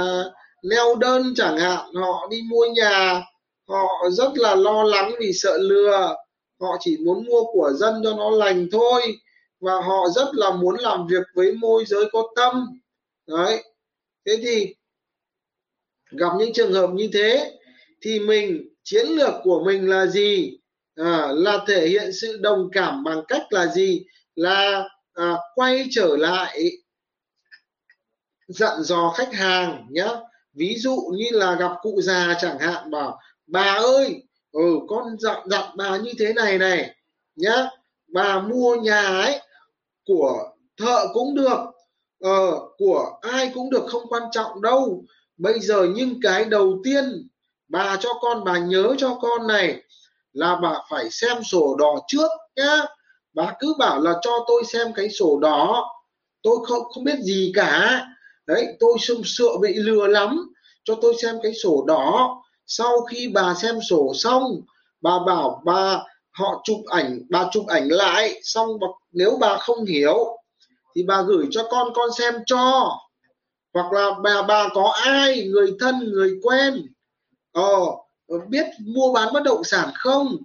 neo 0.63 0.95
đơn 0.95 1.33
chẳng 1.37 1.59
hạn, 1.59 1.95
họ 1.95 2.29
đi 2.31 2.43
mua 2.51 2.67
nhà, 2.75 3.23
họ 3.69 4.09
rất 4.11 4.33
là 4.35 4.55
lo 4.55 4.83
lắng 4.83 5.13
vì 5.21 5.33
sợ 5.33 5.59
lừa. 5.59 6.17
Họ 6.61 6.77
chỉ 6.81 6.97
muốn 7.01 7.25
mua 7.25 7.45
của 7.53 7.73
dân 7.75 8.01
cho 8.05 8.15
nó 8.15 8.31
lành 8.31 8.69
thôi 8.73 9.03
và 9.61 9.73
họ 9.73 10.09
rất 10.15 10.29
là 10.33 10.51
muốn 10.51 10.77
làm 10.79 11.07
việc 11.07 11.23
với 11.35 11.53
môi 11.53 11.85
giới 11.85 12.05
có 12.13 12.29
tâm. 12.37 12.81
Đấy. 13.27 13.65
Thế 14.27 14.37
thì 14.43 14.75
gặp 16.11 16.29
những 16.39 16.53
trường 16.53 16.73
hợp 16.73 16.91
như 16.95 17.11
thế 17.13 17.59
thì 18.03 18.21
mình, 18.21 18.69
chiến 18.83 19.07
lược 19.07 19.35
của 19.45 19.63
mình 19.65 19.91
là 19.91 20.07
gì? 20.07 20.60
À, 21.05 21.33
là 21.33 21.59
thể 21.69 21.89
hiện 21.89 22.13
sự 22.13 22.39
đồng 22.41 22.69
cảm 22.73 23.05
bằng 23.05 23.23
cách 23.29 23.43
là 23.51 23.67
gì? 23.67 24.05
Là 24.35 24.89
à, 25.15 25.35
quay 25.55 25.87
trở 25.91 26.17
lại 26.17 26.71
dặn 28.49 28.83
dò 28.83 29.13
khách 29.17 29.35
hàng 29.35 29.87
nhé 29.91 30.09
ví 30.53 30.77
dụ 30.79 30.97
như 31.17 31.27
là 31.33 31.55
gặp 31.55 31.73
cụ 31.83 32.01
già 32.03 32.35
chẳng 32.41 32.59
hạn 32.59 32.91
bảo 32.91 33.21
bà 33.47 33.75
ơi 33.75 34.23
ừ 34.53 34.79
con 34.89 35.19
dặn 35.19 35.39
dặn 35.51 35.65
bà 35.77 35.97
như 35.97 36.13
thế 36.19 36.33
này 36.33 36.59
này 36.59 36.97
nhá. 37.37 37.67
Bà 38.13 38.41
mua 38.41 38.77
nhà 38.77 39.01
ấy 39.01 39.41
của 40.07 40.51
thợ 40.77 41.07
cũng 41.13 41.35
được 41.35 41.59
ờ, 42.21 42.69
của 42.79 43.19
ai 43.21 43.51
cũng 43.55 43.71
được 43.71 43.87
không 43.89 44.03
quan 44.09 44.23
trọng 44.33 44.63
đâu. 44.63 45.05
Bây 45.37 45.61
giờ 45.61 45.87
nhưng 45.95 46.21
cái 46.23 46.45
đầu 46.45 46.81
tiên 46.85 47.29
bà 47.69 47.97
cho 48.01 48.09
con 48.21 48.45
bà 48.45 48.59
nhớ 48.59 48.95
cho 48.99 49.19
con 49.23 49.47
này 49.47 49.83
là 50.33 50.57
bà 50.63 50.73
phải 50.91 51.11
xem 51.11 51.43
sổ 51.43 51.77
đỏ 51.79 52.01
trước 52.09 52.31
nhá. 52.57 52.85
Bà 53.35 53.55
cứ 53.61 53.75
bảo 53.79 54.01
là 54.01 54.15
cho 54.23 54.45
tôi 54.49 54.65
xem 54.65 54.93
cái 54.93 55.09
sổ 55.09 55.39
đỏ. 55.43 55.85
Tôi 56.43 56.57
không 56.65 56.85
không 56.85 57.05
biết 57.05 57.19
gì 57.23 57.53
cả. 57.55 58.07
Đấy, 58.47 58.67
tôi 58.81 58.93
sum 58.99 59.21
sợ 59.25 59.59
bị 59.61 59.75
lừa 59.75 60.07
lắm. 60.07 60.53
Cho 60.85 60.95
tôi 61.03 61.15
xem 61.23 61.37
cái 61.43 61.53
sổ 61.55 61.85
đỏ. 61.87 62.37
Sau 62.67 63.01
khi 63.01 63.29
bà 63.35 63.55
xem 63.55 63.79
sổ 63.91 64.13
xong, 64.15 64.61
bà 65.01 65.19
bảo 65.27 65.63
bà, 65.65 65.99
họ 66.31 66.61
chụp 66.65 66.81
ảnh, 66.87 67.21
bà 67.31 67.49
chụp 67.53 67.67
ảnh 67.67 67.89
lại. 67.89 68.41
Xong 68.43 68.69
nếu 69.13 69.37
bà 69.41 69.57
không 69.57 69.85
hiểu, 69.85 70.37
thì 70.95 71.03
bà 71.03 71.23
gửi 71.23 71.47
cho 71.51 71.69
con 71.71 71.93
con 71.95 72.11
xem 72.19 72.35
cho. 72.47 72.91
Hoặc 73.75 73.93
là 73.93 74.11
bà 74.23 74.43
bà 74.43 74.69
có 74.75 74.93
ai, 75.05 75.49
người 75.49 75.75
thân, 75.81 75.99
người 76.13 76.33
quen. 76.43 76.87
Ờ 77.53 77.81
Ờ, 78.31 78.39
biết 78.49 78.67
mua 78.87 79.13
bán 79.13 79.29
bất 79.33 79.43
động 79.43 79.65
sản 79.65 79.91
không? 79.95 80.37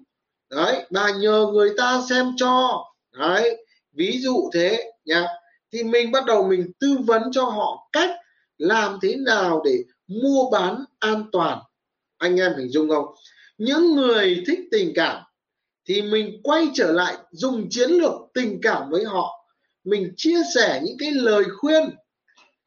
Đấy, 0.50 0.86
bà 0.92 1.12
nhờ 1.12 1.48
người 1.54 1.70
ta 1.78 2.02
xem 2.10 2.26
cho. 2.38 2.84
Đấy, 3.20 3.66
ví 3.94 4.20
dụ 4.22 4.50
thế 4.54 4.92
nhá. 5.06 5.28
Thì 5.72 5.84
mình 5.84 6.12
bắt 6.12 6.26
đầu 6.26 6.44
mình 6.48 6.72
tư 6.80 6.98
vấn 7.06 7.22
cho 7.32 7.44
họ 7.44 7.90
cách 7.92 8.10
làm 8.58 9.00
thế 9.02 9.16
nào 9.16 9.62
để 9.66 9.78
mua 10.08 10.50
bán 10.52 10.86
an 11.00 11.26
toàn. 11.32 11.60
Anh 12.18 12.40
em 12.40 12.54
hình 12.58 12.70
dung 12.70 12.90
không? 12.90 13.06
Những 13.58 13.96
người 13.96 14.44
thích 14.48 14.60
tình 14.72 14.92
cảm 14.96 15.24
thì 15.88 16.02
mình 16.02 16.40
quay 16.44 16.68
trở 16.74 16.92
lại 16.92 17.16
dùng 17.32 17.68
chiến 17.70 17.90
lược 17.90 18.14
tình 18.34 18.60
cảm 18.62 18.90
với 18.90 19.04
họ. 19.06 19.46
Mình 19.84 20.14
chia 20.18 20.38
sẻ 20.56 20.82
những 20.84 20.98
cái 21.00 21.12
lời 21.12 21.44
khuyên, 21.58 21.90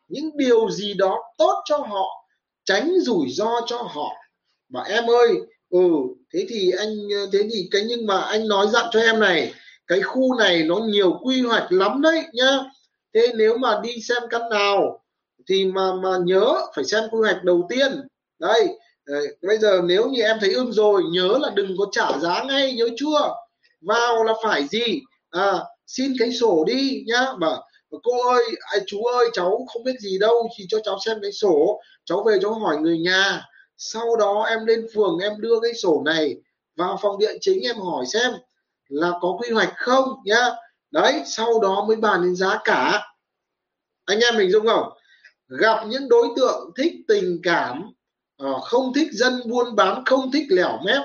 những 0.08 0.36
điều 0.36 0.70
gì 0.70 0.94
đó 0.94 1.18
tốt 1.38 1.62
cho 1.64 1.76
họ, 1.78 2.26
tránh 2.64 2.92
rủi 3.00 3.26
ro 3.30 3.60
cho 3.66 3.76
họ 3.82 4.10
bảo 4.68 4.84
em 4.84 5.10
ơi 5.10 5.28
ừ 5.70 5.88
thế 6.34 6.46
thì 6.48 6.70
anh 6.78 6.88
thế 7.32 7.38
thì 7.52 7.68
cái 7.70 7.82
nhưng 7.88 8.06
mà 8.06 8.20
anh 8.20 8.48
nói 8.48 8.66
dặn 8.72 8.84
cho 8.92 9.00
em 9.00 9.20
này 9.20 9.52
cái 9.86 10.00
khu 10.00 10.34
này 10.34 10.62
nó 10.62 10.76
nhiều 10.76 11.18
quy 11.22 11.40
hoạch 11.40 11.72
lắm 11.72 12.02
đấy 12.02 12.22
nhá. 12.32 12.58
Thế 13.14 13.32
nếu 13.34 13.58
mà 13.58 13.80
đi 13.82 14.00
xem 14.00 14.22
căn 14.30 14.42
nào 14.50 15.04
thì 15.48 15.64
mà 15.64 15.92
mà 16.02 16.10
nhớ 16.24 16.54
phải 16.74 16.84
xem 16.84 17.04
quy 17.10 17.18
hoạch 17.20 17.44
đầu 17.44 17.66
tiên. 17.70 18.00
Đây 18.38 18.68
Đấy, 19.08 19.36
bây 19.42 19.58
giờ 19.58 19.80
nếu 19.84 20.08
như 20.08 20.22
em 20.22 20.36
thấy 20.40 20.52
ưng 20.52 20.72
rồi 20.72 21.02
nhớ 21.12 21.38
là 21.40 21.50
đừng 21.54 21.76
có 21.78 21.86
trả 21.92 22.18
giá 22.18 22.44
ngay 22.44 22.72
nhớ 22.72 22.88
chưa? 22.96 23.34
Vào 23.80 24.24
là 24.24 24.32
phải 24.44 24.66
gì? 24.68 25.00
À, 25.30 25.52
xin 25.86 26.12
cái 26.18 26.32
sổ 26.32 26.64
đi 26.66 27.04
nhá. 27.06 27.26
Mà 27.38 27.48
cô 28.02 28.30
ơi 28.30 28.44
ai, 28.72 28.80
chú 28.86 29.04
ơi 29.04 29.28
cháu 29.32 29.66
không 29.72 29.84
biết 29.84 30.00
gì 30.00 30.18
đâu 30.18 30.48
thì 30.58 30.64
cho 30.68 30.78
cháu 30.84 30.98
xem 31.06 31.18
cái 31.22 31.32
sổ. 31.32 31.80
Cháu 32.04 32.24
về 32.26 32.38
cháu 32.42 32.54
hỏi 32.54 32.76
người 32.76 32.98
nhà 32.98 33.42
sau 33.78 34.16
đó 34.16 34.46
em 34.48 34.66
lên 34.66 34.86
phường 34.94 35.18
em 35.18 35.40
đưa 35.40 35.60
cái 35.62 35.74
sổ 35.74 36.02
này 36.04 36.36
vào 36.76 36.98
phòng 37.02 37.18
địa 37.18 37.32
chính 37.40 37.62
em 37.62 37.76
hỏi 37.76 38.06
xem 38.06 38.32
là 38.88 39.12
có 39.20 39.36
quy 39.40 39.50
hoạch 39.50 39.74
không 39.76 40.08
nhá. 40.24 40.50
Đấy, 40.90 41.22
sau 41.26 41.60
đó 41.60 41.84
mới 41.88 41.96
bàn 41.96 42.22
đến 42.22 42.36
giá 42.36 42.58
cả. 42.64 43.06
Anh 44.04 44.20
em 44.20 44.36
mình 44.36 44.50
dung 44.50 44.66
không? 44.66 44.92
Gặp 45.48 45.86
những 45.86 46.08
đối 46.08 46.28
tượng 46.36 46.70
thích 46.76 46.92
tình 47.08 47.40
cảm 47.42 47.92
ờ, 48.36 48.60
không 48.60 48.92
thích 48.94 49.08
dân 49.12 49.40
buôn 49.46 49.76
bán, 49.76 50.04
không 50.06 50.30
thích 50.32 50.46
lẻo 50.48 50.78
mép, 50.84 51.02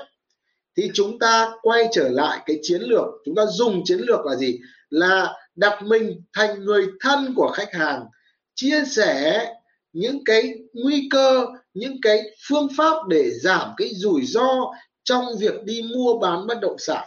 thì 0.76 0.90
chúng 0.94 1.18
ta 1.18 1.52
quay 1.62 1.88
trở 1.92 2.08
lại 2.08 2.38
cái 2.46 2.58
chiến 2.62 2.80
lược. 2.80 3.06
Chúng 3.24 3.34
ta 3.34 3.46
dùng 3.46 3.82
chiến 3.84 3.98
lược 3.98 4.26
là 4.26 4.34
gì? 4.34 4.60
Là 4.90 5.34
đặt 5.54 5.82
mình 5.82 6.22
thành 6.32 6.64
người 6.64 6.86
thân 7.00 7.34
của 7.36 7.50
khách 7.54 7.72
hàng, 7.72 8.04
chia 8.54 8.84
sẻ 8.84 9.46
những 9.92 10.24
cái 10.24 10.54
nguy 10.72 11.08
cơ 11.10 11.46
những 11.74 11.96
cái 12.02 12.22
phương 12.48 12.68
pháp 12.76 13.06
để 13.08 13.30
giảm 13.30 13.70
cái 13.76 13.90
rủi 13.94 14.26
ro 14.26 14.72
trong 15.04 15.24
việc 15.40 15.64
đi 15.64 15.82
mua 15.94 16.18
bán 16.18 16.46
bất 16.46 16.60
động 16.60 16.76
sản. 16.78 17.06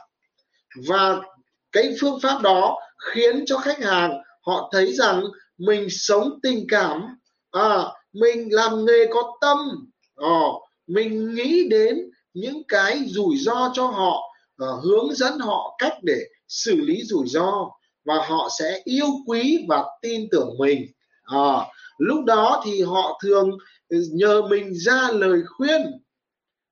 Và 0.88 1.22
cái 1.72 1.96
phương 2.02 2.20
pháp 2.20 2.42
đó 2.42 2.80
khiến 3.14 3.46
cho 3.46 3.58
khách 3.58 3.84
hàng 3.84 4.22
họ 4.42 4.70
thấy 4.74 4.94
rằng 4.94 5.24
mình 5.58 5.88
sống 5.90 6.40
tình 6.44 6.66
cảm 6.70 7.02
à, 7.52 7.84
mình 8.14 8.48
làm 8.52 8.86
nghề 8.86 9.06
có 9.14 9.34
tâm 9.42 9.58
à, 10.16 10.40
mình 10.88 11.36
nghĩ 11.36 11.68
đến 11.70 11.98
những 12.34 12.62
cái 12.68 13.02
rủi 13.08 13.38
ro 13.38 13.72
cho 13.74 13.88
họ 13.88 14.22
à, 14.58 14.68
hướng 14.84 15.16
dẫn 15.16 15.40
họ 15.40 15.76
cách 15.78 15.94
để 16.04 16.20
xử 16.48 16.76
lý 16.76 17.04
rủi 17.04 17.28
ro 17.28 17.70
và 18.06 18.16
họ 18.28 18.50
sẽ 18.60 18.82
yêu 18.84 19.08
quý 19.28 19.66
và 19.68 19.84
tin 20.02 20.28
tưởng 20.32 20.50
mình. 20.60 20.88
À, 21.24 21.66
lúc 21.98 22.26
đó 22.26 22.64
thì 22.66 22.82
họ 22.82 23.20
thường 23.24 23.58
nhờ 23.90 24.42
mình 24.42 24.74
ra 24.74 25.10
lời 25.14 25.40
khuyên 25.58 25.82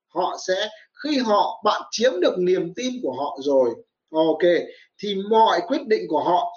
họ 0.08 0.38
sẽ 0.48 0.70
khi 1.04 1.18
họ 1.18 1.62
bạn 1.64 1.82
chiếm 1.92 2.12
được 2.22 2.34
niềm 2.38 2.74
tin 2.76 2.94
của 3.04 3.14
họ 3.14 3.38
rồi 3.42 3.70
ok 4.12 4.52
thì 4.98 5.16
mọi 5.30 5.62
quyết 5.68 5.88
định 5.88 6.08
của 6.08 6.24
họ 6.24 6.54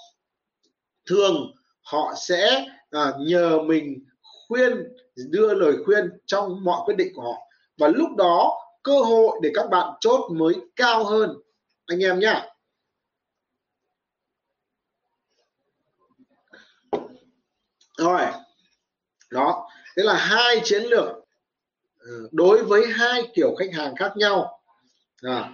thường 1.07 1.53
họ 1.83 2.15
sẽ 2.17 2.67
à, 2.91 3.13
nhờ 3.19 3.59
mình 3.63 4.05
khuyên 4.49 4.73
đưa 5.27 5.55
lời 5.55 5.77
khuyên 5.85 6.11
trong 6.27 6.65
mọi 6.65 6.81
quyết 6.85 6.95
định 6.97 7.13
của 7.15 7.23
họ. 7.23 7.49
Và 7.79 7.89
lúc 7.89 8.09
đó 8.17 8.59
cơ 8.83 9.01
hội 9.01 9.39
để 9.43 9.51
các 9.55 9.71
bạn 9.71 9.95
chốt 10.01 10.31
mới 10.33 10.55
cao 10.77 11.05
hơn. 11.05 11.31
Anh 11.87 11.99
em 12.05 12.19
nhá. 12.19 12.47
Rồi. 17.99 18.21
Đó 19.31 19.69
thế 19.99 20.05
là 20.05 20.15
hai 20.15 20.61
chiến 20.65 20.83
lược 20.83 21.09
ờ, 21.99 22.13
đối 22.33 22.65
với 22.65 22.87
hai 22.87 23.23
kiểu 23.35 23.55
khách 23.59 23.73
hàng 23.73 23.97
khác 23.97 24.13
nhau. 24.17 24.61
À, 25.23 25.51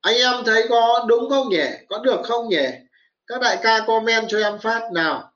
anh 0.00 0.16
em 0.16 0.34
thấy 0.46 0.66
có 0.68 1.04
đúng 1.08 1.30
không 1.30 1.48
nhỉ? 1.48 1.64
Có 1.88 1.98
được 1.98 2.20
không 2.24 2.48
nhỉ? 2.48 2.66
Các 3.26 3.40
đại 3.40 3.58
ca 3.62 3.80
comment 3.86 4.24
cho 4.28 4.38
em 4.38 4.58
phát 4.58 4.92
nào. 4.92 5.32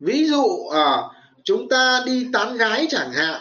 Ví 0.00 0.26
dụ 0.28 0.68
à, 0.74 1.02
chúng 1.44 1.68
ta 1.68 2.02
đi 2.06 2.26
tán 2.32 2.56
gái 2.56 2.86
chẳng 2.90 3.12
hạn 3.12 3.40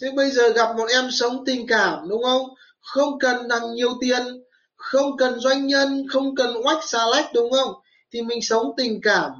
thế 0.00 0.10
bây 0.16 0.30
giờ 0.30 0.48
gặp 0.48 0.76
một 0.76 0.86
em 0.90 1.10
sống 1.10 1.44
tình 1.46 1.66
cảm 1.66 2.08
đúng 2.08 2.22
không? 2.22 2.48
Không 2.80 3.18
cần 3.18 3.48
đằng 3.48 3.74
nhiều 3.74 3.92
tiền 4.00 4.22
không 4.76 5.16
cần 5.16 5.40
doanh 5.40 5.66
nhân 5.66 6.06
không 6.10 6.34
cần 6.34 6.56
oách 6.64 6.84
xà 6.84 7.06
lách 7.06 7.32
đúng 7.34 7.52
không? 7.52 7.72
Thì 8.12 8.22
mình 8.22 8.42
sống 8.42 8.66
tình 8.76 9.00
cảm 9.02 9.32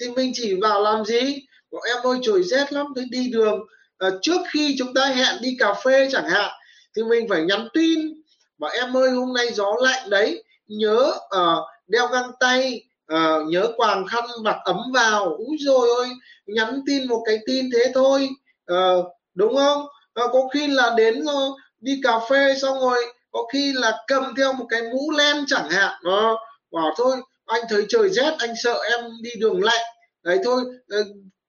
thì 0.00 0.10
mình 0.10 0.32
chỉ 0.34 0.54
vào 0.62 0.82
làm 0.82 1.04
gì? 1.04 1.38
Bọn 1.70 1.82
em 1.86 1.96
ơi 2.02 2.18
trời 2.22 2.42
rét 2.42 2.72
lắm 2.72 2.86
thế 2.96 3.02
đi 3.10 3.30
đường. 3.32 3.60
À, 3.98 4.10
trước 4.22 4.40
khi 4.52 4.74
chúng 4.78 4.94
ta 4.94 5.06
hẹn 5.06 5.34
đi 5.40 5.56
cà 5.58 5.74
phê 5.74 6.08
chẳng 6.12 6.28
hạn 6.28 6.50
thì 6.96 7.02
mình 7.02 7.28
phải 7.28 7.42
nhắn 7.42 7.68
tin. 7.74 8.22
Bảo 8.58 8.70
em 8.70 8.96
ơi 8.96 9.10
hôm 9.10 9.34
nay 9.34 9.52
gió 9.52 9.76
lạnh 9.80 10.10
đấy. 10.10 10.44
Nhớ 10.66 11.12
uh, 11.36 11.64
đeo 11.86 12.06
găng 12.06 12.30
tay 12.40 12.82
uh, 13.14 13.48
nhớ 13.48 13.68
quàng 13.76 14.06
khăn 14.06 14.24
mặc 14.42 14.56
ấm 14.64 14.80
vào. 14.94 15.24
Úi 15.24 15.56
rồi 15.60 15.88
ôi 15.96 16.08
nhắn 16.46 16.80
tin 16.86 17.08
một 17.08 17.22
cái 17.26 17.38
tin 17.46 17.70
thế 17.72 17.92
thôi. 17.94 18.28
Uh, 18.72 19.06
đúng 19.34 19.56
không? 19.56 19.80
Uh, 20.24 20.32
có 20.32 20.48
khi 20.52 20.66
là 20.66 20.94
đến 20.96 21.22
uh, 21.22 21.58
đi 21.80 22.00
cà 22.02 22.18
phê 22.30 22.54
xong 22.62 22.80
rồi 22.80 22.98
có 23.32 23.46
khi 23.52 23.72
là 23.72 23.98
cầm 24.06 24.34
theo 24.36 24.52
một 24.52 24.66
cái 24.68 24.82
mũ 24.82 25.10
len 25.10 25.44
chẳng 25.46 25.70
hạn. 25.70 25.92
Uh, 26.08 26.38
bảo 26.72 26.94
thôi 26.96 27.16
anh 27.46 27.62
thấy 27.68 27.86
trời 27.88 28.08
rét 28.10 28.34
anh 28.38 28.54
sợ 28.62 28.82
em 28.90 29.10
đi 29.22 29.30
đường 29.38 29.64
lạnh. 29.64 29.84
Đấy 30.22 30.38
thôi 30.44 30.64
ờ, 30.88 31.04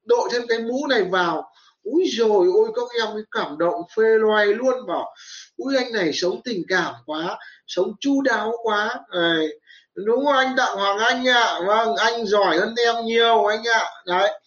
đội 0.05 0.29
thêm 0.31 0.47
cái 0.47 0.59
mũ 0.59 0.87
này 0.87 1.03
vào. 1.03 1.51
Úi 1.83 2.03
rồi 2.17 2.47
ôi 2.53 2.69
các 2.75 3.05
em 3.05 3.09
cảm 3.31 3.57
động 3.57 3.81
phê 3.97 4.03
loay 4.03 4.45
luôn 4.45 4.87
bảo 4.87 5.15
úi 5.57 5.75
anh 5.77 5.91
này 5.91 6.13
sống 6.13 6.41
tình 6.43 6.63
cảm 6.67 6.93
quá 7.05 7.37
sống 7.67 7.91
chu 7.99 8.21
đáo 8.21 8.51
quá. 8.63 8.99
Đấy 9.11 9.59
đúng 9.93 10.25
không 10.25 10.33
anh 10.33 10.55
đặng 10.55 10.75
hoàng 10.75 10.97
anh 10.97 11.27
ạ? 11.27 11.43
À. 11.43 11.59
vâng 11.67 11.95
anh 11.95 12.25
giỏi 12.25 12.57
hơn 12.57 12.75
em 12.77 12.95
nhiều 13.05 13.45
anh 13.45 13.63
ạ. 13.67 13.79
À. 13.79 13.91
đấy 14.05 14.39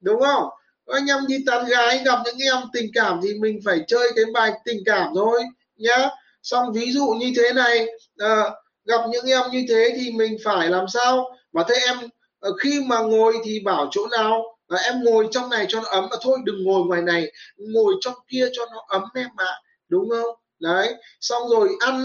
đúng 0.00 0.20
không? 0.20 0.48
Anh 0.86 1.06
em 1.06 1.26
đi 1.28 1.36
tán 1.46 1.64
gái 1.64 2.02
gặp 2.04 2.18
những 2.24 2.38
em 2.38 2.62
tình 2.72 2.90
cảm 2.94 3.20
thì 3.22 3.34
mình 3.40 3.58
phải 3.64 3.80
chơi 3.88 4.12
cái 4.16 4.24
bài 4.34 4.52
tình 4.64 4.82
cảm 4.86 5.08
thôi 5.14 5.42
nhá. 5.76 6.08
Xong 6.42 6.72
ví 6.72 6.92
dụ 6.92 7.06
như 7.18 7.32
thế 7.36 7.52
này 7.52 7.86
à, 8.18 8.50
gặp 8.84 9.00
những 9.10 9.26
em 9.26 9.42
như 9.52 9.64
thế 9.68 9.94
thì 9.96 10.10
mình 10.10 10.36
phải 10.44 10.68
làm 10.68 10.88
sao? 10.88 11.36
Mà 11.52 11.62
thế 11.68 11.74
em 11.86 11.96
ờ, 12.40 12.52
khi 12.60 12.80
mà 12.86 13.00
ngồi 13.00 13.34
thì 13.44 13.60
bảo 13.64 13.88
chỗ 13.90 14.06
nào? 14.06 14.42
À, 14.68 14.78
em 14.84 15.04
ngồi 15.04 15.28
trong 15.30 15.50
này 15.50 15.66
cho 15.68 15.80
nó 15.80 15.88
ấm 15.90 16.04
mà 16.10 16.16
thôi 16.22 16.38
đừng 16.44 16.64
ngồi 16.64 16.86
ngoài 16.86 17.02
này 17.02 17.32
ngồi 17.56 17.94
trong 18.00 18.14
kia 18.28 18.48
cho 18.52 18.62
nó 18.72 18.84
ấm 18.88 19.02
em 19.14 19.28
ạ 19.36 19.44
à. 19.46 19.60
đúng 19.88 20.10
không? 20.10 20.36
Đấy 20.60 20.94
xong 21.20 21.42
rồi 21.48 21.68
ăn 21.80 22.04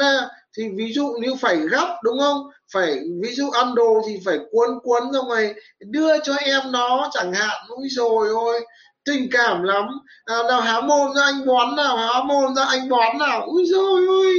thì 0.57 0.63
ví 0.77 0.93
dụ 0.93 1.13
như 1.21 1.36
phải 1.36 1.55
gấp 1.57 1.97
đúng 2.03 2.19
không? 2.19 2.38
Phải 2.73 2.99
ví 3.21 3.34
dụ 3.34 3.49
ăn 3.49 3.75
đồ 3.75 4.01
thì 4.07 4.19
phải 4.25 4.38
cuốn 4.51 4.69
cuốn 4.84 5.11
ra 5.13 5.19
ngoài 5.19 5.53
đưa 5.80 6.19
cho 6.23 6.36
em 6.36 6.61
nó 6.71 7.09
chẳng 7.13 7.34
hạn. 7.34 7.57
Núi 7.69 7.88
rồi 7.89 8.30
ôi 8.30 8.61
tình 9.05 9.27
cảm 9.32 9.63
lắm. 9.63 9.86
À, 10.25 10.36
nào 10.49 10.61
há 10.61 10.82
mồm 10.82 11.15
ra 11.15 11.23
anh 11.23 11.45
bón 11.45 11.75
nào 11.75 11.97
há 11.97 12.23
mồm 12.23 12.55
ra 12.55 12.63
anh 12.63 12.89
bón 12.89 13.17
nào. 13.17 13.45
Ui 13.45 13.65
rồi 13.65 14.05
ôi 14.07 14.34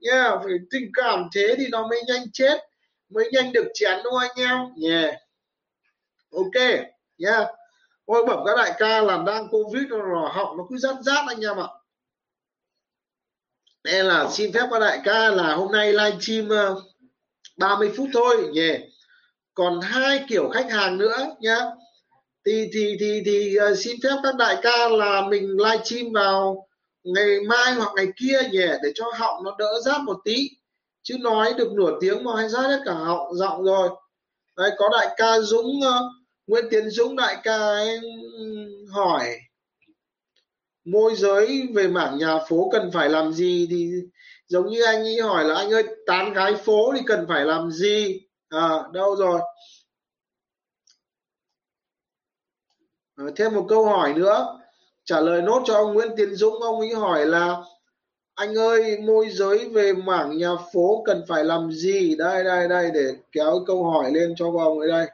yeah, 0.00 0.40
phải 0.44 0.54
tình 0.70 0.90
cảm 0.94 1.28
thế 1.34 1.54
thì 1.58 1.66
nó 1.70 1.86
mới 1.86 2.02
nhanh 2.06 2.32
chết 2.32 2.58
mới 3.08 3.30
nhanh 3.32 3.52
được 3.52 3.66
chén 3.74 4.00
đúng 4.04 4.12
không 4.12 4.20
anh 4.20 4.36
em? 4.36 4.90
Yeah. 4.90 5.14
Ok 6.30 6.86
yeah. 7.26 7.48
Ôi 8.04 8.24
bẩm 8.26 8.38
các 8.46 8.56
đại 8.56 8.72
ca 8.78 9.00
là 9.00 9.22
đang 9.26 9.48
covid 9.48 9.82
rồi 9.88 10.28
họng 10.32 10.56
nó 10.56 10.66
cứ 10.70 10.78
rát 10.78 10.96
rát 11.00 11.24
anh 11.28 11.40
em 11.40 11.56
ạ. 11.56 11.68
Nên 13.84 14.06
là 14.06 14.28
xin 14.30 14.52
phép 14.52 14.66
các 14.70 14.80
đại 14.80 15.00
ca 15.04 15.30
là 15.30 15.54
hôm 15.54 15.72
nay 15.72 15.92
livestream 15.92 16.48
30 17.56 17.88
ờ, 17.88 17.94
phút 17.96 18.08
thôi 18.12 18.48
nhỉ 18.52 18.72
còn 19.54 19.80
hai 19.80 20.24
kiểu 20.28 20.48
khách 20.48 20.70
hàng 20.70 20.98
nữa 20.98 21.36
nhá. 21.40 21.58
Thì 22.46 22.70
thì 22.72 22.96
thì 23.00 23.22
thì 23.24 23.56
uh, 23.70 23.78
xin 23.78 23.96
phép 24.02 24.16
các 24.22 24.36
đại 24.36 24.56
ca 24.62 24.88
là 24.88 25.22
mình 25.28 25.56
livestream 25.56 26.12
vào 26.12 26.66
ngày 27.04 27.40
mai 27.48 27.74
hoặc 27.74 27.92
ngày 27.96 28.06
kia 28.16 28.38
nhỉ 28.52 28.66
để 28.82 28.92
cho 28.94 29.04
họng 29.14 29.44
nó 29.44 29.56
đỡ 29.58 29.80
rát 29.84 30.00
một 30.00 30.16
tí. 30.24 30.50
Chứ 31.02 31.16
nói 31.20 31.54
được 31.58 31.72
nửa 31.72 31.98
tiếng 32.00 32.24
mà 32.24 32.36
hay 32.36 32.48
rát 32.48 32.64
hết 32.64 32.80
cả 32.84 32.92
họng 32.92 33.34
giọng 33.34 33.64
rồi. 33.64 33.88
Đấy 34.56 34.70
có 34.78 34.88
đại 34.92 35.14
ca 35.16 35.40
Dũng 35.40 35.80
ờ, 35.82 36.10
Nguyễn 36.46 36.64
Tiến 36.70 36.90
Dũng 36.90 37.16
đại 37.16 37.36
ca 37.42 37.56
ấy 37.56 38.00
hỏi 38.90 39.38
môi 40.84 41.14
giới 41.16 41.68
về 41.74 41.88
mảng 41.88 42.18
nhà 42.18 42.38
phố 42.48 42.68
cần 42.72 42.90
phải 42.92 43.08
làm 43.08 43.32
gì? 43.32 43.66
Thì 43.70 43.90
giống 44.46 44.70
như 44.70 44.82
anh 44.82 45.00
ấy 45.00 45.20
hỏi 45.20 45.44
là 45.44 45.54
anh 45.54 45.70
ơi 45.70 45.84
tán 46.06 46.32
gái 46.32 46.54
phố 46.54 46.92
thì 46.96 47.00
cần 47.06 47.26
phải 47.28 47.44
làm 47.44 47.70
gì? 47.70 48.20
À 48.48 48.68
đâu 48.92 49.16
rồi? 49.16 49.40
À, 53.16 53.24
thêm 53.36 53.54
một 53.54 53.66
câu 53.68 53.84
hỏi 53.84 54.14
nữa 54.14 54.59
trả 55.10 55.20
lời 55.20 55.42
nốt 55.42 55.62
cho 55.66 55.74
ông 55.74 55.94
Nguyễn 55.94 56.08
Tiến 56.16 56.34
Dũng, 56.34 56.62
ông 56.62 56.80
ấy 56.80 56.94
hỏi 56.94 57.26
là, 57.26 57.56
anh 58.34 58.58
ơi, 58.58 58.98
môi 58.98 59.30
giới 59.30 59.68
về 59.68 59.92
mảng 59.92 60.38
nhà 60.38 60.50
phố 60.72 61.02
cần 61.06 61.24
phải 61.28 61.44
làm 61.44 61.72
gì? 61.72 62.16
Đây 62.18 62.44
đây 62.44 62.68
đây, 62.68 62.90
để 62.94 63.14
kéo 63.32 63.64
câu 63.66 63.84
hỏi 63.84 64.10
lên 64.10 64.34
cho 64.36 64.46
ông 64.58 64.78
ấy 64.78 64.88
đây. 64.88 65.06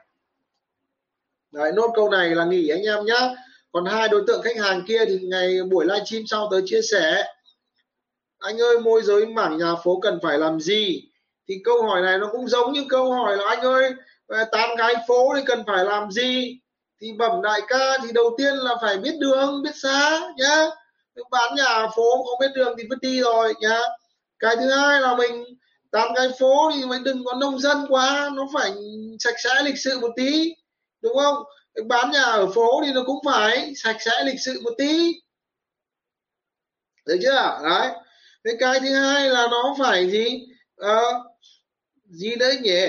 Đấy, 1.52 1.72
nốt 1.72 1.92
câu 1.94 2.10
này 2.10 2.34
là 2.34 2.44
nghỉ 2.44 2.68
anh 2.68 2.82
em 2.82 3.04
nhá. 3.04 3.34
Còn 3.72 3.84
hai 3.84 4.08
đối 4.08 4.24
tượng 4.26 4.42
khách 4.42 4.56
hàng 4.56 4.82
kia 4.88 5.04
thì 5.06 5.18
ngày 5.22 5.62
buổi 5.70 5.84
livestream 5.86 6.22
sau 6.26 6.48
tới 6.50 6.62
chia 6.66 6.82
sẻ. 6.82 7.24
Anh 8.38 8.60
ơi, 8.60 8.80
môi 8.80 9.02
giới 9.02 9.26
mảng 9.26 9.58
nhà 9.58 9.74
phố 9.84 10.00
cần 10.02 10.18
phải 10.22 10.38
làm 10.38 10.60
gì? 10.60 11.02
Thì 11.48 11.54
câu 11.64 11.82
hỏi 11.82 12.02
này 12.02 12.18
nó 12.18 12.28
cũng 12.32 12.48
giống 12.48 12.72
như 12.72 12.84
câu 12.88 13.12
hỏi 13.12 13.36
là, 13.36 13.44
anh 13.48 13.60
ơi 13.60 13.92
tán 14.52 14.76
gái 14.78 14.94
phố 15.08 15.32
thì 15.36 15.42
cần 15.46 15.62
phải 15.66 15.84
làm 15.84 16.10
gì? 16.10 16.58
Thì 17.00 17.12
bẩm 17.12 17.42
đại 17.42 17.60
ca 17.68 17.98
thì 18.02 18.12
đầu 18.12 18.34
tiên 18.38 18.54
là 18.54 18.76
phải 18.80 18.98
biết 18.98 19.14
đường 19.20 19.62
biết 19.62 19.76
xa 19.82 20.20
nhá. 20.36 20.66
Bán 21.30 21.54
nhà 21.54 21.86
phố 21.96 22.24
không 22.24 22.38
biết 22.40 22.52
đường 22.54 22.74
thì 22.78 22.84
vứt 22.90 22.98
đi 23.00 23.20
rồi 23.20 23.54
nhá. 23.60 23.80
Cái 24.38 24.56
thứ 24.56 24.70
hai 24.70 25.00
là 25.00 25.16
mình 25.16 25.44
làm 25.92 26.08
cái 26.14 26.28
phố 26.38 26.70
thì 26.74 26.84
mình 26.84 27.04
đừng 27.04 27.24
có 27.24 27.34
nông 27.34 27.58
dân 27.58 27.86
quá 27.88 28.30
nó 28.34 28.48
phải 28.54 28.72
sạch 29.18 29.34
sẽ 29.44 29.62
lịch 29.62 29.78
sự 29.78 30.00
một 30.00 30.10
tí 30.16 30.54
đúng 31.00 31.16
không? 31.16 31.44
Bán 31.86 32.10
nhà 32.10 32.22
ở 32.22 32.46
phố 32.46 32.82
thì 32.86 32.92
nó 32.92 33.02
cũng 33.06 33.18
phải 33.24 33.72
sạch 33.76 33.96
sẽ 34.00 34.24
lịch 34.24 34.40
sự 34.40 34.60
một 34.64 34.72
tí. 34.78 35.12
Được 37.06 37.18
chưa? 37.22 37.60
Đấy. 37.62 37.90
Cái 38.44 38.54
cái 38.60 38.80
thứ 38.80 38.94
hai 38.94 39.28
là 39.28 39.46
nó 39.50 39.76
phải 39.78 40.10
gì? 40.10 40.46
À, 40.76 41.00
gì 42.08 42.36
đấy 42.36 42.58
nhỉ? 42.62 42.86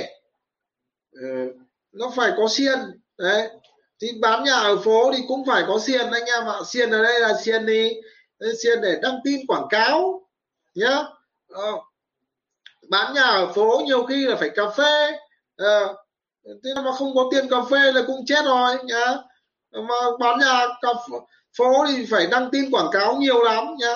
Ừ, 1.11 1.53
nó 1.91 2.11
phải 2.15 2.31
có 2.37 2.47
xiên. 2.47 2.79
Đấy 3.17 3.49
thì 4.01 4.07
bán 4.21 4.43
nhà 4.43 4.55
ở 4.55 4.77
phố 4.77 5.11
thì 5.15 5.23
cũng 5.27 5.45
phải 5.45 5.63
có 5.67 5.79
xiên 5.79 6.11
anh 6.11 6.25
em 6.25 6.45
ạ. 6.45 6.55
Xiên 6.65 6.91
ở 6.91 7.03
đây 7.03 7.19
là 7.19 7.33
xiên 7.43 7.65
đi. 7.65 7.93
Xiên 8.63 8.81
để 8.81 8.99
đăng 9.01 9.19
tin 9.23 9.47
quảng 9.47 9.67
cáo 9.69 10.27
nhá. 10.75 11.03
À, 11.49 11.71
bán 12.89 13.13
nhà 13.13 13.23
ở 13.23 13.47
phố 13.53 13.81
nhiều 13.85 14.05
khi 14.05 14.25
là 14.25 14.35
phải 14.35 14.49
cà 14.49 14.69
phê. 14.69 15.11
À, 15.57 15.79
thế 16.45 16.71
mà 16.85 16.91
không 16.91 17.15
có 17.15 17.29
tiền 17.31 17.49
cà 17.49 17.57
phê 17.71 17.91
là 17.91 18.01
cũng 18.07 18.25
chết 18.25 18.45
rồi 18.45 18.75
nhá. 18.83 19.15
Mà 19.71 19.95
bán 20.19 20.39
nhà 20.39 20.67
cà 20.81 20.89
phố 21.57 21.85
thì 21.87 22.05
phải 22.11 22.27
đăng 22.27 22.49
tin 22.51 22.71
quảng 22.71 22.89
cáo 22.91 23.15
nhiều 23.15 23.43
lắm 23.43 23.75
nhá. 23.79 23.95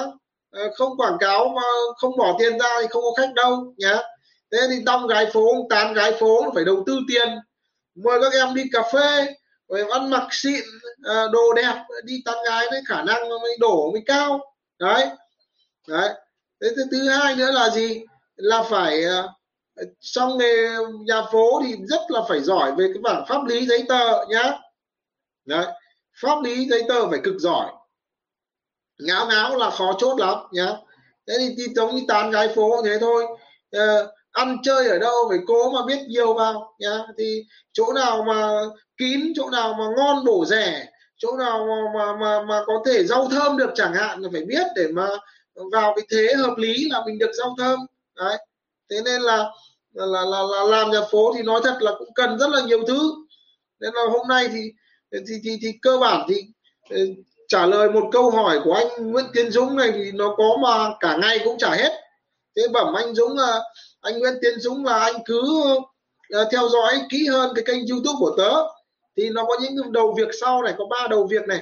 À, 0.52 0.62
không 0.76 0.98
quảng 0.98 1.18
cáo 1.20 1.48
mà 1.56 1.62
không 1.98 2.18
bỏ 2.18 2.36
tiền 2.40 2.60
ra 2.60 2.70
thì 2.82 2.88
không 2.90 3.04
có 3.04 3.12
khách 3.18 3.34
đâu 3.34 3.74
nhá. 3.78 3.98
Thế 4.52 4.58
thì 4.70 4.82
đong 4.86 5.08
gái 5.08 5.26
phố 5.34 5.68
tán 5.70 5.94
gái 5.94 6.12
phố 6.20 6.52
phải 6.56 6.66
đầu 6.66 6.84
tư 6.86 7.00
tiền. 7.08 7.28
Mời 7.96 8.20
các 8.22 8.34
em 8.34 8.56
đi 8.56 8.64
cà 8.72 8.84
phê 8.94 9.34
rồi 9.72 9.88
ăn 9.92 10.10
mặc 10.10 10.28
xịn 10.32 10.64
à, 11.04 11.28
đồ 11.32 11.54
đẹp 11.54 11.84
đi 12.04 12.22
tán 12.26 12.36
gái 12.46 12.68
đấy 12.72 12.82
khả 12.88 13.04
năng 13.04 13.30
nó 13.30 13.40
mới 13.40 13.58
đổ 13.60 13.92
mới 13.92 14.02
cao. 14.06 14.54
Đấy. 14.80 15.08
Đấy. 15.88 16.10
Thế 16.62 16.70
thứ 16.92 17.10
hai 17.10 17.36
nữa 17.36 17.52
là 17.52 17.70
gì? 17.70 18.04
Là 18.36 18.64
phải 18.64 19.06
à, 19.06 19.24
trong 20.00 20.38
nghề 20.38 20.68
nhà 21.06 21.22
phố 21.32 21.62
thì 21.66 21.76
rất 21.90 22.02
là 22.10 22.22
phải 22.30 22.42
giỏi 22.42 22.72
về 22.78 22.88
cái 22.94 23.02
bảng 23.02 23.26
pháp 23.28 23.46
lý 23.46 23.66
giấy 23.66 23.86
tờ 23.90 24.26
nhá. 24.26 24.52
Đấy. 25.46 25.66
Pháp 26.22 26.44
lý 26.44 26.66
giấy 26.70 26.84
tờ 26.88 27.10
phải 27.10 27.20
cực 27.24 27.36
giỏi. 27.40 27.72
Ngáo 29.00 29.28
ngáo 29.28 29.56
là 29.56 29.70
khó 29.70 29.94
chốt 29.98 30.20
lắm 30.20 30.38
nhá. 30.52 30.72
Thế 31.28 31.34
thì 31.40 31.66
giống 31.76 31.96
như 31.96 32.02
tán 32.08 32.32
gái 32.32 32.48
phố 32.56 32.82
thế 32.86 32.98
thôi. 33.00 33.26
Uh, 33.78 34.10
ăn 34.32 34.58
chơi 34.64 34.88
ở 34.88 35.00
đâu 35.00 35.14
phải 35.30 35.40
cố 35.48 35.72
mà 35.72 35.80
biết 35.88 36.00
nhiều 36.08 36.34
vào 36.34 36.76
nhá. 36.80 37.00
Thì 37.18 37.44
chỗ 37.74 37.94
nào 37.94 38.24
mà 38.28 38.50
kín 38.98 39.34
chỗ 39.36 39.50
nào 39.50 39.74
mà 39.74 39.86
ngon 39.98 40.26
bổ 40.26 40.46
rẻ 40.46 40.86
chỗ 41.18 41.38
nào 41.38 41.68
mà 41.68 42.00
mà 42.00 42.14
mà, 42.14 42.42
mà 42.46 42.62
có 42.68 42.74
thể 42.86 43.04
rau 43.04 43.28
thơm 43.30 43.58
được 43.58 43.70
chẳng 43.76 43.94
hạn 43.94 44.22
là 44.22 44.30
phải 44.32 44.42
biết 44.42 44.68
để 44.76 44.88
mà 44.88 45.08
vào 45.72 45.94
cái 45.96 46.06
thế 46.12 46.34
hợp 46.34 46.54
lý 46.58 46.90
là 46.90 47.02
mình 47.06 47.20
được 47.20 47.32
rau 47.34 47.56
thơm. 47.58 47.80
Đấy. 48.16 48.38
Thế 48.90 49.02
nên 49.06 49.22
là 49.22 49.52
là, 49.94 50.06
là, 50.06 50.42
là 50.42 50.64
làm 50.64 50.92
nhà 50.92 51.02
phố 51.12 51.34
thì 51.36 51.44
nói 51.44 51.62
thật 51.64 51.78
là 51.80 51.92
cũng 52.00 52.14
cần 52.16 52.40
rất 52.40 52.50
là 52.50 52.62
nhiều 52.62 52.84
thứ. 52.88 53.14
Nên 53.80 53.94
là 53.94 54.02
hôm 54.12 54.28
nay 54.28 54.50
thì 54.54 54.72
thì, 55.12 55.36
thì, 55.44 55.58
thì 55.62 55.72
cơ 55.82 55.98
bản 55.98 56.26
thì 56.30 56.36
ờ, 56.90 56.98
trả 57.48 57.66
lời 57.66 57.90
một 57.90 58.10
câu 58.12 58.30
hỏi 58.30 58.60
của 58.64 58.74
anh 58.74 59.12
Nguyễn 59.12 59.26
Tiến 59.34 59.52
Dũng 59.52 59.76
này 59.76 59.92
thì 59.92 60.12
nó 60.12 60.36
có 60.38 60.58
mà 60.62 60.90
cả 61.00 61.18
ngày 61.22 61.40
cũng 61.44 61.58
trả 61.58 61.70
hết 61.76 61.92
thế 62.56 62.68
bẩm 62.68 62.94
anh 62.94 63.16
Dũng 63.16 63.38
là 63.38 63.62
anh 64.02 64.20
Nguyễn 64.20 64.34
Tiến 64.42 64.60
Dũng 64.60 64.86
là 64.86 65.00
anh 65.00 65.16
cứ 65.26 65.42
à, 66.30 66.40
theo 66.52 66.70
dõi 66.70 67.02
kỹ 67.10 67.28
hơn 67.28 67.52
cái 67.56 67.64
kênh 67.68 67.88
YouTube 67.88 68.18
của 68.20 68.36
tớ. 68.38 68.52
Thì 69.18 69.30
nó 69.30 69.46
có 69.46 69.58
những 69.62 69.92
đầu 69.92 70.14
việc 70.18 70.28
sau 70.42 70.62
này, 70.62 70.74
có 70.78 70.86
ba 70.86 71.08
đầu 71.10 71.28
việc 71.28 71.48
này. 71.48 71.62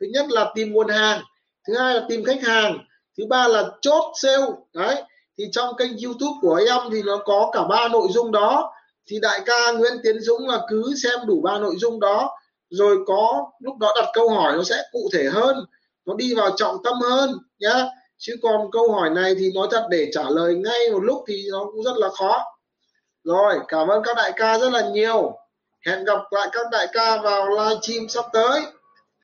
Thứ 0.00 0.06
nhất 0.12 0.26
là 0.28 0.52
tìm 0.54 0.72
nguồn 0.72 0.88
hàng, 0.88 1.22
thứ 1.66 1.78
hai 1.78 1.94
là 1.94 2.06
tìm 2.08 2.24
khách 2.24 2.42
hàng, 2.42 2.78
thứ 3.18 3.24
ba 3.28 3.48
là 3.48 3.64
chốt 3.80 4.12
sale. 4.22 4.46
Đấy, 4.74 5.02
thì 5.38 5.44
trong 5.52 5.76
kênh 5.76 5.90
youtube 6.04 6.38
của 6.40 6.60
em 6.68 6.78
thì 6.92 7.02
nó 7.02 7.16
có 7.24 7.50
cả 7.52 7.64
ba 7.64 7.88
nội 7.88 8.08
dung 8.10 8.32
đó. 8.32 8.72
Thì 9.06 9.20
đại 9.20 9.40
ca 9.46 9.72
Nguyễn 9.72 9.92
Tiến 10.02 10.20
Dũng 10.20 10.48
là 10.48 10.60
cứ 10.68 10.94
xem 11.02 11.20
đủ 11.26 11.40
ba 11.44 11.58
nội 11.58 11.74
dung 11.78 12.00
đó, 12.00 12.30
rồi 12.70 12.98
có 13.06 13.50
lúc 13.60 13.76
đó 13.78 13.92
đặt 13.96 14.08
câu 14.12 14.30
hỏi 14.30 14.52
nó 14.56 14.62
sẽ 14.62 14.82
cụ 14.92 15.08
thể 15.12 15.24
hơn, 15.24 15.56
nó 16.06 16.14
đi 16.14 16.34
vào 16.34 16.50
trọng 16.56 16.76
tâm 16.84 17.00
hơn 17.00 17.38
nhá 17.58 17.86
chứ 18.24 18.36
còn 18.42 18.70
câu 18.72 18.92
hỏi 18.92 19.10
này 19.10 19.34
thì 19.38 19.50
nói 19.54 19.68
thật 19.70 19.86
để 19.90 20.08
trả 20.12 20.22
lời 20.30 20.54
ngay 20.54 20.90
một 20.92 21.00
lúc 21.02 21.24
thì 21.28 21.44
nó 21.50 21.64
cũng 21.72 21.82
rất 21.82 21.96
là 21.96 22.08
khó. 22.08 22.44
Rồi, 23.24 23.58
cảm 23.68 23.88
ơn 23.88 24.02
các 24.02 24.16
đại 24.16 24.32
ca 24.36 24.58
rất 24.58 24.72
là 24.72 24.88
nhiều. 24.88 25.32
Hẹn 25.86 26.04
gặp 26.04 26.18
lại 26.30 26.48
các 26.52 26.66
đại 26.72 26.86
ca 26.92 27.16
vào 27.16 27.48
live 27.48 27.80
stream 27.82 28.08
sắp 28.08 28.24
tới. 28.32 28.60